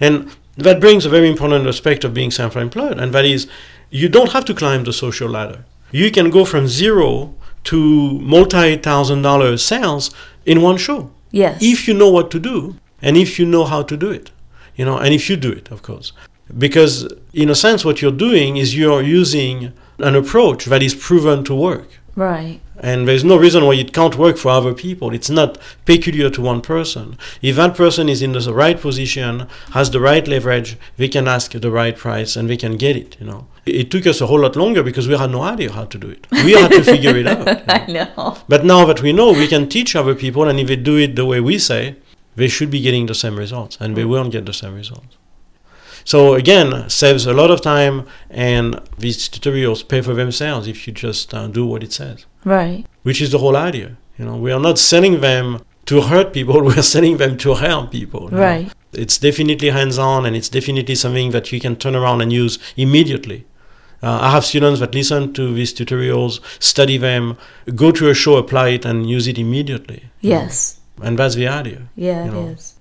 And 0.00 0.30
that 0.56 0.80
brings 0.80 1.04
a 1.04 1.10
very 1.10 1.28
important 1.28 1.66
aspect 1.66 2.04
of 2.04 2.14
being 2.14 2.30
self 2.30 2.56
employed, 2.56 2.98
and 2.98 3.12
that 3.12 3.24
is 3.24 3.46
you 3.90 4.08
don't 4.08 4.32
have 4.32 4.44
to 4.46 4.54
climb 4.54 4.84
the 4.84 4.92
social 4.92 5.28
ladder. 5.28 5.64
You 5.92 6.10
can 6.10 6.30
go 6.30 6.44
from 6.44 6.66
zero 6.66 7.34
to 7.64 8.18
multi 8.20 8.76
thousand 8.76 9.22
dollar 9.22 9.56
sales 9.56 10.10
in 10.44 10.62
one 10.62 10.76
show 10.76 11.10
Yes. 11.32 11.58
if 11.60 11.88
you 11.88 11.94
know 11.94 12.10
what 12.10 12.30
to 12.30 12.38
do 12.38 12.76
and 13.02 13.16
if 13.16 13.38
you 13.38 13.44
know 13.44 13.64
how 13.64 13.82
to 13.82 13.96
do 13.96 14.10
it 14.10 14.30
you 14.76 14.84
know 14.84 14.96
and 14.98 15.12
if 15.12 15.28
you 15.28 15.36
do 15.36 15.50
it 15.50 15.68
of 15.72 15.82
course 15.82 16.12
because 16.56 17.12
in 17.32 17.50
a 17.50 17.54
sense 17.56 17.84
what 17.84 18.00
you're 18.00 18.12
doing 18.28 18.56
is 18.56 18.76
you're 18.76 19.02
using 19.02 19.72
an 19.98 20.14
approach 20.14 20.66
that 20.66 20.82
is 20.82 20.94
proven 20.94 21.42
to 21.44 21.54
work 21.54 21.88
right. 22.14 22.60
And 22.78 23.08
there's 23.08 23.24
no 23.24 23.36
reason 23.36 23.64
why 23.64 23.74
it 23.74 23.92
can't 23.92 24.16
work 24.16 24.36
for 24.36 24.50
other 24.50 24.74
people 24.74 25.14
it's 25.14 25.30
not 25.30 25.58
peculiar 25.84 26.30
to 26.30 26.40
one 26.40 26.60
person 26.60 27.16
if 27.42 27.56
that 27.56 27.74
person 27.74 28.08
is 28.08 28.22
in 28.22 28.32
the 28.32 28.54
right 28.54 28.80
position 28.80 29.46
has 29.72 29.90
the 29.90 30.00
right 30.00 30.28
leverage 30.28 30.76
they 30.96 31.08
can 31.08 31.26
ask 31.26 31.52
the 31.52 31.70
right 31.70 31.96
price 31.96 32.36
and 32.36 32.50
they 32.50 32.56
can 32.56 32.76
get 32.76 32.96
it 32.96 33.16
you 33.20 33.26
know 33.26 33.46
it 33.64 33.90
took 33.90 34.06
us 34.06 34.20
a 34.20 34.26
whole 34.26 34.40
lot 34.40 34.54
longer 34.54 34.82
because 34.82 35.08
we 35.08 35.16
had 35.16 35.30
no 35.30 35.42
idea 35.42 35.72
how 35.72 35.84
to 35.84 35.98
do 35.98 36.08
it 36.08 36.26
we 36.44 36.52
had 36.52 36.70
to 36.70 36.84
figure 36.84 37.16
it 37.16 37.26
out 37.34 37.38
you 37.38 37.54
know. 37.54 37.62
I 37.68 37.86
know. 37.86 38.36
But 38.48 38.64
now 38.64 38.84
that 38.86 39.02
we 39.02 39.12
know, 39.12 39.32
we 39.32 39.48
can 39.48 39.68
teach 39.68 39.96
other 39.96 40.14
people, 40.14 40.48
and 40.48 40.58
if 40.58 40.68
they 40.68 40.76
do 40.76 40.96
it 40.96 41.16
the 41.16 41.26
way 41.26 41.40
we 41.40 41.58
say, 41.58 41.96
they 42.34 42.48
should 42.48 42.70
be 42.70 42.80
getting 42.80 43.06
the 43.06 43.14
same 43.14 43.36
results, 43.36 43.76
and 43.80 43.96
they 43.96 44.04
won't 44.04 44.32
get 44.32 44.46
the 44.46 44.52
same 44.52 44.74
results. 44.74 45.16
So 46.04 46.34
again, 46.34 46.88
saves 46.88 47.26
a 47.26 47.32
lot 47.32 47.50
of 47.50 47.60
time, 47.60 48.06
and 48.30 48.80
these 48.98 49.28
tutorials 49.28 49.86
pay 49.86 50.02
for 50.02 50.14
themselves 50.14 50.68
if 50.68 50.86
you 50.86 50.92
just 50.92 51.34
uh, 51.34 51.48
do 51.48 51.66
what 51.66 51.82
it 51.82 51.92
says, 51.92 52.26
Right. 52.46 52.84
which 53.02 53.20
is 53.20 53.30
the 53.32 53.38
whole 53.38 53.56
idea. 53.56 53.96
You 54.18 54.24
know, 54.26 54.36
we 54.36 54.52
are 54.52 54.60
not 54.60 54.78
selling 54.78 55.20
them 55.20 55.60
to 55.86 56.00
hurt 56.02 56.32
people; 56.32 56.62
we 56.68 56.74
are 56.74 56.82
selling 56.94 57.16
them 57.18 57.36
to 57.38 57.54
help 57.54 57.90
people. 57.90 58.24
you 58.30 58.36
know. 58.36 58.42
Right. 58.42 58.72
It's 58.92 59.18
definitely 59.18 59.70
hands-on, 59.70 60.24
and 60.26 60.34
it's 60.34 60.48
definitely 60.48 60.94
something 60.94 61.32
that 61.32 61.52
you 61.52 61.60
can 61.60 61.74
turn 61.76 61.94
around 61.96 62.22
and 62.22 62.32
use 62.32 62.58
immediately. 62.76 63.44
Uh, 64.02 64.18
I 64.22 64.30
have 64.30 64.44
students 64.44 64.78
that 64.80 64.94
listen 64.94 65.32
to 65.34 65.52
these 65.54 65.74
tutorials, 65.74 66.40
study 66.62 66.96
them, 66.98 67.36
go 67.74 67.90
to 67.92 68.08
a 68.08 68.14
show, 68.14 68.36
apply 68.36 68.68
it, 68.76 68.84
and 68.84 69.10
use 69.10 69.26
it 69.26 69.38
immediately. 69.38 70.04
Yes. 70.20 70.80
And 71.02 71.18
that's 71.18 71.34
the 71.34 71.48
idea. 71.48 71.88
Yeah, 71.96 72.24
you 72.26 72.30
know. 72.30 72.46
is. 72.48 72.75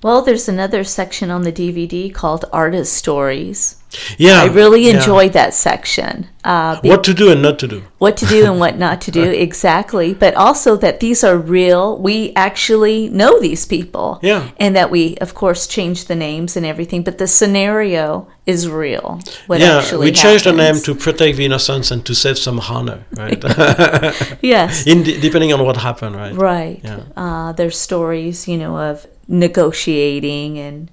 Well, 0.00 0.22
there's 0.22 0.48
another 0.48 0.84
section 0.84 1.30
on 1.30 1.42
the 1.42 1.52
DVD 1.52 2.12
called 2.14 2.44
Artist 2.52 2.92
Stories. 2.92 3.76
Yeah. 4.16 4.42
I 4.42 4.46
really 4.46 4.86
yeah. 4.86 4.98
enjoyed 4.98 5.32
that 5.32 5.54
section. 5.54 6.28
Uh, 6.44 6.80
be- 6.80 6.88
what 6.88 7.02
to 7.04 7.14
do 7.14 7.32
and 7.32 7.42
not 7.42 7.58
to 7.58 7.66
do. 7.66 7.82
what 7.98 8.16
to 8.18 8.26
do 8.26 8.44
and 8.44 8.60
what 8.60 8.78
not 8.86 9.00
to 9.02 9.10
do, 9.10 9.22
exactly. 9.22 10.14
But 10.14 10.34
also 10.34 10.76
that 10.76 11.00
these 11.00 11.24
are 11.24 11.36
real. 11.36 11.98
We 11.98 12.32
actually 12.36 13.08
know 13.08 13.40
these 13.40 13.66
people. 13.66 14.20
Yeah. 14.22 14.50
And 14.58 14.76
that 14.76 14.90
we, 14.90 15.16
of 15.16 15.34
course, 15.34 15.66
change 15.66 16.04
the 16.04 16.14
names 16.14 16.56
and 16.56 16.64
everything, 16.64 17.02
but 17.02 17.18
the 17.18 17.26
scenario 17.26 18.28
is 18.46 18.68
real. 18.68 19.20
What 19.46 19.60
yeah, 19.60 19.78
actually 19.78 20.06
we 20.06 20.12
changed 20.12 20.44
the 20.44 20.52
name 20.52 20.76
to 20.82 20.94
protect 20.94 21.38
the 21.38 21.44
innocence 21.44 21.90
and 21.90 22.04
to 22.06 22.14
save 22.14 22.38
some 22.38 22.60
honor, 22.60 23.04
right? 23.16 23.42
Yes. 24.42 24.86
In 24.92 25.02
depending 25.02 25.52
on 25.52 25.64
what 25.64 25.76
happened, 25.76 26.14
right? 26.14 26.34
Right. 26.34 26.80
Yeah. 26.84 27.00
Uh, 27.16 27.52
there's 27.52 27.78
stories, 27.78 28.46
you 28.46 28.56
know, 28.56 28.78
of 28.78 29.06
negotiating 29.28 30.58
and 30.58 30.90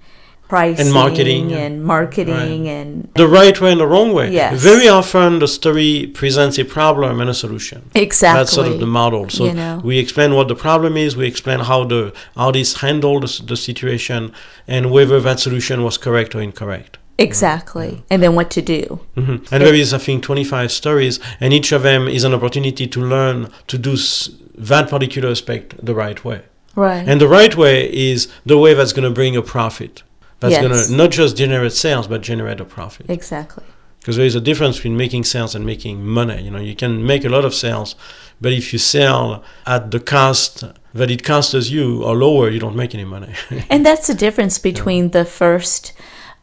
pricing 0.47 0.85
and 0.85 0.93
marketing. 0.93 1.51
and 1.53 1.83
marketing 1.83 2.67
and 2.69 3.09
The 3.15 3.27
right 3.27 3.59
way 3.59 3.71
and 3.71 3.79
the 3.79 3.87
wrong 3.87 4.13
way. 4.13 4.31
Yes. 4.31 4.61
Very 4.61 4.87
often 4.87 5.39
the 5.39 5.47
story 5.47 6.07
presents 6.13 6.59
a 6.59 6.65
problem 6.65 7.19
and 7.21 7.29
a 7.29 7.33
solution. 7.33 7.79
exactly. 7.95 8.39
That's 8.39 8.51
sort 8.53 8.67
of 8.67 8.79
the 8.79 8.85
model. 8.85 9.29
So 9.29 9.45
You 9.45 9.53
know. 9.53 9.81
we 9.83 9.97
explain 9.97 10.35
what 10.35 10.47
the 10.47 10.55
problem 10.55 10.97
is, 10.97 11.17
we 11.17 11.25
explain 11.27 11.59
how 11.61 11.83
the 11.85 12.13
artist 12.37 12.77
handled 12.85 13.23
the, 13.23 13.43
the 13.51 13.57
situation, 13.57 14.31
and 14.67 14.91
whether 14.91 15.19
that 15.27 15.39
solution 15.39 15.83
was 15.83 15.97
correct 15.97 16.35
or 16.35 16.41
incorrect. 16.41 16.97
exactly. 17.17 17.91
And 18.11 18.21
then 18.23 18.33
what 18.39 18.49
to 18.57 18.61
do. 18.61 18.81
hmm 19.15 19.37
And 19.51 19.59
there 19.65 19.73
is, 19.83 19.93
I 19.93 19.97
think, 20.07 20.17
25 20.23 20.71
stories, 20.81 21.19
and 21.39 21.53
each 21.57 21.71
of 21.71 21.81
them 21.89 22.07
is 22.17 22.23
an 22.23 22.33
opportunity 22.33 22.85
to 22.95 22.99
learn 23.15 23.37
to 23.71 23.77
do 23.77 23.93
s- 23.93 24.29
that 24.71 24.85
particular 24.89 25.29
aspect 25.31 25.67
the 25.89 25.95
right 25.95 26.19
way. 26.29 26.39
Right. 26.75 27.07
And 27.07 27.19
the 27.21 27.27
right 27.27 27.55
way 27.55 27.91
is 27.93 28.27
the 28.45 28.57
way 28.57 28.73
that's 28.73 28.93
going 28.93 29.05
to 29.07 29.13
bring 29.13 29.35
a 29.35 29.41
profit. 29.41 30.03
That's 30.39 30.51
Yes. 30.53 30.61
going 30.61 30.85
to 30.87 30.91
not 30.95 31.11
just 31.11 31.37
generate 31.37 31.71
sales, 31.73 32.07
but 32.07 32.21
generate 32.21 32.59
a 32.59 32.65
profit. 32.65 33.05
exactly. 33.09 33.63
Because 33.99 34.17
there 34.17 34.25
is 34.27 34.35
a 34.35 34.41
difference 34.41 34.75
between 34.75 34.95
making 34.97 35.23
sales 35.23 35.55
and 35.55 35.65
making 35.65 36.05
money. 36.05 36.43
You 36.43 36.51
know, 36.51 36.59
you 36.59 36.75
can 36.75 37.03
make 37.03 37.25
a 37.25 37.29
lot 37.29 37.43
of 37.43 37.55
sales, 37.55 37.95
but 38.39 38.51
if 38.53 38.71
you 38.71 38.77
sell 38.77 39.43
at 39.65 39.89
the 39.89 39.99
cost 39.99 40.63
that 40.93 41.09
it 41.09 41.23
costs 41.23 41.69
you 41.71 42.03
or 42.03 42.15
lower, 42.15 42.49
you 42.51 42.59
don't 42.59 42.75
make 42.75 42.93
any 42.93 43.05
money. 43.05 43.33
And 43.69 43.83
that's 43.83 44.05
the 44.05 44.13
difference 44.13 44.59
between 44.59 45.09
the 45.09 45.25
first 45.25 45.93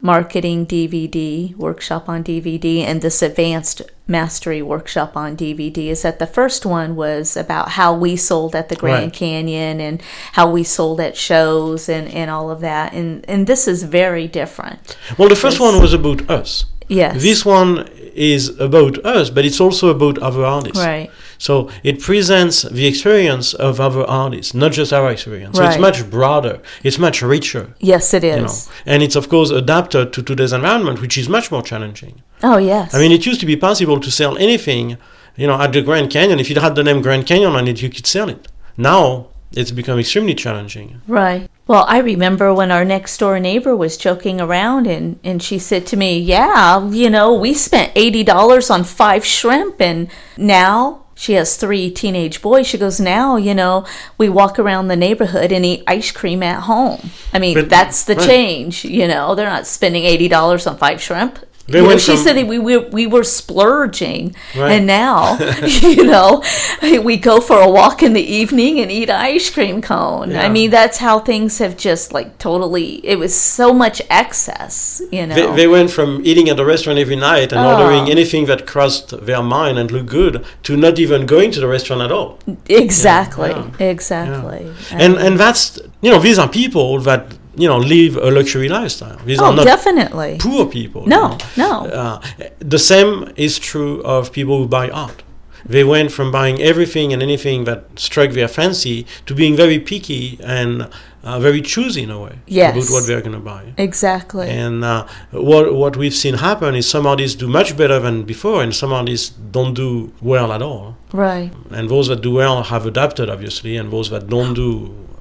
marketing 0.04 0.66
DVD 0.66 1.54
workshop 1.56 2.08
on 2.08 2.24
DVD 2.24 2.80
and 2.80 3.00
this 3.02 3.22
advanced 3.22 3.82
mastery 4.08 4.60
workshop 4.60 5.16
on 5.16 5.36
DVD 5.36 5.86
is 5.86 6.02
that 6.02 6.18
the 6.18 6.26
first 6.26 6.66
one 6.66 6.96
was 6.96 7.36
about 7.36 7.70
how 7.70 7.94
we 7.94 8.16
sold 8.16 8.56
at 8.56 8.68
the 8.68 8.74
Grand 8.74 9.04
Right. 9.04 9.12
Canyon 9.12 9.80
and 9.80 10.02
how 10.32 10.50
we 10.50 10.64
sold 10.64 11.00
at 11.00 11.16
shows 11.16 11.88
and, 11.88 12.08
and 12.08 12.30
all 12.32 12.50
of 12.50 12.60
that. 12.60 12.92
And 12.92 13.24
and 13.28 13.46
this 13.46 13.68
is 13.68 13.84
very 13.84 14.26
different. 14.26 14.96
well, 15.16 15.28
the 15.28 15.36
first 15.36 15.60
one 15.60 15.80
was 15.80 15.92
about 15.94 16.28
us. 16.28 16.66
Yes. 16.88 17.22
This 17.22 17.44
one 17.44 17.88
is 18.14 18.58
about 18.60 18.98
us, 19.06 19.30
but 19.30 19.44
it's 19.44 19.60
also 19.60 19.88
about 19.88 20.18
other 20.18 20.44
artists. 20.44 20.84
right. 20.84 21.10
So 21.42 21.68
it 21.82 22.00
presents 22.00 22.62
the 22.62 22.86
experience 22.86 23.52
of 23.52 23.80
other 23.80 24.04
artists, 24.04 24.54
not 24.54 24.70
just 24.70 24.92
our 24.92 25.10
experience. 25.10 25.58
Right. 25.58 25.64
So 25.64 25.70
it's 25.72 25.80
much 25.80 26.08
broader, 26.08 26.60
it's 26.84 27.00
much 27.00 27.20
richer. 27.20 27.74
Yes 27.80 28.14
it 28.14 28.22
is. 28.22 28.36
You 28.36 28.42
know, 28.42 28.92
and 28.92 29.02
it's 29.02 29.16
of 29.16 29.28
course 29.28 29.50
adapted 29.50 30.12
to 30.12 30.22
today's 30.22 30.52
environment, 30.52 31.00
which 31.00 31.18
is 31.18 31.28
much 31.28 31.50
more 31.50 31.60
challenging. 31.60 32.22
Oh 32.44 32.58
yes. 32.58 32.94
I 32.94 33.00
mean, 33.00 33.10
it 33.10 33.26
used 33.26 33.40
to 33.40 33.46
be 33.46 33.56
possible 33.56 33.98
to 33.98 34.08
sell 34.08 34.38
anything, 34.38 34.98
you 35.34 35.48
know, 35.48 35.60
at 35.60 35.72
the 35.72 35.82
Grand 35.82 36.12
Canyon. 36.12 36.38
If 36.38 36.48
you 36.48 36.60
had 36.60 36.76
the 36.76 36.84
name 36.84 37.02
Grand 37.02 37.26
Canyon 37.26 37.56
on 37.56 37.66
it, 37.66 37.82
you 37.82 37.90
could 37.90 38.06
sell 38.06 38.28
it. 38.28 38.46
Now 38.76 39.26
it's 39.50 39.72
become 39.72 39.98
extremely 39.98 40.36
challenging. 40.36 41.02
Right. 41.08 41.50
Well, 41.66 41.84
I 41.88 41.98
remember 41.98 42.54
when 42.54 42.70
our 42.70 42.84
next 42.84 43.18
door 43.18 43.40
neighbor 43.40 43.74
was 43.74 43.96
joking 43.96 44.40
around 44.40 44.86
and, 44.86 45.18
and 45.24 45.42
she 45.42 45.58
said 45.58 45.88
to 45.88 45.96
me, 45.96 46.20
Yeah, 46.20 46.88
you 46.88 47.10
know, 47.10 47.34
we 47.34 47.52
spent 47.52 47.92
$80 47.96 48.70
on 48.70 48.84
five 48.84 49.24
shrimp 49.24 49.80
and 49.80 50.08
now 50.36 51.01
she 51.14 51.34
has 51.34 51.56
three 51.56 51.90
teenage 51.90 52.42
boys. 52.42 52.66
She 52.66 52.78
goes, 52.78 52.98
Now, 53.00 53.36
you 53.36 53.54
know, 53.54 53.86
we 54.18 54.28
walk 54.28 54.58
around 54.58 54.88
the 54.88 54.96
neighborhood 54.96 55.52
and 55.52 55.64
eat 55.64 55.84
ice 55.86 56.10
cream 56.10 56.42
at 56.42 56.62
home. 56.62 57.10
I 57.32 57.38
mean, 57.38 57.54
But- 57.54 57.68
that's 57.70 58.04
the 58.04 58.14
right. 58.16 58.26
change, 58.26 58.84
you 58.84 59.06
know, 59.06 59.34
they're 59.34 59.46
not 59.48 59.66
spending 59.66 60.04
$80 60.04 60.66
on 60.66 60.76
five 60.78 61.00
shrimp. 61.00 61.38
They 61.68 61.80
You 61.80 61.88
know, 61.88 61.96
she 61.96 62.12
from- 62.12 62.24
said 62.24 62.36
that 62.36 62.46
we, 62.48 62.58
we, 62.58 62.76
we 62.76 63.06
were 63.06 63.22
splurging, 63.24 64.34
Right. 64.56 64.72
and 64.72 64.86
now, 64.86 65.38
you 65.64 66.04
know, 66.04 66.42
we 66.82 67.16
go 67.16 67.40
for 67.40 67.60
a 67.60 67.70
walk 67.70 68.02
in 68.02 68.12
the 68.14 68.22
evening 68.40 68.80
and 68.80 68.90
eat 68.90 69.08
ice 69.10 69.48
cream 69.48 69.80
cone. 69.80 70.34
I 70.34 70.48
mean, 70.48 70.70
that's 70.70 70.98
how 70.98 71.20
things 71.20 71.58
have 71.58 71.76
just 71.76 72.12
like 72.12 72.38
totally. 72.38 73.04
It 73.06 73.16
was 73.18 73.34
so 73.34 73.72
much 73.72 74.02
excess, 74.10 75.00
you 75.12 75.26
know. 75.26 75.34
They, 75.34 75.56
they 75.62 75.68
went 75.68 75.90
from 75.90 76.20
eating 76.24 76.48
at 76.48 76.56
the 76.56 76.64
restaurant 76.64 76.98
every 76.98 77.16
night 77.16 77.52
and 77.52 77.60
Oh. 77.60 77.72
ordering 77.82 78.10
anything 78.10 78.46
that 78.46 78.66
crossed 78.66 79.08
their 79.26 79.42
mind 79.42 79.78
and 79.78 79.90
looked 79.90 80.08
good 80.10 80.44
to 80.64 80.76
not 80.76 80.98
even 80.98 81.26
going 81.26 81.50
to 81.52 81.60
the 81.60 81.68
restaurant 81.68 82.02
at 82.02 82.10
all. 82.12 82.38
exactly, 82.68 83.50
Yeah. 83.50 83.86
exactly. 83.94 84.62
And 84.90 85.16
and 85.16 85.38
that's 85.38 85.78
you 86.00 86.10
know 86.10 86.18
these 86.18 86.38
are 86.38 86.48
people 86.48 86.98
that 87.08 87.22
you 87.54 87.68
know 87.68 87.78
live 87.78 88.16
a 88.16 88.30
luxury 88.30 88.68
lifestyle. 88.68 89.18
These 89.24 89.40
oh, 89.40 89.46
are 89.46 89.56
not 89.56 89.64
definitely. 89.64 90.36
poor 90.40 90.66
people. 90.66 91.02
you 91.02 91.08
No, 91.10 91.38
know. 91.56 91.84
no. 91.86 91.90
Uh, 91.90 92.20
the 92.58 92.78
same 92.78 93.32
is 93.36 93.58
true 93.58 94.02
of 94.04 94.32
people 94.32 94.56
who 94.58 94.66
buy 94.68 94.88
art. 94.90 95.22
They 95.64 95.84
went 95.84 96.10
from 96.10 96.32
buying 96.32 96.60
everything 96.60 97.12
and 97.12 97.22
anything 97.22 97.64
that 97.64 97.84
struck 97.96 98.30
their 98.32 98.48
fancy 98.48 99.06
to 99.26 99.34
being 99.34 99.54
very 99.54 99.78
picky 99.78 100.36
and 100.42 100.88
uh, 101.22 101.38
very 101.38 101.62
choosy 101.62 102.02
in 102.02 102.10
a 102.10 102.18
way 102.18 102.34
Yes. 102.48 102.74
about 102.74 102.90
what 102.92 103.06
they're 103.06 103.20
going 103.20 103.38
to 103.42 103.46
buy. 103.54 103.72
Exactly. 103.78 104.48
And 104.48 104.82
uh, 104.84 105.06
what 105.30 105.72
what 105.72 105.96
we've 105.96 106.14
seen 106.24 106.34
happen 106.34 106.74
is 106.74 106.90
some 106.90 107.06
artists 107.06 107.36
do 107.36 107.46
much 107.46 107.76
better 107.76 108.00
than 108.00 108.24
before, 108.24 108.60
and 108.64 108.74
some 108.74 108.92
artists 108.92 109.28
don't 109.28 109.74
do 109.74 110.12
well 110.20 110.50
at 110.52 110.62
all. 110.62 110.96
right. 111.12 111.52
And 111.70 111.88
those 111.88 112.08
that 112.08 112.22
do 112.22 112.32
well 112.42 112.64
have 112.64 112.84
adapted, 112.84 113.30
obviously, 113.30 113.76
and 113.76 113.92
those 113.92 114.10
that 114.10 114.26
don't 114.28 114.54
do 114.54 114.70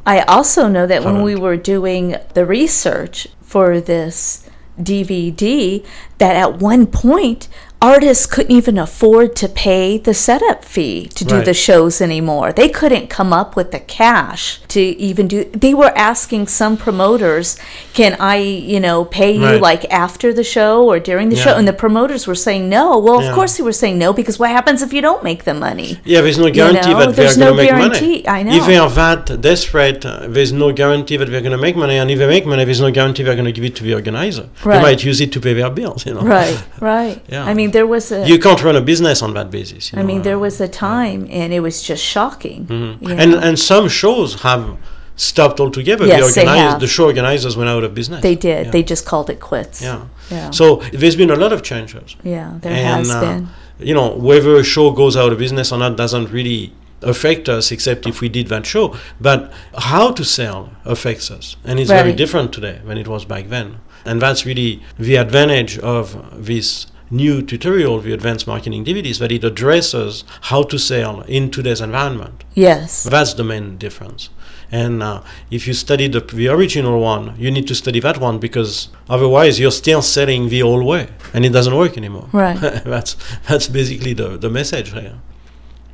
I 0.06 0.22
also 0.22 0.68
know 0.68 0.88
that 0.88 1.04
when 1.04 1.22
we 1.22 1.36
were 1.36 1.58
doing 1.58 2.16
the 2.34 2.45
research 2.45 3.28
for 3.41 3.80
this 3.80 4.49
DVD, 4.80 5.86
that 6.18 6.36
at 6.36 6.60
one 6.60 6.88
point 6.88 7.47
artists 7.82 8.26
couldn't 8.26 8.52
even 8.56 8.78
afford 8.78 9.36
to 9.38 9.48
pay 9.50 9.98
the 9.98 10.14
setup 10.14 10.64
fee 10.64 11.08
to 11.16 11.26
do 11.26 11.36
Right. 11.36 11.46
the 11.46 11.54
shows 11.54 12.02
anymore. 12.02 12.52
They 12.54 12.70
couldn't 12.70 13.10
come 13.10 13.34
up 13.34 13.56
with 13.56 13.72
the 13.72 13.80
cash 13.80 14.60
to 14.70 14.80
even 14.80 15.28
do. 15.28 15.46
They 15.54 15.74
were 15.74 15.92
asking 15.96 16.48
some 16.48 16.78
promoters, 16.78 17.58
"Can 17.94 18.16
I, 18.20 18.38
you 18.38 18.80
know, 18.80 19.04
pay 19.06 19.32
you 19.32 19.46
Right. 19.46 19.62
like 19.62 19.84
after 19.92 20.32
the 20.34 20.44
show 20.44 20.84
or 20.92 21.00
during 21.00 21.30
the 21.30 21.36
show?" 21.36 21.56
And 21.56 21.68
the 21.68 21.74
promoters 21.74 22.28
were 22.28 22.36
saying 22.36 22.70
no. 22.70 22.98
Well, 23.00 23.20
of 23.20 23.34
course 23.34 23.58
they 23.58 23.64
were 23.64 23.74
saying 23.84 23.98
no 23.98 24.14
because 24.14 24.38
what 24.38 24.52
happens 24.52 24.82
if 24.82 24.94
you 24.94 25.02
don't 25.02 25.24
make 25.24 25.44
the 25.46 25.54
money? 25.54 26.00
Yeah, 26.06 26.22
there's 26.22 26.38
no 26.38 26.50
guarantee 26.52 26.92
know, 26.94 27.00
that 27.00 27.16
they're 27.16 27.26
there's 27.26 27.38
going 27.38 27.48
to 27.48 27.52
no 27.54 27.58
make 27.58 27.70
guarantee. 27.70 28.24
money. 28.26 28.30
I 28.38 28.44
know. 28.44 28.56
If 28.60 28.66
they 28.68 28.78
are 28.78 28.90
that 28.90 29.42
desperate, 29.42 30.06
uh, 30.06 30.28
there's 30.28 30.54
no 30.54 30.72
guarantee 30.72 31.18
that 31.18 31.30
they're 31.32 31.42
going 31.42 31.52
to 31.60 31.64
make 31.68 31.76
money. 31.76 31.98
And 31.98 32.10
if 32.12 32.20
they 32.20 32.28
make 32.28 32.46
money, 32.46 32.64
there's 32.66 32.82
no 32.82 32.92
guarantee 32.92 33.24
they're 33.24 33.36
going 33.42 33.46
to 33.54 33.58
give 33.60 33.64
it 33.66 33.76
to 33.78 33.84
the 33.84 33.94
organizer. 33.96 34.46
Right. 34.64 34.76
They 34.78 34.82
might 34.82 35.04
use 35.04 35.20
it 35.22 35.32
to 35.34 35.40
pay 35.40 35.54
their 35.54 35.70
bills. 35.70 36.06
You 36.06 36.14
know. 36.14 36.22
Right, 36.22 36.58
right. 36.80 37.20
Yeah. 37.30 37.46
I 37.46 37.54
mean, 37.54 37.70
there 37.72 37.88
was 37.88 38.11
a. 38.11 38.28
You 38.28 38.39
can't 38.39 38.61
run 38.63 38.76
a 38.76 38.82
business 38.82 39.22
on 39.22 39.34
that 39.34 39.49
basis. 39.51 39.91
You 39.91 39.99
I 39.99 40.01
know, 40.01 40.07
mean, 40.07 40.19
uh, 40.22 40.24
there 40.24 40.39
was 40.39 40.61
a 40.61 40.67
time, 40.67 41.28
and 41.30 41.53
it 41.53 41.59
was 41.61 41.82
just 41.82 42.03
shocking. 42.03 42.65
Mhm. 42.67 43.19
And 43.22 43.32
know. 43.32 43.39
and 43.39 43.59
some 43.59 43.88
shows 43.89 44.41
have 44.41 44.78
stopped 45.15 45.59
altogether. 45.59 46.05
Yes, 46.07 46.34
the, 46.36 46.41
organize- 46.41 46.72
have. 46.72 46.80
the 46.80 46.88
show 46.88 47.05
organizers 47.05 47.55
went 47.57 47.69
out 47.69 47.84
of 47.84 47.93
business. 47.93 48.22
they 48.22 48.36
did. 48.36 48.65
Yeah. 48.65 48.72
They 48.72 48.84
just 48.84 49.05
called 49.05 49.30
it 49.30 49.39
quits. 49.39 49.82
yeah. 49.82 50.01
Yeah. 50.30 50.49
So 50.51 50.78
there's 50.93 51.15
been 51.15 51.30
a 51.32 51.36
lot 51.36 51.51
of 51.53 51.61
changes. 51.61 52.15
yeah, 52.24 52.53
there 52.61 52.72
and, 52.72 53.05
has 53.07 53.09
uh, 53.11 53.22
been. 53.22 53.49
You 53.80 53.93
know, 53.93 54.09
whether 54.15 54.55
a 54.55 54.63
show 54.63 54.91
goes 54.91 55.17
out 55.17 55.32
of 55.32 55.38
business 55.39 55.72
or 55.72 55.78
not 55.80 55.97
doesn't 55.97 56.32
really 56.32 56.74
affect 57.01 57.49
us 57.49 57.72
except 57.72 58.05
if 58.05 58.22
we 58.22 58.30
did 58.30 58.47
that 58.47 58.65
show. 58.65 58.95
But 59.19 59.51
how 59.78 60.11
to 60.11 60.24
sell 60.24 60.69
affects 60.86 61.32
us. 61.32 61.55
And 61.65 61.80
it's 61.80 61.89
very 61.89 62.13
different 62.13 62.53
today 62.53 62.80
than 62.86 62.97
it 62.97 63.07
was 63.07 63.26
back 63.26 63.49
then. 63.49 63.78
And 64.05 64.22
that's 64.22 64.45
really 64.45 64.82
the 64.99 65.15
advantage 65.15 65.78
of 65.80 66.15
this 66.45 66.88
new 67.12 67.41
tutorial, 67.41 67.99
the 67.99 68.14
advanced 68.14 68.47
marketing 68.47 68.86
DVDs, 68.86 69.20
that 69.20 69.32
it 69.32 69.43
addresses 69.43 70.24
how 70.43 70.64
to 70.64 70.80
sell 70.80 71.22
in 71.22 71.51
today's 71.51 71.82
environment. 71.82 72.43
Yes. 72.53 73.03
That's 73.03 73.34
the 73.34 73.43
main 73.43 73.78
difference. 73.78 74.30
And 74.72 75.03
uh, 75.03 75.22
if 75.49 75.68
you 75.68 75.74
study 75.74 76.07
the, 76.07 76.22
the 76.22 76.47
original 76.47 77.01
one, 77.01 77.36
you 77.38 77.51
need 77.51 77.68
to 77.68 77.76
study 77.76 77.99
that 77.99 78.20
one 78.20 78.39
because 78.39 78.88
otherwise 79.09 79.59
you're 79.59 79.72
still 79.72 80.01
selling 80.01 80.47
the 80.47 80.64
old 80.64 80.86
way 80.86 81.09
and 81.34 81.45
it 81.45 81.49
doesn't 81.49 81.76
work 81.76 81.97
anymore. 81.97 82.30
Right. 82.32 82.57
that's 82.86 83.18
that's 83.47 83.68
basically 83.68 84.14
the, 84.14 84.38
the 84.38 84.49
message 84.49 84.93
here. 84.93 85.20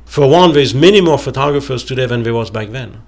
For 0.04 0.30
one, 0.30 0.52
there's 0.52 0.74
many 0.74 1.00
more 1.00 1.18
photographers 1.18 1.84
today 1.84 2.06
than 2.06 2.22
there 2.22 2.32
was 2.32 2.50
back 2.50 2.70
then. 2.70 3.02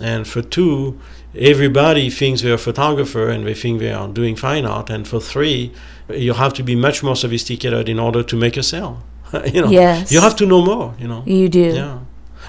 And 0.00 0.26
for 0.26 0.42
two, 0.42 1.00
everybody 1.34 2.10
thinks 2.10 2.42
they're 2.42 2.54
a 2.54 2.58
photographer 2.58 3.28
and 3.28 3.46
they 3.46 3.54
think 3.54 3.80
they 3.80 3.92
are 3.92 4.08
doing 4.08 4.36
fine 4.36 4.66
art. 4.66 4.90
And 4.90 5.06
for 5.06 5.20
three, 5.20 5.72
you 6.10 6.32
have 6.34 6.52
to 6.54 6.62
be 6.62 6.74
much 6.76 7.02
more 7.02 7.16
sophisticated 7.16 7.88
in 7.88 7.98
order 7.98 8.22
to 8.22 8.36
make 8.36 8.56
a 8.56 8.62
sale. 8.62 9.02
you 9.52 9.62
know, 9.62 9.70
Yes. 9.70 10.12
you 10.12 10.20
have 10.20 10.36
to 10.36 10.46
know 10.46 10.62
more. 10.64 10.94
You 10.98 11.08
know, 11.08 11.22
You 11.26 11.48
do. 11.48 11.60
yeah. 11.74 11.98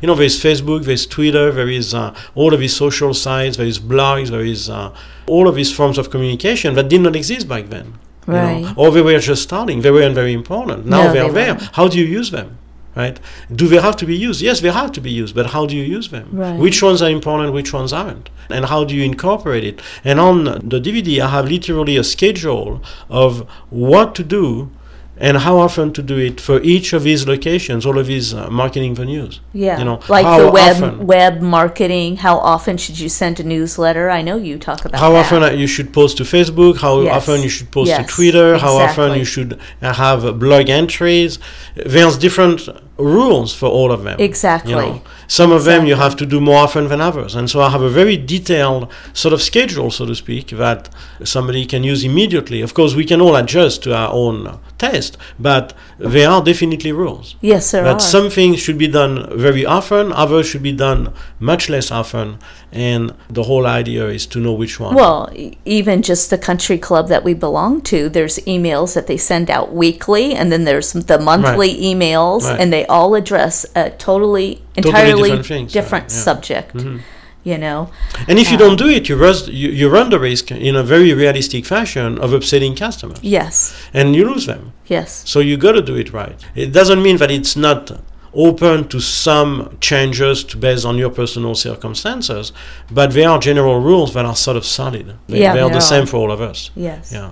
You 0.02 0.08
know, 0.08 0.16
there's 0.16 0.38
Facebook, 0.44 0.84
there's 0.84 1.06
Twitter, 1.08 1.52
there 1.54 1.70
is 1.70 1.94
uh, 1.94 2.14
all 2.36 2.54
of 2.54 2.60
these 2.60 2.76
social 2.76 3.14
sites, 3.14 3.56
there 3.56 3.66
is 3.66 3.80
blogs, 3.80 4.30
there 4.30 4.44
is 4.44 4.70
uh, 4.70 4.94
all 5.26 5.48
of 5.48 5.56
these 5.56 5.72
forms 5.74 5.98
of 5.98 6.10
communication 6.10 6.76
that 6.76 6.90
did 6.90 7.00
not 7.02 7.16
exist 7.16 7.48
back 7.48 7.70
then. 7.70 7.94
you 8.28 8.34
know. 8.34 8.40
Right. 8.44 8.74
Or 8.76 8.92
they 8.92 9.02
were 9.02 9.18
just 9.20 9.44
starting. 9.44 9.82
They 9.82 9.92
weren't 9.92 10.14
very 10.16 10.34
important. 10.34 10.86
Now 10.86 11.04
No, 11.08 11.14
they're 11.14 11.28
they 11.30 11.34
there. 11.46 11.54
weren't. 11.56 11.70
How 11.78 11.88
do 11.88 11.98
you 11.98 12.06
use 12.06 12.30
them? 12.32 12.58
Right? 12.96 13.20
Do 13.54 13.68
they 13.68 13.82
have 13.82 13.98
to 13.98 14.06
be 14.06 14.16
used? 14.16 14.42
Yes, 14.42 14.62
they 14.62 14.72
have 14.72 14.92
to 14.94 15.02
be 15.02 15.12
used, 15.12 15.36
but 15.36 15.48
how 15.48 15.66
do 15.66 15.76
you 15.76 15.84
use 15.84 16.08
them? 16.10 16.30
Right. 16.32 16.58
Which 16.58 16.82
ones 16.82 17.02
are 17.02 17.10
important, 17.10 17.52
which 17.54 17.74
ones 17.74 17.92
aren't? 17.92 18.30
And 18.50 18.66
how 18.66 18.86
do 18.86 18.96
you 18.96 19.04
incorporate 19.04 19.66
it? 19.66 19.82
And 20.06 20.18
on 20.20 20.46
the 20.46 20.80
DVD, 20.80 21.20
I 21.20 21.28
have 21.28 21.46
literally 21.50 21.98
a 21.98 22.04
schedule 22.04 22.82
of 23.10 23.48
what 23.70 24.16
to 24.16 24.24
do 24.24 24.72
and 25.18 25.38
how 25.38 25.58
often 25.58 25.94
to 25.94 26.02
do 26.04 26.18
it 26.18 26.42
for 26.42 26.62
each 26.62 26.92
of 26.92 27.04
these 27.04 27.26
locations, 27.26 27.86
all 27.86 27.98
of 27.98 28.08
these 28.08 28.34
uh, 28.34 28.50
marketing 28.50 28.94
venues. 28.96 29.40
Yeah. 29.54 29.80
You 29.80 29.86
know, 29.86 30.00
like 30.10 30.26
how 30.26 30.40
the 30.42 30.52
web 30.52 30.76
often- 30.84 31.08
web 31.08 31.42
marketing. 31.42 32.18
How 32.18 32.38
often 32.38 32.76
should 32.78 33.00
you 33.00 33.08
send 33.08 33.40
a 33.40 33.44
newsletter? 33.44 34.10
I 34.10 34.22
know 34.22 34.36
you 34.36 34.58
talk 34.58 34.84
about 34.84 35.00
how 35.00 35.12
that. 35.14 35.26
often 35.26 35.44
uh, 35.44 35.52
you 35.52 35.68
should 35.68 35.94
post 35.94 36.18
to 36.18 36.24
Facebook, 36.24 36.78
how 36.82 37.00
Yes. 37.02 37.16
often 37.16 37.42
you 37.42 37.50
should 37.50 37.72
post 37.72 37.88
Yes, 37.90 38.06
to 38.06 38.14
Twitter, 38.14 38.58
how 38.58 38.76
often 38.76 39.18
you 39.18 39.24
should 39.26 39.58
uh, 39.82 39.94
have 39.94 40.38
blog 40.38 40.70
entries. 40.70 41.40
There's 41.76 42.18
different 42.18 42.68
rules 42.98 43.54
for 43.54 43.68
all 43.68 43.92
of 43.92 44.04
them. 44.04 44.20
Exactly. 44.20 44.72
You 44.72 44.78
know, 44.78 45.02
some 45.28 45.52
of 45.52 45.66
them 45.66 45.86
you 45.86 45.96
have 45.96 46.16
to 46.18 46.26
do 46.26 46.40
more 46.40 46.58
often 46.58 46.88
than 46.88 47.02
others, 47.02 47.36
and 47.36 47.50
so 47.50 47.62
I 47.62 47.70
have 47.70 47.82
a 47.82 47.90
very 47.90 48.18
detailed 48.18 48.92
sort 49.14 49.34
of 49.34 49.42
schedule, 49.42 49.92
so 49.92 50.06
to 50.06 50.16
speak, 50.16 50.48
that 50.50 50.90
somebody 51.24 51.66
can 51.66 51.84
use 51.84 52.04
immediately. 52.04 52.62
Of 52.62 52.74
course, 52.74 52.96
we 52.96 53.06
can 53.06 53.22
all 53.22 53.36
adjust 53.36 53.84
to 53.84 53.96
our 53.96 54.12
own 54.12 54.60
taste, 54.78 55.18
but 55.40 55.74
there 55.98 56.30
are 56.30 56.44
definitely 56.44 56.92
rules. 56.92 57.36
Yes, 57.42 57.72
there 57.72 57.84
that 57.84 57.96
are. 57.96 58.00
some 58.00 58.30
things 58.30 58.60
should 58.60 58.78
be 58.78 58.88
done 58.88 59.28
very 59.38 59.66
often, 59.66 60.12
others 60.14 60.48
should 60.48 60.64
be 60.64 60.72
done 60.72 61.14
much 61.40 61.70
less 61.70 61.92
often, 61.92 62.38
and 62.76 63.14
the 63.30 63.44
whole 63.44 63.66
idea 63.66 64.08
is 64.08 64.26
to 64.28 64.40
know 64.40 64.54
which 64.54 64.80
one. 64.80 64.94
Well, 64.96 65.32
even 65.66 66.02
just 66.02 66.30
the 66.30 66.38
country 66.38 66.78
club 66.78 67.08
that 67.08 67.24
we 67.24 67.34
belong 67.34 67.82
to, 67.84 68.10
there's 68.10 68.38
emails 68.40 68.94
that 68.96 69.08
they 69.08 69.18
send 69.18 69.50
out 69.50 69.74
weekly, 69.74 70.34
and 70.36 70.52
then 70.52 70.66
there's 70.66 70.94
the 70.94 71.18
monthly 71.20 71.74
emails, 71.76 72.44
Right. 72.44 72.60
and 72.60 72.72
they 72.74 72.86
all 72.88 73.16
address 73.16 73.66
a 73.76 73.90
totally, 73.92 74.62
Totally 74.76 74.90
entirely 74.90 75.30
different 75.30 75.46
things, 75.48 75.72
different 75.74 76.06
yeah. 76.10 76.18
subject. 76.28 76.76
Mhm. 76.76 77.00
You 77.44 77.60
know, 77.60 77.90
And 78.28 78.40
if 78.40 78.48
you 78.50 78.58
Um, 78.58 78.64
don't 78.66 78.78
do 78.80 78.90
it, 78.90 79.08
you, 79.08 79.16
rus- 79.16 79.48
you, 79.48 79.70
you 79.70 79.88
run 79.88 80.10
the 80.10 80.20
risk 80.20 80.50
in 80.52 80.76
a 80.76 80.82
very 80.84 81.14
realistic 81.14 81.64
fashion 81.66 82.18
of 82.18 82.34
upsetting 82.34 82.76
customers, 82.76 83.20
yes, 83.22 83.72
and 83.94 84.16
you 84.16 84.26
lose 84.32 84.48
them. 84.48 84.72
yes, 84.88 85.22
So 85.26 85.40
you 85.42 85.56
got 85.56 85.74
to 85.74 85.82
do 85.84 85.96
it 85.96 86.12
right. 86.12 86.40
It 86.56 86.72
doesn't 86.72 87.02
mean 87.04 87.18
that 87.18 87.30
it's 87.30 87.56
not 87.56 87.92
open 88.36 88.88
to 88.90 89.00
some 89.00 89.78
changes 89.80 90.44
to, 90.46 90.58
based 90.58 90.86
on 90.86 90.98
your 90.98 91.10
personal 91.10 91.56
circumstances, 91.56 92.52
but 92.92 93.12
there 93.14 93.30
are 93.30 93.40
general 93.40 93.80
rules 93.80 94.14
that 94.14 94.26
are 94.26 94.36
sort 94.36 94.58
of 94.58 94.66
solid. 94.66 95.16
They, 95.28 95.42
Yeah, 95.42 95.54
they 95.54 95.62
are 95.62 95.70
there 95.70 95.76
the 95.76 95.82
same 95.82 96.06
for 96.06 96.18
all 96.18 96.32
of 96.32 96.42
us. 96.42 96.72
yes. 96.76 97.12
Yeah. 97.12 97.32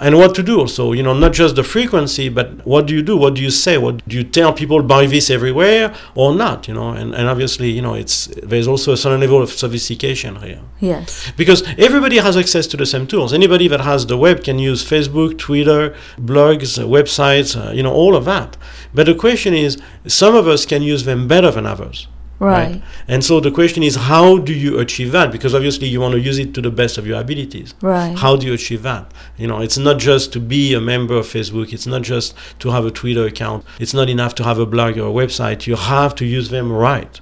And 0.00 0.16
what 0.16 0.34
to 0.36 0.42
do 0.42 0.58
also, 0.60 0.92
you 0.92 1.02
know, 1.02 1.12
not 1.12 1.32
just 1.34 1.56
the 1.56 1.62
frequency, 1.62 2.30
but 2.30 2.66
what 2.66 2.86
do 2.86 2.94
you 2.94 3.02
do? 3.02 3.16
What 3.18 3.34
do 3.34 3.42
you 3.42 3.50
say? 3.50 3.76
What 3.76 4.06
do 4.08 4.16
you 4.16 4.24
tell 4.24 4.52
people 4.52 4.82
buy 4.82 5.04
this 5.06 5.28
everywhere 5.28 5.94
or 6.14 6.34
not? 6.34 6.66
You 6.68 6.74
know, 6.74 6.90
and, 6.90 7.14
and 7.14 7.28
obviously, 7.28 7.70
you 7.70 7.82
know, 7.82 7.94
it's 7.94 8.26
there's 8.42 8.66
also 8.66 8.92
a 8.92 8.96
certain 8.96 9.20
level 9.20 9.42
of 9.42 9.50
sophistication 9.50 10.36
here 10.36 10.60
Yes. 10.80 11.30
because 11.36 11.62
everybody 11.78 12.16
has 12.16 12.34
access 12.36 12.66
to 12.68 12.76
the 12.78 12.86
same 12.86 13.06
tools. 13.06 13.32
Anybody 13.34 13.68
that 13.68 13.82
has 13.82 14.06
the 14.06 14.16
web 14.16 14.42
can 14.42 14.58
use 14.58 14.82
Facebook, 14.82 15.36
Twitter, 15.38 15.94
blogs, 16.18 16.78
uh, 16.82 16.86
websites, 16.86 17.54
uh, 17.54 17.70
you 17.72 17.82
know, 17.82 17.92
all 17.92 18.16
of 18.16 18.24
that. 18.24 18.56
But 18.94 19.04
the 19.06 19.14
question 19.14 19.52
is, 19.52 19.76
some 20.06 20.34
of 20.34 20.48
us 20.48 20.64
can 20.64 20.82
use 20.82 21.04
them 21.04 21.28
better 21.28 21.50
than 21.50 21.66
others. 21.66 22.08
Right. 22.40 22.82
And 23.06 23.22
so 23.22 23.38
the 23.38 23.50
question 23.50 23.82
is, 23.82 23.96
how 23.96 24.38
do 24.38 24.54
you 24.54 24.78
achieve 24.78 25.12
that? 25.12 25.30
Because 25.30 25.54
obviously 25.54 25.88
you 25.88 26.00
want 26.00 26.12
to 26.12 26.20
use 26.20 26.38
it 26.38 26.54
to 26.54 26.62
the 26.62 26.70
best 26.70 26.96
of 26.96 27.06
your 27.06 27.20
abilities. 27.20 27.74
Right. 27.82 28.16
How 28.16 28.34
do 28.36 28.46
you 28.46 28.54
achieve 28.54 28.82
that? 28.82 29.12
You 29.36 29.46
know, 29.46 29.60
it's 29.60 29.76
not 29.76 29.98
just 29.98 30.32
to 30.32 30.40
be 30.40 30.72
a 30.72 30.80
member 30.80 31.16
of 31.16 31.26
Facebook. 31.26 31.72
It's 31.72 31.86
not 31.86 32.02
just 32.02 32.34
to 32.60 32.70
have 32.70 32.86
a 32.86 32.90
Twitter 32.90 33.26
account. 33.26 33.64
It's 33.78 33.92
not 33.92 34.08
enough 34.08 34.34
to 34.36 34.44
have 34.44 34.58
a 34.58 34.66
blog 34.66 34.96
or 34.96 35.08
a 35.08 35.26
website. 35.26 35.66
You 35.66 35.76
have 35.76 36.14
to 36.16 36.24
use 36.24 36.48
them 36.48 36.72
right 36.72 37.20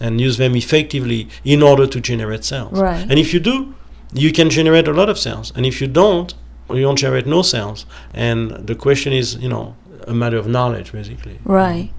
and 0.00 0.20
use 0.20 0.36
them 0.36 0.54
effectively 0.54 1.28
in 1.44 1.62
order 1.62 1.86
to 1.86 2.00
generate 2.00 2.44
sales. 2.44 2.78
Right. 2.78 3.06
And 3.08 3.18
if 3.18 3.32
you 3.32 3.40
do, 3.40 3.74
you 4.12 4.32
can 4.32 4.50
generate 4.50 4.86
a 4.86 4.92
lot 4.92 5.08
of 5.08 5.18
sales. 5.18 5.52
And 5.56 5.64
if 5.64 5.80
you 5.80 5.86
don't, 5.86 6.34
you 6.70 6.82
don't 6.82 6.96
generate 6.96 7.26
no 7.26 7.40
sales. 7.40 7.86
And 8.12 8.50
the 8.50 8.74
question 8.74 9.12
is, 9.12 9.36
you 9.36 9.48
know, 9.48 9.76
a 10.06 10.14
matter 10.14 10.36
of 10.36 10.46
knowledge, 10.46 10.92
basically. 10.92 11.38
Right. 11.44 11.90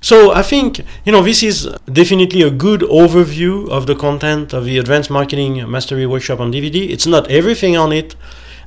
So 0.00 0.32
I 0.32 0.42
think 0.42 0.80
you 1.04 1.10
know 1.10 1.22
this 1.22 1.42
is 1.42 1.68
definitely 1.92 2.42
a 2.42 2.50
good 2.50 2.82
overview 2.82 3.68
of 3.68 3.86
the 3.86 3.96
content 3.96 4.52
of 4.52 4.64
the 4.64 4.78
Advanced 4.78 5.10
Marketing 5.10 5.68
Mastery 5.68 6.06
Workshop 6.06 6.38
on 6.38 6.52
DVD. 6.52 6.88
It's 6.88 7.06
not 7.06 7.28
everything 7.30 7.76
on 7.76 7.90
it. 7.92 8.14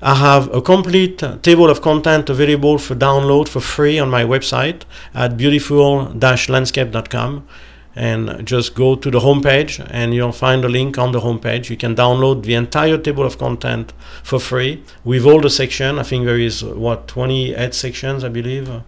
I 0.02 0.16
have 0.16 0.54
a 0.54 0.62
complete 0.62 1.24
table 1.42 1.70
of 1.70 1.82
content 1.82 2.30
available 2.30 2.78
for 2.80 2.96
download 2.96 3.48
for 3.48 3.62
free 3.62 3.98
on 4.00 4.10
my 4.10 4.24
website 4.24 4.82
at 5.14 5.38
beautiful-landscape.com 5.38 7.48
and 7.96 8.48
just 8.48 8.74
go 8.74 8.96
to 8.96 9.12
the 9.12 9.20
homepage 9.20 9.86
and 9.92 10.16
you'll 10.16 10.32
find 10.32 10.66
a 10.66 10.70
link 10.70 10.98
on 10.98 11.12
the 11.12 11.20
homepage. 11.20 11.70
You 11.70 11.78
can 11.78 11.96
download 11.96 12.42
the 12.44 12.56
entire 12.56 12.98
table 12.98 13.24
of 13.24 13.38
content 13.38 13.94
for 14.24 14.40
free 14.40 14.84
with 15.04 15.24
all 15.26 15.40
the 15.40 15.52
section. 15.52 16.00
I 16.00 16.04
think 16.04 16.26
there 16.26 16.40
is 16.40 16.64
what 16.64 17.08
28 17.08 17.74
sections, 17.74 18.24
I 18.24 18.30
believe. 18.30 18.82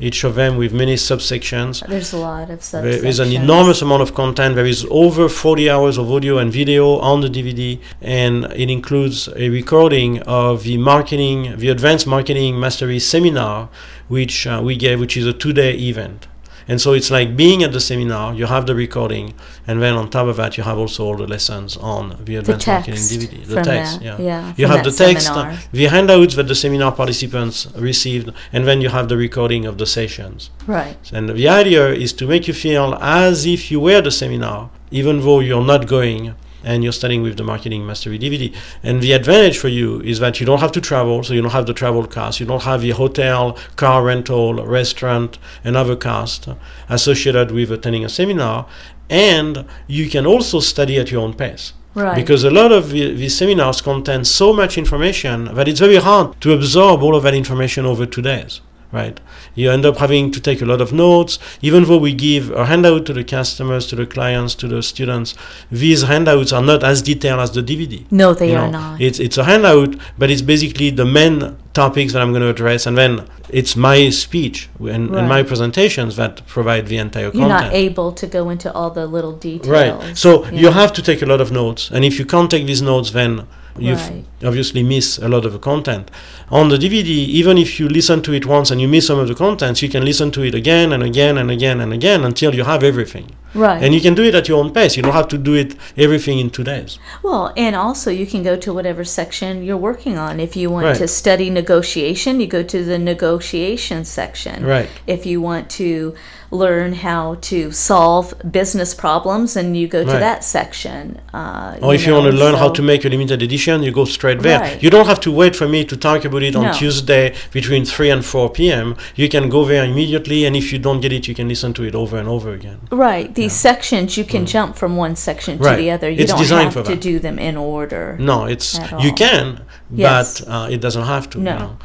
Each 0.00 0.24
of 0.24 0.34
them 0.34 0.56
with 0.56 0.72
many 0.72 0.94
subsections. 0.94 1.86
There's 1.86 2.12
a 2.12 2.18
lot 2.18 2.50
of 2.50 2.60
subsections. 2.60 2.82
There 2.82 3.06
is 3.06 3.18
an 3.18 3.32
enormous 3.32 3.82
amount 3.82 4.02
of 4.02 4.14
content. 4.14 4.56
There 4.56 4.66
is 4.66 4.86
over 4.90 5.28
40 5.28 5.68
hours 5.68 5.98
of 5.98 6.10
audio 6.10 6.38
and 6.38 6.50
video 6.52 6.96
on 6.98 7.20
the 7.20 7.28
DVD, 7.28 7.78
and 8.00 8.44
it 8.46 8.70
includes 8.70 9.28
a 9.36 9.50
recording 9.50 10.22
of 10.22 10.62
the 10.62 10.78
marketing, 10.78 11.58
the 11.58 11.68
Advanced 11.68 12.06
Marketing 12.06 12.58
Mastery 12.58 12.98
Seminar, 12.98 13.68
which 14.08 14.46
uh, 14.46 14.60
we 14.64 14.76
gave, 14.76 14.98
which 15.00 15.16
is 15.16 15.26
a 15.26 15.32
two-day 15.32 15.74
event. 15.74 16.26
And 16.70 16.80
so 16.80 16.92
it's 16.92 17.10
like 17.10 17.36
being 17.36 17.64
at 17.64 17.72
the 17.72 17.80
seminar, 17.80 18.32
you 18.32 18.46
have 18.46 18.64
the 18.70 18.76
recording, 18.76 19.34
and 19.66 19.82
then 19.82 19.94
on 19.94 20.08
top 20.08 20.28
of 20.28 20.36
that, 20.36 20.56
you 20.56 20.62
have 20.62 20.78
also 20.78 21.04
all 21.04 21.16
the 21.16 21.26
lessons 21.26 21.76
on 21.76 22.02
the 22.24 22.36
Advanced 22.36 22.68
Marketing 22.68 22.94
text 22.94 23.12
DVD. 23.12 23.44
The 23.44 23.62
text, 23.62 23.98
that, 23.98 24.04
yeah. 24.04 24.18
yeah, 24.20 24.54
You 24.56 24.68
have 24.68 24.84
the 24.84 24.92
text, 24.92 25.30
uh, 25.30 25.34
seminar. 25.34 25.58
the 25.72 25.86
handouts 25.86 26.36
that 26.36 26.46
the 26.46 26.54
seminar 26.54 26.92
participants 26.92 27.66
received, 27.74 28.30
and 28.52 28.68
then 28.68 28.80
you 28.80 28.88
have 28.88 29.08
the 29.08 29.16
recording 29.16 29.66
of 29.66 29.78
the 29.78 29.86
sessions. 29.98 30.50
Right. 30.68 30.96
And 31.12 31.28
the 31.30 31.48
idea 31.48 31.88
is 31.88 32.12
to 32.20 32.28
make 32.28 32.46
you 32.46 32.54
feel 32.54 32.94
as 33.00 33.46
if 33.46 33.72
you 33.72 33.80
were 33.80 33.98
at 33.98 34.04
the 34.04 34.12
seminar, 34.12 34.70
even 34.92 35.22
though 35.24 35.40
you're 35.40 35.68
not 35.74 35.88
going 35.88 36.36
and 36.64 36.82
you're 36.82 36.92
studying 36.92 37.22
with 37.22 37.36
the 37.36 37.44
Marketing 37.44 37.86
Mastery 37.86 38.18
DVD. 38.18 38.54
And 38.82 39.00
the 39.00 39.12
advantage 39.12 39.58
for 39.58 39.68
you 39.68 40.00
is 40.02 40.18
that 40.20 40.40
you 40.40 40.46
don't 40.46 40.60
have 40.60 40.72
to 40.72 40.80
travel, 40.80 41.22
so 41.22 41.34
you 41.34 41.42
don't 41.42 41.52
have 41.52 41.66
the 41.66 41.74
travel 41.74 42.06
cost, 42.06 42.40
you 42.40 42.46
don't 42.46 42.62
have 42.62 42.82
the 42.82 42.90
hotel, 42.90 43.58
car 43.76 44.02
rental, 44.04 44.54
restaurant, 44.66 45.38
and 45.64 45.76
other 45.76 45.96
costs 45.96 46.48
associated 46.88 47.50
with 47.50 47.70
attending 47.70 48.04
a 48.04 48.08
seminar. 48.08 48.66
And 49.08 49.64
you 49.86 50.08
can 50.08 50.26
also 50.26 50.60
study 50.60 50.98
at 50.98 51.10
your 51.10 51.22
own 51.22 51.34
pace. 51.34 51.72
Right. 51.94 52.14
Because 52.14 52.44
a 52.44 52.50
lot 52.50 52.70
of 52.70 52.90
the, 52.90 53.12
these 53.14 53.36
seminars 53.36 53.80
contain 53.80 54.24
so 54.24 54.52
much 54.52 54.78
information 54.78 55.46
that 55.56 55.66
it's 55.66 55.80
very 55.80 55.96
hard 55.96 56.40
to 56.40 56.52
absorb 56.52 57.02
all 57.02 57.16
of 57.16 57.24
that 57.24 57.34
information 57.34 57.84
over 57.84 58.06
two 58.06 58.22
days, 58.22 58.60
right? 58.92 59.20
You 59.54 59.70
end 59.70 59.86
up 59.86 59.96
having 59.98 60.30
to 60.32 60.40
take 60.40 60.60
a 60.62 60.64
lot 60.66 60.80
of 60.80 60.92
notes. 60.92 61.38
Even 61.62 61.84
though 61.84 61.98
we 61.98 62.12
give 62.12 62.50
a 62.50 62.66
handout 62.66 63.06
to 63.06 63.12
the 63.12 63.24
customers, 63.24 63.86
to 63.88 63.96
the 63.96 64.06
clients, 64.06 64.54
to 64.56 64.68
the 64.68 64.82
students, 64.82 65.34
these 65.70 66.02
handouts 66.02 66.52
are 66.52 66.62
not 66.62 66.82
as 66.84 67.02
detailed 67.02 67.40
as 67.40 67.50
the 67.52 67.62
DVD. 67.62 68.04
No, 68.10 68.34
they 68.34 68.50
You 68.50 68.56
are 68.56 68.66
know, 68.70 68.78
not. 68.80 69.00
It's 69.00 69.18
it's 69.20 69.38
a 69.38 69.44
handout, 69.44 69.94
but 70.18 70.30
it's 70.30 70.42
basically 70.42 70.90
the 70.90 71.04
main 71.04 71.56
topics 71.72 72.12
that 72.12 72.20
I'm 72.22 72.30
going 72.32 72.42
to 72.42 72.48
address, 72.48 72.86
and 72.86 72.96
then 72.98 73.28
it's 73.48 73.76
my 73.76 74.10
speech 74.10 74.68
and, 74.80 75.14
and 75.14 75.28
my 75.28 75.42
presentations 75.44 76.16
that 76.16 76.44
provide 76.46 76.86
the 76.88 76.96
entire 76.98 77.24
You're 77.24 77.32
content. 77.32 77.48
not 77.48 77.72
able 77.72 78.10
to 78.12 78.26
go 78.26 78.50
into 78.50 78.72
all 78.72 78.90
the 78.90 79.06
little 79.06 79.32
details. 79.36 79.68
Right. 79.68 80.16
So 80.16 80.44
you 80.50 80.66
Yeah. 80.68 80.72
have 80.72 80.92
to 80.94 81.02
take 81.02 81.22
a 81.22 81.26
lot 81.26 81.40
of 81.40 81.52
notes, 81.52 81.90
and 81.92 82.04
if 82.04 82.18
you 82.18 82.24
can't 82.24 82.50
take 82.50 82.66
these 82.66 82.82
notes, 82.82 83.10
then 83.12 83.46
you 83.78 83.94
Right. 83.94 84.24
obviously 84.44 84.82
miss 84.82 85.18
a 85.18 85.28
lot 85.28 85.44
of 85.44 85.52
the 85.52 85.58
content. 85.58 86.10
On 86.50 86.68
the 86.68 86.76
DVD, 86.78 87.08
even 87.40 87.56
if 87.58 87.78
you 87.78 87.88
listen 87.88 88.20
to 88.22 88.32
it 88.32 88.46
once 88.46 88.70
and 88.70 88.80
you 88.80 88.88
miss 88.88 89.06
some 89.06 89.18
of 89.18 89.28
the 89.28 89.34
contents, 89.34 89.82
you 89.82 89.88
can 89.88 90.04
listen 90.04 90.30
to 90.32 90.42
it 90.42 90.54
again 90.54 90.92
and 90.92 91.02
again 91.02 91.38
and 91.38 91.50
again 91.50 91.80
and 91.80 91.92
again 91.92 92.24
until 92.24 92.54
you 92.54 92.64
have 92.64 92.82
everything. 92.82 93.26
Right. 93.54 93.82
And 93.82 93.92
you 93.94 94.00
can 94.00 94.14
do 94.14 94.22
it 94.22 94.34
at 94.34 94.48
your 94.48 94.58
own 94.62 94.72
pace. 94.72 94.96
You 94.96 95.02
don't 95.02 95.12
have 95.12 95.28
to 95.28 95.38
do 95.38 95.54
it 95.54 95.74
everything 95.96 96.38
in 96.38 96.50
two 96.50 96.62
days. 96.64 96.98
Well, 97.22 97.52
and 97.56 97.74
also 97.74 98.10
you 98.10 98.26
can 98.26 98.42
go 98.44 98.56
to 98.56 98.72
whatever 98.72 99.04
section 99.04 99.64
you're 99.64 99.76
working 99.90 100.16
on. 100.16 100.38
If 100.40 100.56
you 100.56 100.70
want 100.70 100.86
Right. 100.86 100.96
to 100.96 101.08
study 101.08 101.50
negotiation, 101.50 102.40
you 102.40 102.46
go 102.46 102.62
to 102.62 102.84
the 102.84 102.98
negotiation 102.98 104.04
section. 104.04 104.64
Right. 104.64 104.88
If 105.06 105.26
you 105.26 105.40
want 105.40 105.68
to 105.70 106.14
learn 106.52 106.92
how 106.94 107.36
to 107.40 107.70
solve 107.70 108.34
business 108.50 108.92
problems, 108.94 109.56
and 109.56 109.76
you 109.76 109.86
go 109.86 110.02
to 110.04 110.10
that 110.10 110.42
section. 110.42 111.20
Uh, 111.32 111.76
Or 111.80 111.94
if 111.94 112.06
you 112.06 112.12
want 112.12 112.26
to 112.26 112.32
know, 112.32 112.38
learn 112.44 112.54
how 112.56 112.70
to 112.70 112.82
make 112.82 113.04
a 113.04 113.08
limited 113.08 113.40
edition, 113.42 113.82
you 113.84 113.92
go 113.92 114.04
straight 114.04 114.40
there. 114.40 114.60
Right. 114.60 114.82
You 114.82 114.90
don't 114.90 115.06
have 115.06 115.20
to 115.20 115.30
wait 115.30 115.54
for 115.54 115.68
me 115.68 115.84
to 115.84 115.96
talk 115.96 116.24
about 116.24 116.42
it 116.42 116.56
on 116.56 116.64
No. 116.64 116.72
Tuesday 116.72 117.34
between 117.52 117.84
3 117.84 118.10
and 118.10 118.24
4 118.24 118.50
p.m. 118.50 118.96
You 119.14 119.28
can 119.28 119.48
go 119.48 119.64
there 119.64 119.84
immediately, 119.84 120.44
and 120.44 120.56
if 120.56 120.72
you 120.72 120.78
don't 120.80 121.00
get 121.00 121.12
it, 121.12 121.28
you 121.28 121.34
can 121.34 121.48
listen 121.48 121.72
to 121.74 121.84
it 121.84 121.94
over 121.94 122.16
and 122.18 122.28
over 122.28 122.52
again. 122.52 122.80
Right. 122.90 123.32
These 123.34 123.52
sections 123.52 124.16
you 124.16 124.24
can 124.24 124.44
jump 124.44 124.76
from 124.76 124.96
one 124.96 125.14
section 125.16 125.58
to 125.58 125.62
Mm. 125.62 125.66
Right. 125.66 125.76
the 125.78 125.90
other. 125.92 126.10
You 126.10 126.22
It's 126.22 126.32
don't 126.32 126.64
have 126.74 126.74
to 126.74 126.82
that. 126.82 127.00
do 127.00 127.18
them 127.20 127.38
in 127.38 127.56
order. 127.56 128.16
No, 128.18 128.44
it's 128.46 128.78
you 129.00 129.12
can, 129.12 129.60
Yes. 129.94 130.40
but 130.40 130.48
uh, 130.52 130.66
it 130.74 130.80
doesn't 130.80 131.04
have 131.14 131.30
to. 131.30 131.38
No. 131.38 131.52
You 131.52 131.58
know, 131.58 131.76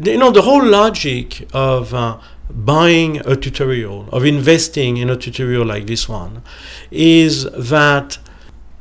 The- 0.00 0.10
you 0.12 0.18
know 0.18 0.30
the 0.30 0.42
whole 0.42 0.64
logic 0.64 1.48
of 1.52 1.92
uh, 1.92 2.16
buying 2.54 3.18
a 3.26 3.36
tutorial, 3.36 4.08
of 4.12 4.24
investing 4.24 4.96
in 4.96 5.08
a 5.10 5.16
tutorial 5.16 5.64
like 5.64 5.86
this 5.86 6.08
one, 6.08 6.42
is 6.90 7.44
that 7.52 8.18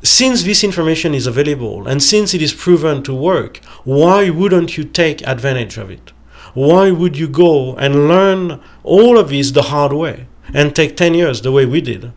since 0.04 0.44
this 0.44 0.64
information 0.64 1.14
is 1.14 1.28
available 1.28 1.88
and 1.88 2.02
since 2.02 2.34
it 2.34 2.42
is 2.42 2.54
proven 2.54 3.04
to 3.04 3.14
work, 3.14 3.58
why 3.84 4.30
wouldn't 4.30 4.78
you 4.78 4.84
take 4.84 5.26
advantage 5.28 5.78
of 5.78 5.90
it? 5.92 6.12
Why 6.54 6.92
would 6.92 7.18
you 7.18 7.28
go 7.28 7.76
and 7.76 8.08
learn 8.08 8.62
all 8.84 9.18
of 9.18 9.30
this 9.30 9.52
the 9.52 9.64
hard 9.64 9.94
way 9.94 10.28
and 10.54 10.76
take 10.76 10.98
10 10.98 11.14
years 11.14 11.42
the 11.42 11.52
way 11.52 11.66
we 11.66 11.82
did? 11.82 12.12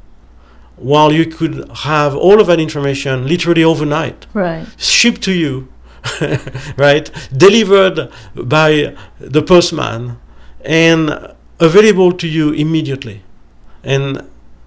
While 0.77 1.13
you 1.13 1.27
could 1.27 1.71
have 1.79 2.17
all 2.17 2.41
of 2.41 2.49
that 2.49 2.59
information 2.59 3.29
literally 3.29 3.63
overnight 3.63 4.27
Right. 4.35 4.67
shipped 4.77 5.23
to 5.23 5.33
you, 5.33 5.69
right? 6.77 7.11
Delivered 7.37 8.11
by 8.35 8.97
the 9.21 9.43
postman 9.43 10.19
and 10.65 11.34
available 11.65 12.13
to 12.13 12.27
you 12.29 12.53
immediately. 12.53 13.23
And 13.83 14.07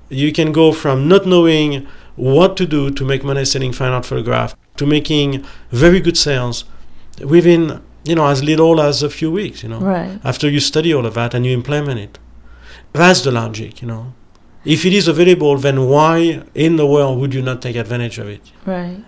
you 0.10 0.32
can 0.32 0.52
go 0.52 0.72
from 0.72 1.08
not 1.08 1.26
knowing 1.26 1.88
what 2.16 2.58
to 2.58 2.66
do 2.66 2.90
to 2.92 3.06
make 3.06 3.24
money 3.24 3.46
selling 3.46 3.74
fine 3.74 3.92
art 3.92 4.06
photograph 4.06 4.56
to 4.78 4.86
making 4.86 5.46
very 5.72 6.00
good 6.00 6.18
sales 6.18 6.66
within, 7.24 7.82
you 8.04 8.16
know, 8.16 8.28
as 8.28 8.44
little 8.44 8.80
as 8.82 9.04
a 9.04 9.10
few 9.10 9.32
weeks, 9.32 9.64
you 9.64 9.70
know, 9.70 9.80
Right. 9.80 10.20
after 10.24 10.50
you 10.50 10.60
study 10.60 10.94
all 10.94 11.06
of 11.06 11.14
that 11.16 11.34
and 11.34 11.46
you 11.46 11.54
implement 11.54 12.00
it. 12.00 12.20
That's 12.94 13.22
the 13.22 13.32
logic, 13.32 13.82
you 13.82 13.88
know. 13.88 14.14
If 14.66 14.86
it 14.86 14.94
is 14.94 15.08
available, 15.08 15.58
then 15.58 15.78
why 15.88 16.42
in 16.54 16.76
the 16.78 16.86
world 16.86 17.20
would 17.20 17.34
you 17.34 17.42
not 17.42 17.62
take 17.62 17.76
advantage 17.76 18.18
of 18.18 18.28
it? 18.28 18.42
Right. 18.66 19.00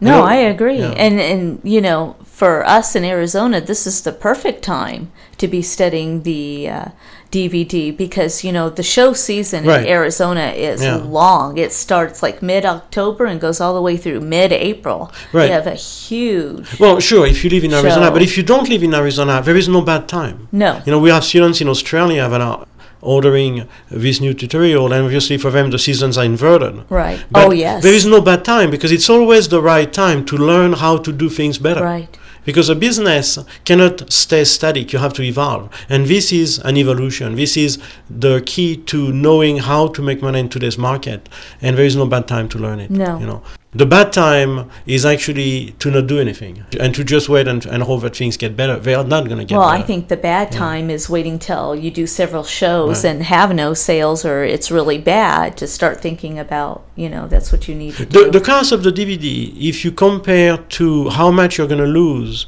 You 0.00 0.08
No, 0.08 0.18
know, 0.20 0.24
I 0.24 0.36
agree. 0.36 0.78
yeah. 0.78 0.94
And 1.06 1.20
and 1.20 1.60
you 1.74 1.80
know, 1.80 2.16
for 2.24 2.52
us 2.78 2.96
in 2.96 3.04
Arizona, 3.04 3.60
this 3.60 3.86
is 3.86 4.00
the 4.02 4.12
perfect 4.12 4.62
time 4.62 5.02
to 5.40 5.46
be 5.48 5.60
studying 5.62 6.22
the 6.22 6.68
uh, 6.76 6.84
DVD 7.30 7.96
because 7.96 8.42
you 8.44 8.52
know 8.52 8.68
the 8.70 8.82
show 8.82 9.12
season 9.12 9.64
Right. 9.64 9.82
in 9.82 9.86
Arizona 9.88 10.46
is 10.70 10.82
Yeah. 10.82 10.96
long. 10.96 11.58
It 11.58 11.72
starts 11.72 12.22
like 12.22 12.42
mid 12.42 12.64
October 12.66 13.24
and 13.24 13.40
goes 13.40 13.60
all 13.60 13.74
the 13.74 13.82
way 13.88 13.96
through 13.96 14.20
mid 14.20 14.52
April. 14.52 15.10
Right. 15.32 15.46
You 15.48 15.52
have 15.52 15.66
a 15.66 15.74
huge 15.74 16.66
Well, 16.78 16.98
sure, 17.00 17.26
if 17.26 17.44
you 17.44 17.50
live 17.50 17.64
in 17.64 17.72
Arizona, 17.72 18.06
Show. 18.06 18.12
but 18.12 18.22
if 18.22 18.36
you 18.36 18.42
don't 18.42 18.68
live 18.68 18.82
in 18.82 18.94
Arizona, 18.94 19.42
there 19.44 19.56
is 19.56 19.68
no 19.68 19.80
bad 19.80 20.08
time. 20.08 20.48
no. 20.52 20.72
You 20.84 20.90
know, 20.92 20.98
we 20.98 21.10
have 21.10 21.24
students 21.24 21.60
in 21.60 21.68
Australia 21.68 22.28
that 22.28 22.40
are 22.40 22.66
ordering 23.02 23.64
this 23.90 24.20
new 24.20 24.34
tutorial, 24.34 24.92
and 24.92 25.02
obviously 25.04 25.36
for 25.38 25.50
them 25.50 25.70
the 25.70 25.78
seasons 25.78 26.18
are 26.18 26.24
inverted. 26.24 26.74
Right. 26.90 27.18
But 27.30 27.46
oh 27.46 27.50
yes. 27.50 27.82
There 27.82 27.94
is 27.94 28.04
no 28.04 28.20
bad 28.20 28.44
time 28.44 28.70
because 28.70 28.92
it's 28.92 29.08
always 29.08 29.48
the 29.48 29.62
right 29.62 29.90
time 29.90 30.24
to 30.26 30.36
learn 30.36 30.74
how 30.74 30.98
to 30.98 31.10
do 31.12 31.28
things 31.30 31.56
better. 31.58 31.82
right. 31.82 32.14
Because 32.50 32.68
a 32.68 32.74
business 32.74 33.38
cannot 33.64 34.12
stay 34.12 34.42
static, 34.42 34.92
you 34.92 34.98
have 34.98 35.12
to 35.12 35.22
evolve. 35.22 35.70
And 35.88 36.06
this 36.06 36.32
is 36.32 36.58
an 36.58 36.76
evolution. 36.76 37.36
This 37.36 37.56
is 37.56 37.78
the 38.24 38.42
key 38.44 38.76
to 38.92 39.12
knowing 39.12 39.58
how 39.58 39.86
to 39.94 40.02
make 40.02 40.20
money 40.20 40.40
in 40.40 40.48
today's 40.48 40.76
market. 40.76 41.28
And 41.62 41.78
there 41.78 41.84
is 41.84 41.94
no 41.94 42.06
bad 42.06 42.26
time 42.26 42.48
to 42.48 42.58
learn 42.58 42.80
it. 42.80 42.90
No. 42.90 43.20
You 43.20 43.26
know. 43.26 43.42
The 43.72 43.86
bad 43.86 44.12
time 44.12 44.68
is 44.84 45.06
actually 45.06 45.76
to 45.78 45.92
not 45.92 46.08
do 46.08 46.18
anything 46.18 46.64
and 46.80 46.92
to 46.96 47.04
just 47.04 47.28
wait 47.28 47.46
and, 47.46 47.64
and 47.66 47.84
hope 47.84 48.02
that 48.02 48.16
things 48.16 48.36
get 48.36 48.56
better. 48.56 48.76
They 48.80 48.94
are 48.94 49.04
not 49.04 49.26
going 49.26 49.38
to 49.38 49.44
get 49.44 49.56
Well, 49.56 49.70
better. 49.70 49.80
I 49.82 49.86
think 49.86 50.08
the 50.08 50.16
bad 50.16 50.50
time 50.50 50.90
is 50.90 51.08
waiting 51.08 51.38
till 51.38 51.76
you 51.76 51.92
do 51.92 52.04
several 52.08 52.42
shows 52.42 53.04
Right. 53.04 53.10
and 53.12 53.22
have 53.22 53.54
no 53.54 53.72
sales 53.74 54.24
or 54.24 54.42
it's 54.42 54.72
really 54.72 54.98
bad 54.98 55.56
to 55.58 55.68
start 55.68 56.00
thinking 56.00 56.36
about, 56.36 56.82
you 56.96 57.08
know, 57.08 57.28
that's 57.28 57.52
what 57.52 57.68
you 57.68 57.76
need 57.76 57.94
to 57.94 58.06
the, 58.06 58.24
do. 58.24 58.30
the 58.32 58.40
cost 58.40 58.72
of 58.72 58.82
the 58.82 58.90
DVD, 58.90 59.56
if 59.56 59.84
you 59.84 59.92
compare 59.92 60.56
to 60.56 61.08
how 61.10 61.30
much 61.30 61.56
you're 61.56 61.68
going 61.68 61.80
to 61.80 61.86
lose 61.86 62.46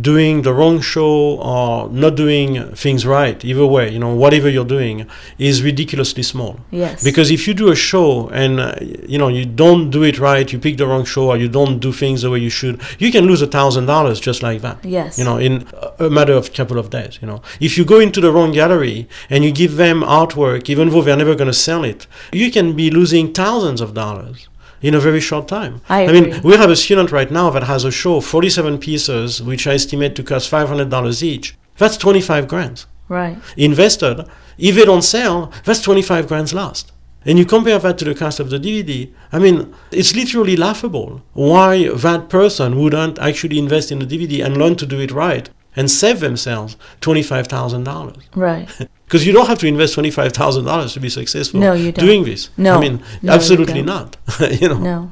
doing 0.00 0.42
the 0.42 0.52
wrong 0.52 0.80
show 0.80 1.36
or 1.36 1.88
not 1.90 2.14
doing 2.14 2.74
things 2.74 3.06
right, 3.06 3.44
either 3.44 3.66
way, 3.66 3.90
you 3.90 3.98
know, 3.98 4.14
whatever 4.14 4.48
you're 4.48 4.64
doing, 4.64 5.06
is 5.38 5.62
ridiculously 5.62 6.22
small. 6.22 6.58
yes. 6.70 7.02
Because 7.02 7.30
if 7.30 7.46
you 7.46 7.54
do 7.54 7.70
a 7.70 7.76
show 7.76 8.28
and 8.28 8.60
uh, 8.60 8.74
you 8.80 9.18
know 9.18 9.28
you 9.28 9.44
don't 9.44 9.90
do 9.90 10.02
it 10.02 10.18
right, 10.18 10.52
you 10.52 10.58
pick 10.58 10.76
the 10.76 10.86
wrong 10.86 11.04
show, 11.04 11.30
or 11.30 11.36
you 11.36 11.48
don't 11.48 11.78
do 11.78 11.92
things 11.92 12.22
the 12.22 12.30
way 12.30 12.38
you 12.38 12.50
should, 12.50 12.80
you 12.98 13.10
can 13.12 13.24
lose 13.26 13.42
a 13.42 13.46
thousand 13.46 13.86
dollars 13.86 14.20
just 14.20 14.42
like 14.42 14.60
that. 14.62 14.84
yes. 14.84 15.18
You 15.18 15.24
know, 15.24 15.38
in 15.38 15.66
a 16.00 16.08
a 16.08 16.10
matter 16.10 16.32
of 16.32 16.52
couple 16.52 16.78
of 16.78 16.90
days. 16.90 17.18
You 17.20 17.28
know, 17.28 17.42
if 17.60 17.76
you 17.78 17.84
go 17.84 18.00
into 18.00 18.20
the 18.20 18.32
wrong 18.32 18.52
gallery 18.52 19.08
and 19.30 19.44
you 19.44 19.52
give 19.52 19.76
them 19.76 20.00
artwork, 20.02 20.68
even 20.70 20.90
though 20.90 21.02
they're 21.02 21.16
never 21.16 21.34
going 21.34 21.48
to 21.48 21.60
sell 21.68 21.84
it, 21.84 22.06
you 22.32 22.50
can 22.50 22.74
be 22.74 22.90
losing 22.90 23.32
thousands 23.32 23.80
of 23.80 23.94
dollars 23.94 24.48
in 24.80 24.94
a 24.94 25.00
very 25.00 25.20
short 25.20 25.48
time. 25.48 25.80
I 26.08 26.12
mean, 26.12 26.40
we 26.42 26.56
have 26.56 26.70
a 26.70 26.76
student 26.76 27.12
right 27.12 27.30
now 27.30 27.50
that 27.50 27.64
has 27.64 27.84
a 27.84 27.90
show, 27.90 28.20
47 28.20 28.78
pieces, 28.78 29.42
which 29.42 29.66
I 29.66 29.74
estimate 29.74 30.14
to 30.16 30.22
cost 30.22 30.50
$500 30.50 31.22
each. 31.22 31.56
That's 31.76 31.96
25 31.96 32.48
grand 32.48 32.84
right. 33.08 33.38
invested. 33.56 34.26
If 34.58 34.74
they 34.74 34.84
don't 34.84 35.02
sell, 35.02 35.52
that's 35.64 35.82
25 35.82 36.28
grand 36.28 36.52
lost. 36.52 36.92
And 37.24 37.38
you 37.38 37.44
compare 37.44 37.78
that 37.78 37.98
to 37.98 38.04
the 38.04 38.14
cost 38.14 38.40
of 38.40 38.50
the 38.50 38.58
DVD, 38.58 39.12
I 39.32 39.38
mean, 39.38 39.74
it's 39.90 40.14
literally 40.14 40.56
laughable 40.56 41.22
why 41.34 41.88
that 41.88 42.28
person 42.28 42.78
wouldn't 42.78 43.18
actually 43.18 43.58
invest 43.58 43.92
in 43.92 43.98
the 43.98 44.06
DVD 44.06 44.44
and 44.44 44.56
learn 44.56 44.76
to 44.76 44.86
do 44.86 45.00
it 45.00 45.10
right 45.10 45.50
and 45.76 45.90
save 45.90 46.20
themselves 46.20 46.76
$25,000. 47.00 48.16
Right. 48.34 48.68
Because 49.08 49.26
you 49.26 49.32
don't 49.32 49.46
have 49.46 49.58
to 49.60 49.66
invest 49.66 49.96
$25,000 49.96 50.92
to 50.92 51.00
be 51.00 51.08
successful 51.08 51.60
No, 51.60 51.72
you 51.72 51.92
don't. 51.92 52.04
doing 52.04 52.24
this. 52.24 52.50
No. 52.58 52.76
I 52.76 52.80
mean, 52.80 53.02
No, 53.22 53.32
absolutely 53.32 53.82
don't. 53.82 54.14
you 54.60 54.68
know, 54.68 54.78
No. 54.78 55.10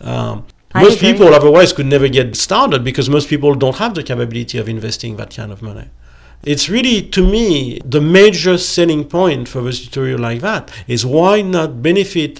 um, 0.00 0.44
most 0.74 0.96
agree. 0.96 1.12
people 1.12 1.28
otherwise 1.32 1.72
could 1.72 1.86
never 1.86 2.08
get 2.08 2.34
started 2.34 2.82
because 2.82 3.08
most 3.08 3.28
people 3.28 3.54
don't 3.54 3.76
have 3.76 3.94
the 3.94 4.02
capability 4.02 4.58
of 4.58 4.68
investing 4.68 5.14
that 5.18 5.30
kind 5.36 5.52
of 5.52 5.62
money. 5.62 5.86
it's 6.52 6.68
really 6.68 6.96
to 7.16 7.22
me 7.34 7.78
the 7.96 8.00
major 8.00 8.58
selling 8.58 9.04
point 9.04 9.46
for 9.52 9.60
a 9.68 9.72
tutorial 9.72 10.18
like 10.28 10.40
that 10.40 10.64
is 10.94 11.00
why 11.16 11.40
not 11.40 11.70
benefit 11.88 12.34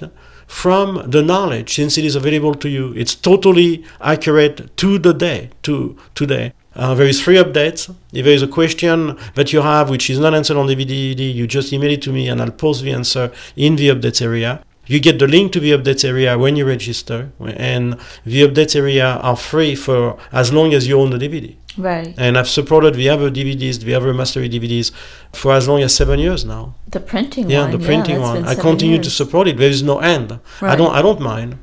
from 0.45 0.87
the 1.15 1.21
knowledge 1.31 1.69
since 1.79 1.97
it 1.97 2.05
is 2.09 2.15
available 2.21 2.53
to 2.63 2.69
you 2.69 2.85
it's 3.01 3.15
totally 3.29 3.71
accurate 4.13 4.57
to 4.81 4.89
the 5.05 5.13
day 5.27 5.39
to 5.67 5.75
today 6.21 6.45
uh, 6.77 6.93
there 6.93 7.07
is 7.07 7.21
three 7.21 7.35
updates. 7.37 7.93
If 8.13 8.23
there 8.25 8.33
is 8.33 8.43
a 8.43 8.47
question 8.47 9.17
that 9.35 9.51
you 9.53 9.61
have 9.61 9.89
which 9.89 10.09
is 10.09 10.19
not 10.19 10.33
answered 10.33 10.57
on 10.57 10.67
the 10.67 10.75
DVD, 10.75 11.33
you 11.33 11.45
just 11.47 11.73
email 11.73 11.91
it 11.91 12.01
to 12.03 12.11
me 12.13 12.29
and 12.29 12.41
I'll 12.41 12.51
post 12.51 12.83
the 12.83 12.91
answer 12.91 13.31
in 13.55 13.75
the 13.75 13.89
updates 13.89 14.21
area. 14.21 14.63
You 14.85 14.99
get 15.01 15.19
the 15.19 15.27
link 15.27 15.51
to 15.51 15.59
the 15.59 15.71
updates 15.71 16.05
area 16.05 16.37
when 16.37 16.55
you 16.55 16.65
register, 16.65 17.29
and 17.41 17.97
the 18.25 18.39
updates 18.47 18.73
area 18.73 19.05
are 19.29 19.35
free 19.35 19.75
for 19.75 20.17
as 20.31 20.53
long 20.53 20.73
as 20.73 20.87
you 20.87 20.97
own 21.01 21.09
the 21.09 21.17
DVD. 21.17 21.55
Right. 21.77 22.13
And 22.17 22.37
I've 22.37 22.47
supported 22.47 22.93
the 22.95 23.09
other 23.09 23.29
DVDs, 23.29 23.79
the 23.81 23.93
other 23.93 24.13
mastery 24.13 24.49
DVDs, 24.49 24.91
for 25.33 25.51
as 25.53 25.67
long 25.67 25.81
as 25.81 25.93
seven 25.93 26.19
years 26.19 26.45
now. 26.45 26.73
The 26.89 27.01
printing 27.01 27.49
Yeah, 27.49 27.63
one. 27.63 27.71
the 27.71 27.79
printing 27.79 28.19
that's 28.21 28.33
one. 28.35 28.45
I 28.47 28.55
continue 28.55 28.99
to 29.03 29.09
support 29.09 29.49
it. 29.49 29.57
There 29.57 29.69
is 29.69 29.83
no 29.83 29.99
end. 29.99 30.39
Right. 30.61 30.71
I 30.71 30.75
don't. 30.77 30.93
I 30.95 31.01
don't 31.01 31.19
mind, 31.19 31.57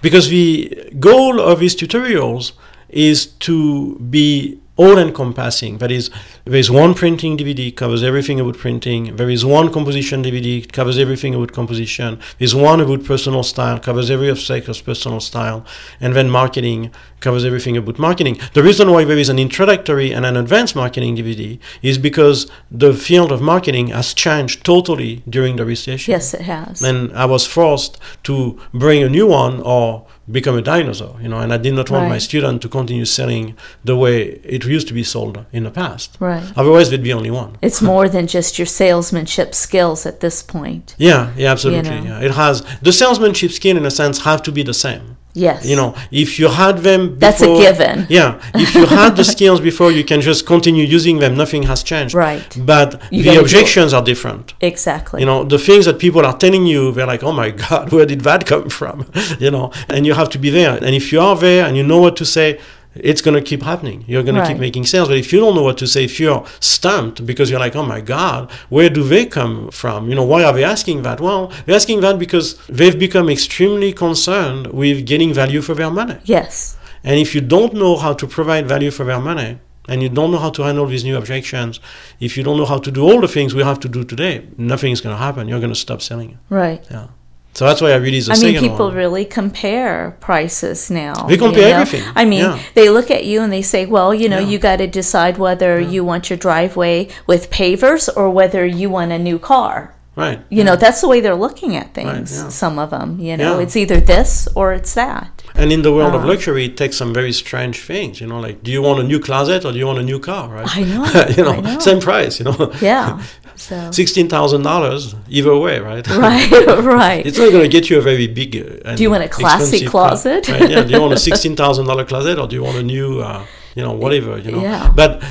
because 0.00 0.28
the 0.28 0.92
goal 1.00 1.40
of 1.40 1.58
these 1.58 1.74
tutorials 1.74 2.52
is 2.92 3.26
to 3.26 3.96
be 3.98 4.60
all 4.80 4.96
encompassing. 4.96 5.76
That 5.76 5.90
is, 5.90 6.08
there 6.46 6.58
is 6.58 6.70
one 6.70 6.94
printing 6.94 7.36
DVD 7.36 7.74
covers 7.76 8.02
everything 8.02 8.40
about 8.40 8.56
printing. 8.56 9.14
There 9.16 9.28
is 9.28 9.44
one 9.44 9.70
composition 9.70 10.24
DVD 10.24 10.72
covers 10.72 10.96
everything 10.96 11.34
about 11.34 11.52
composition. 11.52 12.18
There's 12.38 12.54
one 12.54 12.80
about 12.80 13.04
personal 13.04 13.42
style 13.42 13.78
covers 13.78 14.10
every 14.10 14.30
aspect 14.30 14.68
of 14.68 14.82
personal 14.82 15.20
style, 15.20 15.66
and 16.00 16.16
then 16.16 16.30
marketing 16.30 16.92
covers 17.20 17.44
everything 17.44 17.76
about 17.76 17.98
marketing. 17.98 18.38
The 18.54 18.62
reason 18.62 18.90
why 18.90 19.04
there 19.04 19.18
is 19.18 19.28
an 19.28 19.38
introductory 19.38 20.12
and 20.14 20.24
an 20.24 20.38
advanced 20.38 20.74
marketing 20.74 21.14
DVD 21.14 21.58
is 21.82 21.98
because 21.98 22.50
the 22.70 22.94
field 22.94 23.32
of 23.32 23.42
marketing 23.42 23.88
has 23.88 24.14
changed 24.14 24.64
totally 24.64 25.22
during 25.28 25.56
the 25.56 25.66
recession. 25.66 26.10
Yes, 26.10 26.32
it 26.32 26.40
has. 26.40 26.82
And 26.82 27.12
I 27.12 27.26
was 27.26 27.46
forced 27.46 27.98
to 28.22 28.58
bring 28.72 29.02
a 29.02 29.10
new 29.10 29.26
one 29.26 29.60
or 29.60 30.06
become 30.32 30.56
a 30.56 30.62
dinosaur, 30.62 31.18
you 31.20 31.28
know, 31.28 31.38
and 31.38 31.52
I 31.52 31.56
did 31.56 31.74
not 31.74 31.90
want 31.90 32.08
my 32.08 32.18
student 32.18 32.62
to 32.62 32.68
continue 32.68 33.04
selling 33.04 33.56
the 33.84 33.96
way 33.96 34.40
it 34.44 34.64
used 34.64 34.88
to 34.88 34.94
be 34.94 35.04
sold 35.04 35.44
in 35.52 35.64
the 35.64 35.70
past. 35.70 36.16
right. 36.20 36.52
Otherwise, 36.56 36.90
there'd 36.90 37.02
be 37.02 37.12
only 37.12 37.30
one. 37.30 37.56
It's 37.62 37.82
more 37.82 38.08
than 38.08 38.26
just 38.26 38.58
your 38.58 38.66
salesmanship 38.66 39.54
skills 39.54 40.06
at 40.06 40.20
this 40.20 40.42
point. 40.42 40.94
Yeah, 40.98 41.32
yeah, 41.36 41.50
absolutely. 41.52 41.90
know. 41.90 42.04
Yeah. 42.04 42.20
It 42.20 42.32
has 42.32 42.64
the 42.82 42.92
salesmanship 42.92 43.52
skill, 43.52 43.76
in 43.76 43.84
a 43.84 43.90
sense, 43.90 44.20
have 44.24 44.42
to 44.44 44.52
be 44.52 44.62
the 44.62 44.74
same. 44.74 45.16
Yes. 45.34 45.64
You 45.64 45.76
know, 45.76 45.94
if 46.10 46.38
you 46.38 46.48
had 46.48 46.78
them, 46.78 47.18
That's 47.18 47.42
a 47.42 47.46
given. 47.46 48.06
Yeah, 48.18 48.40
if 48.54 48.74
you 48.74 48.86
had 48.86 49.16
the 49.16 49.24
skills 49.34 49.60
before, 49.60 49.92
you 49.92 50.04
can 50.04 50.20
just 50.20 50.46
continue 50.46 50.84
using 50.84 51.18
them. 51.18 51.36
Nothing 51.36 51.62
has 51.64 51.82
changed. 51.82 52.14
Right. 52.14 52.56
But 52.58 53.00
You 53.10 53.22
the 53.22 53.40
objections 53.40 53.94
are 53.94 54.02
different. 54.02 54.54
Exactly. 54.60 55.20
You 55.20 55.26
know, 55.26 55.44
the 55.44 55.58
things 55.58 55.84
that 55.86 55.98
people 55.98 56.26
are 56.26 56.36
telling 56.36 56.66
you, 56.66 56.92
they're 56.92 57.06
like, 57.06 57.22
oh 57.22 57.32
my 57.32 57.50
God, 57.68 57.92
where 57.92 58.06
did 58.06 58.22
that 58.22 58.46
come 58.46 58.68
from? 58.68 59.06
you 59.38 59.50
know, 59.50 59.72
and 59.88 60.06
you 60.06 60.14
have 60.14 60.30
to 60.30 60.38
be 60.38 60.50
there. 60.50 60.76
And 60.84 60.94
if 60.94 61.12
you 61.12 61.20
are 61.20 61.36
there 61.36 61.64
and 61.66 61.76
you 61.76 61.82
know 61.84 61.98
what 61.98 62.16
to 62.16 62.24
say, 62.24 62.58
it's 62.94 63.20
going 63.20 63.34
to 63.34 63.42
keep 63.42 63.62
happening. 63.62 64.04
You're 64.06 64.22
going 64.22 64.34
to 64.34 64.46
keep 64.46 64.58
making 64.58 64.86
sales. 64.86 65.08
But 65.08 65.16
if 65.18 65.32
you 65.32 65.38
don't 65.38 65.54
know 65.54 65.62
what 65.62 65.78
to 65.78 65.86
say, 65.86 66.04
if 66.04 66.18
you're 66.18 66.44
stumped 66.58 67.24
because 67.24 67.50
you're 67.50 67.60
like, 67.60 67.76
oh 67.76 67.84
my 67.84 68.00
God, 68.00 68.50
where 68.68 68.90
do 68.90 69.02
they 69.02 69.26
come 69.26 69.70
from? 69.70 70.08
You 70.08 70.14
know, 70.16 70.24
why 70.24 70.42
are 70.44 70.52
they 70.52 70.64
asking 70.64 71.02
that? 71.02 71.20
Well, 71.20 71.52
they're 71.66 71.76
asking 71.76 72.00
that 72.00 72.18
because 72.18 72.58
they've 72.66 72.98
become 72.98 73.28
extremely 73.28 73.92
concerned 73.92 74.68
with 74.68 75.06
getting 75.06 75.32
value 75.32 75.62
for 75.62 75.74
their 75.74 75.90
money. 75.90 76.18
yes. 76.24 76.76
And 77.02 77.18
if 77.18 77.34
you 77.34 77.40
don't 77.40 77.72
know 77.72 77.96
how 77.96 78.12
to 78.12 78.26
provide 78.26 78.68
value 78.68 78.90
for 78.90 79.04
their 79.04 79.20
money, 79.20 79.58
and 79.88 80.02
you 80.02 80.10
don't 80.10 80.30
know 80.30 80.38
how 80.38 80.50
to 80.50 80.62
handle 80.62 80.84
these 80.86 81.02
new 81.02 81.16
objections, 81.16 81.80
if 82.20 82.36
you 82.36 82.42
don't 82.42 82.58
know 82.58 82.66
how 82.66 82.76
to 82.78 82.90
do 82.90 83.02
all 83.02 83.20
the 83.22 83.26
things 83.28 83.54
we 83.54 83.62
have 83.62 83.80
to 83.80 83.88
do 83.88 84.04
today, 84.04 84.46
nothing 84.58 84.92
is 84.92 85.00
going 85.00 85.14
to 85.16 85.18
happen. 85.18 85.48
You're 85.48 85.60
going 85.60 85.72
to 85.72 85.78
stop 85.78 86.02
selling. 86.02 86.38
Right. 86.50 86.84
Yeah. 86.90 87.06
So 87.52 87.66
that's 87.66 87.80
why 87.80 87.90
I 87.92 87.96
released 87.96 88.28
the 88.28 88.34
I 88.34 88.38
mean, 88.38 88.60
people 88.60 88.92
really 88.92 89.24
compare 89.24 90.16
prices 90.20 90.90
now. 90.90 91.14
They 91.26 91.36
compare 91.36 91.62
you 91.68 91.74
know? 91.74 91.80
everything, 91.80 92.12
I 92.14 92.24
mean, 92.24 92.40
yeah. 92.40 92.58
they 92.74 92.88
look 92.88 93.10
at 93.10 93.24
you 93.24 93.42
and 93.42 93.52
they 93.52 93.62
say, 93.62 93.86
well, 93.86 94.14
you 94.14 94.28
know, 94.28 94.38
Yeah. 94.38 94.48
you 94.48 94.58
got 94.58 94.76
to 94.76 94.86
decide 94.86 95.36
whether 95.36 95.80
you 95.80 96.04
want 96.04 96.30
your 96.30 96.38
driveway 96.38 97.08
with 97.26 97.50
pavers 97.50 98.08
or 98.16 98.30
whether 98.30 98.64
you 98.64 98.88
want 98.88 99.10
a 99.12 99.18
new 99.18 99.38
car. 99.38 99.94
right. 100.16 100.40
You 100.50 100.64
know, 100.64 100.76
that's 100.76 101.00
the 101.00 101.08
way 101.08 101.20
they're 101.20 101.42
looking 101.46 101.76
at 101.76 101.94
things. 101.94 102.28
yeah. 102.36 102.48
Some 102.50 102.78
of 102.78 102.90
them, 102.90 103.18
you 103.20 103.36
know, 103.36 103.52
Yeah. 103.56 103.62
it's 103.64 103.76
either 103.76 104.00
this 104.00 104.48
or 104.54 104.72
it's 104.78 104.92
that. 104.94 105.28
And 105.54 105.72
in 105.72 105.82
the 105.82 105.92
world 105.92 106.14
of 106.14 106.20
Uh-huh. 106.22 106.32
luxury, 106.32 106.64
it 106.66 106.76
takes 106.76 106.96
some 106.96 107.12
very 107.14 107.32
strange 107.32 107.78
things. 107.92 108.20
You 108.20 108.26
know, 108.30 108.38
like, 108.46 108.62
do 108.62 108.70
you 108.70 108.82
want 108.82 108.98
a 109.00 109.02
new 109.12 109.18
closet 109.18 109.64
or 109.64 109.72
do 109.72 109.78
you 109.78 109.86
want 109.86 109.98
a 109.98 110.02
new 110.12 110.18
car? 110.20 110.48
Right. 110.48 110.76
I 110.78 110.82
know, 110.90 111.04
you 111.36 111.42
know, 111.44 111.52
I 111.52 111.60
know. 111.60 111.78
same 111.80 112.00
price. 112.00 112.38
You 112.38 112.44
know. 112.48 112.72
Yeah. 112.82 113.18
So, 113.56 113.90
Sixteen 113.90 114.28
thousand 114.28 114.62
dollars 114.62 115.14
either 115.28 115.56
way, 115.56 115.78
right? 115.80 116.06
right, 116.26 116.50
right. 116.82 117.24
It's 117.26 117.38
not 117.38 117.50
going 117.50 117.62
to 117.62 117.68
get 117.68 117.90
you 117.90 117.98
a 117.98 118.00
very 118.00 118.26
big. 118.26 118.56
Uh, 118.56 118.88
and 118.88 118.96
Do 118.96 119.02
you 119.02 119.10
want 119.10 119.24
a 119.24 119.28
classy 119.28 119.84
closet? 119.86 120.48
right? 120.48 120.70
Yeah. 120.70 120.82
Do 120.84 120.92
you 120.94 121.00
want 121.00 121.12
a 121.12 121.18
sixteen 121.18 121.56
thousand 121.56 121.86
dollar 121.86 122.04
closet 122.04 122.38
or 122.38 122.46
do 122.48 122.56
you 122.56 122.62
want 122.62 122.78
a 122.78 122.82
new, 122.82 123.20
uh, 123.20 123.44
you 123.74 123.82
know, 123.82 123.92
whatever? 123.92 124.38
You 124.38 124.52
know. 124.52 124.62
Yeah. 124.62 124.92
But 124.94 125.22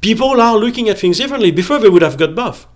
people 0.00 0.40
are 0.40 0.56
looking 0.56 0.88
at 0.88 0.98
things 0.98 1.18
differently. 1.18 1.50
Before 1.50 1.78
they 1.78 1.88
would 1.88 2.02
have 2.02 2.16
got 2.16 2.34
both. 2.34 2.66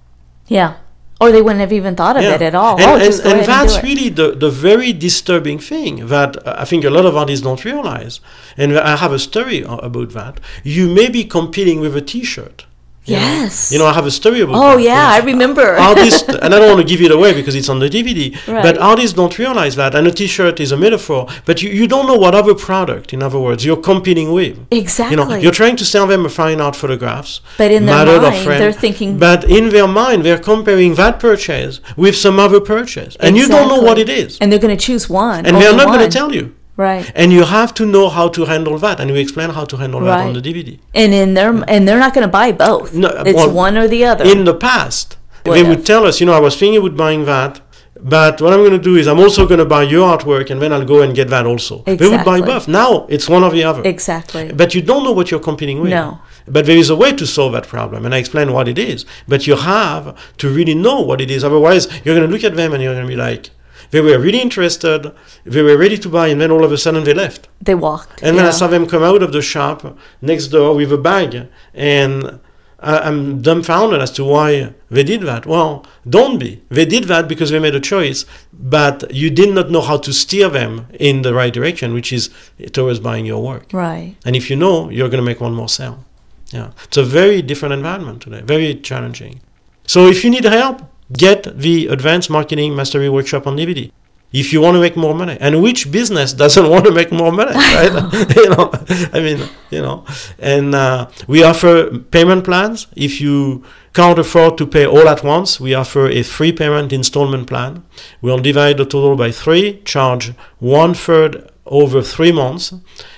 yeah. 0.47 0.77
Or 1.21 1.31
they 1.31 1.41
wouldn't 1.41 1.61
have 1.61 1.73
even 1.73 1.95
thought 1.95 2.17
of 2.17 2.25
it 2.25 2.43
at 2.43 2.53
all. 2.57 2.81
And, 2.81 2.91
oh, 2.91 2.95
and, 2.97 3.15
and 3.39 3.47
that's 3.47 3.77
and 3.77 3.85
really 3.85 4.09
the, 4.09 4.33
the 4.33 4.51
very 4.51 4.93
disturbing 4.93 5.61
thing 5.61 6.07
that 6.09 6.45
uh, 6.45 6.57
I 6.59 6.65
think 6.65 6.85
a 6.85 6.91
lot 6.91 7.07
of 7.07 7.17
artists 7.17 7.45
don't 7.45 7.65
realize. 7.65 8.19
And 8.57 8.77
I 8.77 8.97
have 8.97 9.13
a 9.13 9.21
story 9.21 9.63
about 9.63 10.11
that. 10.15 10.41
You 10.65 10.89
may 10.89 11.09
be 11.09 11.23
competing 11.25 11.79
with 11.79 11.95
a 11.97 12.01
T-shirt. 12.01 12.67
You 13.05 13.17
know? 13.17 13.21
Yes. 13.23 13.73
You 13.73 13.79
know, 13.79 13.87
I 13.87 13.93
have 13.93 14.07
a 14.07 14.11
story 14.11 14.41
about 14.41 14.55
Oh 14.55 14.77
that. 14.77 14.83
yeah, 14.83 15.09
I 15.11 15.19
remember. 15.21 15.75
artists, 15.91 16.29
and 16.45 16.55
I 16.55 16.59
don't 16.59 16.69
want 16.77 16.81
to 16.87 16.91
give 16.97 17.01
it 17.03 17.11
away 17.11 17.33
because 17.35 17.55
it's 17.55 17.69
on 17.69 17.79
the 17.81 17.89
DVD, 17.89 18.35
Right. 18.47 18.63
but 18.63 18.79
artists 18.79 19.13
don't 19.21 19.37
realize 19.39 19.75
that. 19.77 19.95
And 19.95 20.07
a 20.07 20.11
T-shirt 20.13 20.61
is 20.61 20.71
a 20.73 20.77
metaphor, 20.77 21.27
but 21.45 21.63
you, 21.63 21.71
you 21.71 21.87
don't 21.89 22.07
know 22.07 22.15
what 22.17 22.35
other 22.35 22.55
product, 22.55 23.13
in 23.13 23.23
other 23.23 23.39
words, 23.41 23.65
you're 23.65 23.77
competing 23.93 24.33
with. 24.33 24.57
exactly. 24.71 25.17
You 25.17 25.25
know, 25.25 25.35
you're 25.35 25.53
trying 25.63 25.77
to 25.77 25.85
sell 25.85 26.07
them 26.07 26.25
a 26.25 26.29
fine 26.29 26.61
art 26.61 26.77
photographs. 26.77 27.41
But 27.59 27.71
in 27.73 27.87
their 27.87 28.07
mind, 28.07 28.47
they're 28.63 28.73
thinking- 28.73 29.19
But 29.19 29.45
in 29.45 29.71
their 29.71 29.89
mind, 29.89 30.25
they're 30.25 30.39
comparing 30.39 30.95
that 30.95 31.19
purchase 31.19 31.81
with 31.97 32.15
some 32.17 32.39
other 32.39 32.61
purchase, 32.61 33.17
and 33.21 33.37
you 33.37 33.49
don't 33.49 33.69
know 33.69 33.81
what 33.83 33.99
it 33.99 34.09
is, 34.09 34.39
And 34.41 34.51
they're 34.53 34.59
going 34.67 34.77
to 34.77 34.85
choose 34.89 35.09
one. 35.11 35.45
and 35.47 35.57
they're 35.57 35.75
not 35.77 35.89
going 35.89 36.09
to 36.09 36.19
tell 36.19 36.33
you. 36.35 36.55
Right. 36.83 37.11
And 37.15 37.33
you 37.33 37.45
have 37.45 37.73
to 37.75 37.85
know 37.95 38.09
how 38.09 38.27
to 38.37 38.45
handle 38.53 38.77
that, 38.79 38.97
and 39.01 39.11
we 39.13 39.21
explain 39.27 39.51
how 39.59 39.65
to 39.73 39.77
handle 39.83 40.01
that 40.01 40.21
on 40.27 40.33
the 40.39 40.45
DVD. 40.49 40.79
And 40.95 41.11
in 41.23 41.35
their 41.35 41.53
mm. 41.53 41.65
and 41.73 41.87
they're 41.87 42.03
not 42.07 42.13
going 42.15 42.27
to 42.31 42.35
buy 42.41 42.49
both. 42.53 42.95
No, 42.95 43.09
it's 43.31 43.37
well, 43.37 43.53
one 43.67 43.75
or 43.81 43.87
the 43.95 44.05
other. 44.05 44.25
In 44.25 44.45
the 44.45 44.55
past, 44.55 45.17
they 45.45 45.51
Whatever. 45.51 45.69
would 45.71 45.87
tell 45.87 46.07
us, 46.07 46.21
you 46.21 46.27
know, 46.27 46.37
I 46.41 46.41
was 46.41 46.57
thinking 46.57 46.79
about 46.81 46.97
buying 46.97 47.25
that, 47.27 47.61
but 48.01 48.41
what 48.43 48.53
I'm 48.53 48.61
going 48.61 48.79
to 48.83 48.87
do 48.91 48.97
is 48.97 49.07
I'm 49.07 49.21
also 49.21 49.47
going 49.47 49.59
to 49.59 49.71
buy 49.77 49.85
your 49.85 50.07
artwork, 50.17 50.51
and 50.51 50.61
then 50.61 50.73
I'll 50.73 50.85
go 50.85 51.03
and 51.03 51.15
get 51.15 51.29
that 51.29 51.47
also. 51.47 51.77
Exactly. 51.87 51.97
They 51.97 52.09
would 52.17 52.25
buy 52.25 52.41
both. 52.41 52.67
Now 52.67 53.07
it's 53.09 53.29
one 53.29 53.45
or 53.45 53.51
the 53.51 53.65
other. 53.65 53.83
exactly. 53.85 54.53
But 54.53 54.75
you 54.75 54.83
don't 54.83 55.05
know 55.05 55.13
what 55.13 55.31
you're 55.31 55.47
competing 55.51 55.81
with. 55.81 55.91
No. 55.91 56.21
But 56.49 56.67
there 56.67 56.77
is 56.77 56.91
a 56.91 56.97
way 56.97 57.13
to 57.13 57.27
solve 57.27 57.53
that 57.53 57.69
problem, 57.69 58.05
and 58.05 58.15
I 58.15 58.19
explain 58.19 58.53
what 58.53 58.67
it 58.67 58.79
is. 58.79 59.07
But 59.29 59.47
you 59.47 59.57
have 59.57 60.05
to 60.39 60.49
really 60.49 60.75
know 60.75 61.01
what 61.01 61.21
it 61.21 61.31
is. 61.31 61.45
Otherwise, 61.45 61.87
you're 62.05 62.17
going 62.17 62.29
to 62.29 62.33
look 62.33 62.45
at 62.45 62.57
them 62.57 62.73
and 62.73 62.83
you're 62.83 62.95
going 62.95 63.07
to 63.07 63.09
be 63.09 63.17
like, 63.17 63.51
they 63.93 64.01
were 64.01 64.19
really 64.19 64.41
interested, 64.41 65.13
they 65.45 65.63
were 65.63 65.77
ready 65.77 65.97
to 65.99 66.09
buy, 66.09 66.29
and 66.29 66.41
then 66.41 66.51
all 66.51 66.65
of 66.65 66.73
a 66.73 66.79
sudden 66.79 67.05
they 67.05 67.15
left. 67.15 67.49
They 67.61 67.75
walked. 67.75 68.23
And 68.23 68.37
then 68.37 68.47
I 68.47 68.51
saw 68.51 68.67
them 68.67 68.87
come 68.87 69.03
out 69.03 69.23
of 69.23 69.33
the 69.33 69.43
shop 69.43 69.97
next 70.21 70.49
door 70.49 70.75
with 70.75 70.93
a 70.93 70.99
bag, 70.99 71.49
and 71.75 72.41
I, 72.81 72.99
I'm 72.99 73.43
dumbfounded 73.43 74.01
as 74.01 74.11
to 74.13 74.25
why 74.25 74.73
they 74.91 75.05
did 75.05 75.23
that. 75.23 75.47
Well, 75.47 75.87
don't 76.09 76.39
be. 76.39 76.63
They 76.71 76.87
did 76.87 77.05
that 77.05 77.29
because 77.29 77.51
they 77.51 77.59
made 77.59 77.75
a 77.75 77.81
choice, 77.81 78.25
but 78.53 79.15
you 79.15 79.31
did 79.31 79.55
not 79.55 79.71
know 79.71 79.83
how 79.83 79.99
to 79.99 80.13
steer 80.13 80.49
them 80.49 80.87
in 80.99 81.23
the 81.23 81.35
right 81.35 81.53
direction, 81.53 81.93
which 81.93 82.13
is 82.13 82.31
towards 82.73 82.99
buying 82.99 83.27
your 83.27 83.43
work. 83.43 83.73
Right. 83.73 84.17
And 84.25 84.35
if 84.35 84.51
you 84.51 84.57
know, 84.57 84.89
you're 84.89 85.09
going 85.11 85.23
to 85.23 85.31
make 85.31 85.41
one 85.41 85.55
more 85.55 85.69
sale. 85.69 86.05
Yeah, 86.51 86.73
it's 86.85 86.99
a 86.99 87.05
very 87.05 87.41
different 87.41 87.73
environment 87.73 88.23
today, 88.23 88.43
very 88.43 88.75
challenging. 88.75 89.41
So 89.87 90.07
if 90.07 90.23
you 90.23 90.31
need 90.31 90.45
help, 90.45 90.83
get 91.13 91.59
the 91.59 91.89
Advanced 91.89 92.31
Marketing 92.31 92.75
Mastery 92.75 93.09
Workshop 93.09 93.47
on 93.47 93.57
DVD. 93.57 93.91
If 94.33 94.51
you 94.51 94.63
want 94.63 94.77
to 94.77 94.81
make 94.81 94.97
more 94.97 95.15
money, 95.15 95.37
and 95.41 95.63
which 95.63 95.93
business 95.93 96.33
doesn't 96.43 96.69
want 96.69 96.87
to 96.87 96.93
make 96.93 97.13
more 97.13 97.33
money, 97.33 97.53
right? 97.55 97.93
you 98.37 98.49
know, 98.49 98.73
I 99.13 99.21
mean, 99.21 99.49
you 99.71 99.83
know, 99.83 100.05
and 100.39 100.75
uh, 100.75 101.11
we 101.27 101.45
offer 101.45 101.99
payment 101.99 102.45
plans. 102.45 102.87
If 102.97 103.21
you 103.21 103.63
can't 103.93 104.19
afford 104.19 104.57
to 104.59 104.67
pay 104.67 104.87
all 104.87 105.07
at 105.09 105.23
once, 105.23 105.61
we 105.61 105.75
offer 105.75 106.09
a 106.09 106.23
free 106.23 106.53
payment 106.53 106.93
installment 106.93 107.47
plan. 107.47 107.85
We'll 108.23 108.39
divide 108.39 108.79
the 108.79 108.87
total 108.87 109.17
by 109.17 109.33
three, 109.33 109.83
charge 109.85 110.33
one 110.61 110.95
third 110.95 111.51
over 111.67 112.03
three 112.03 112.33
months, 112.33 112.73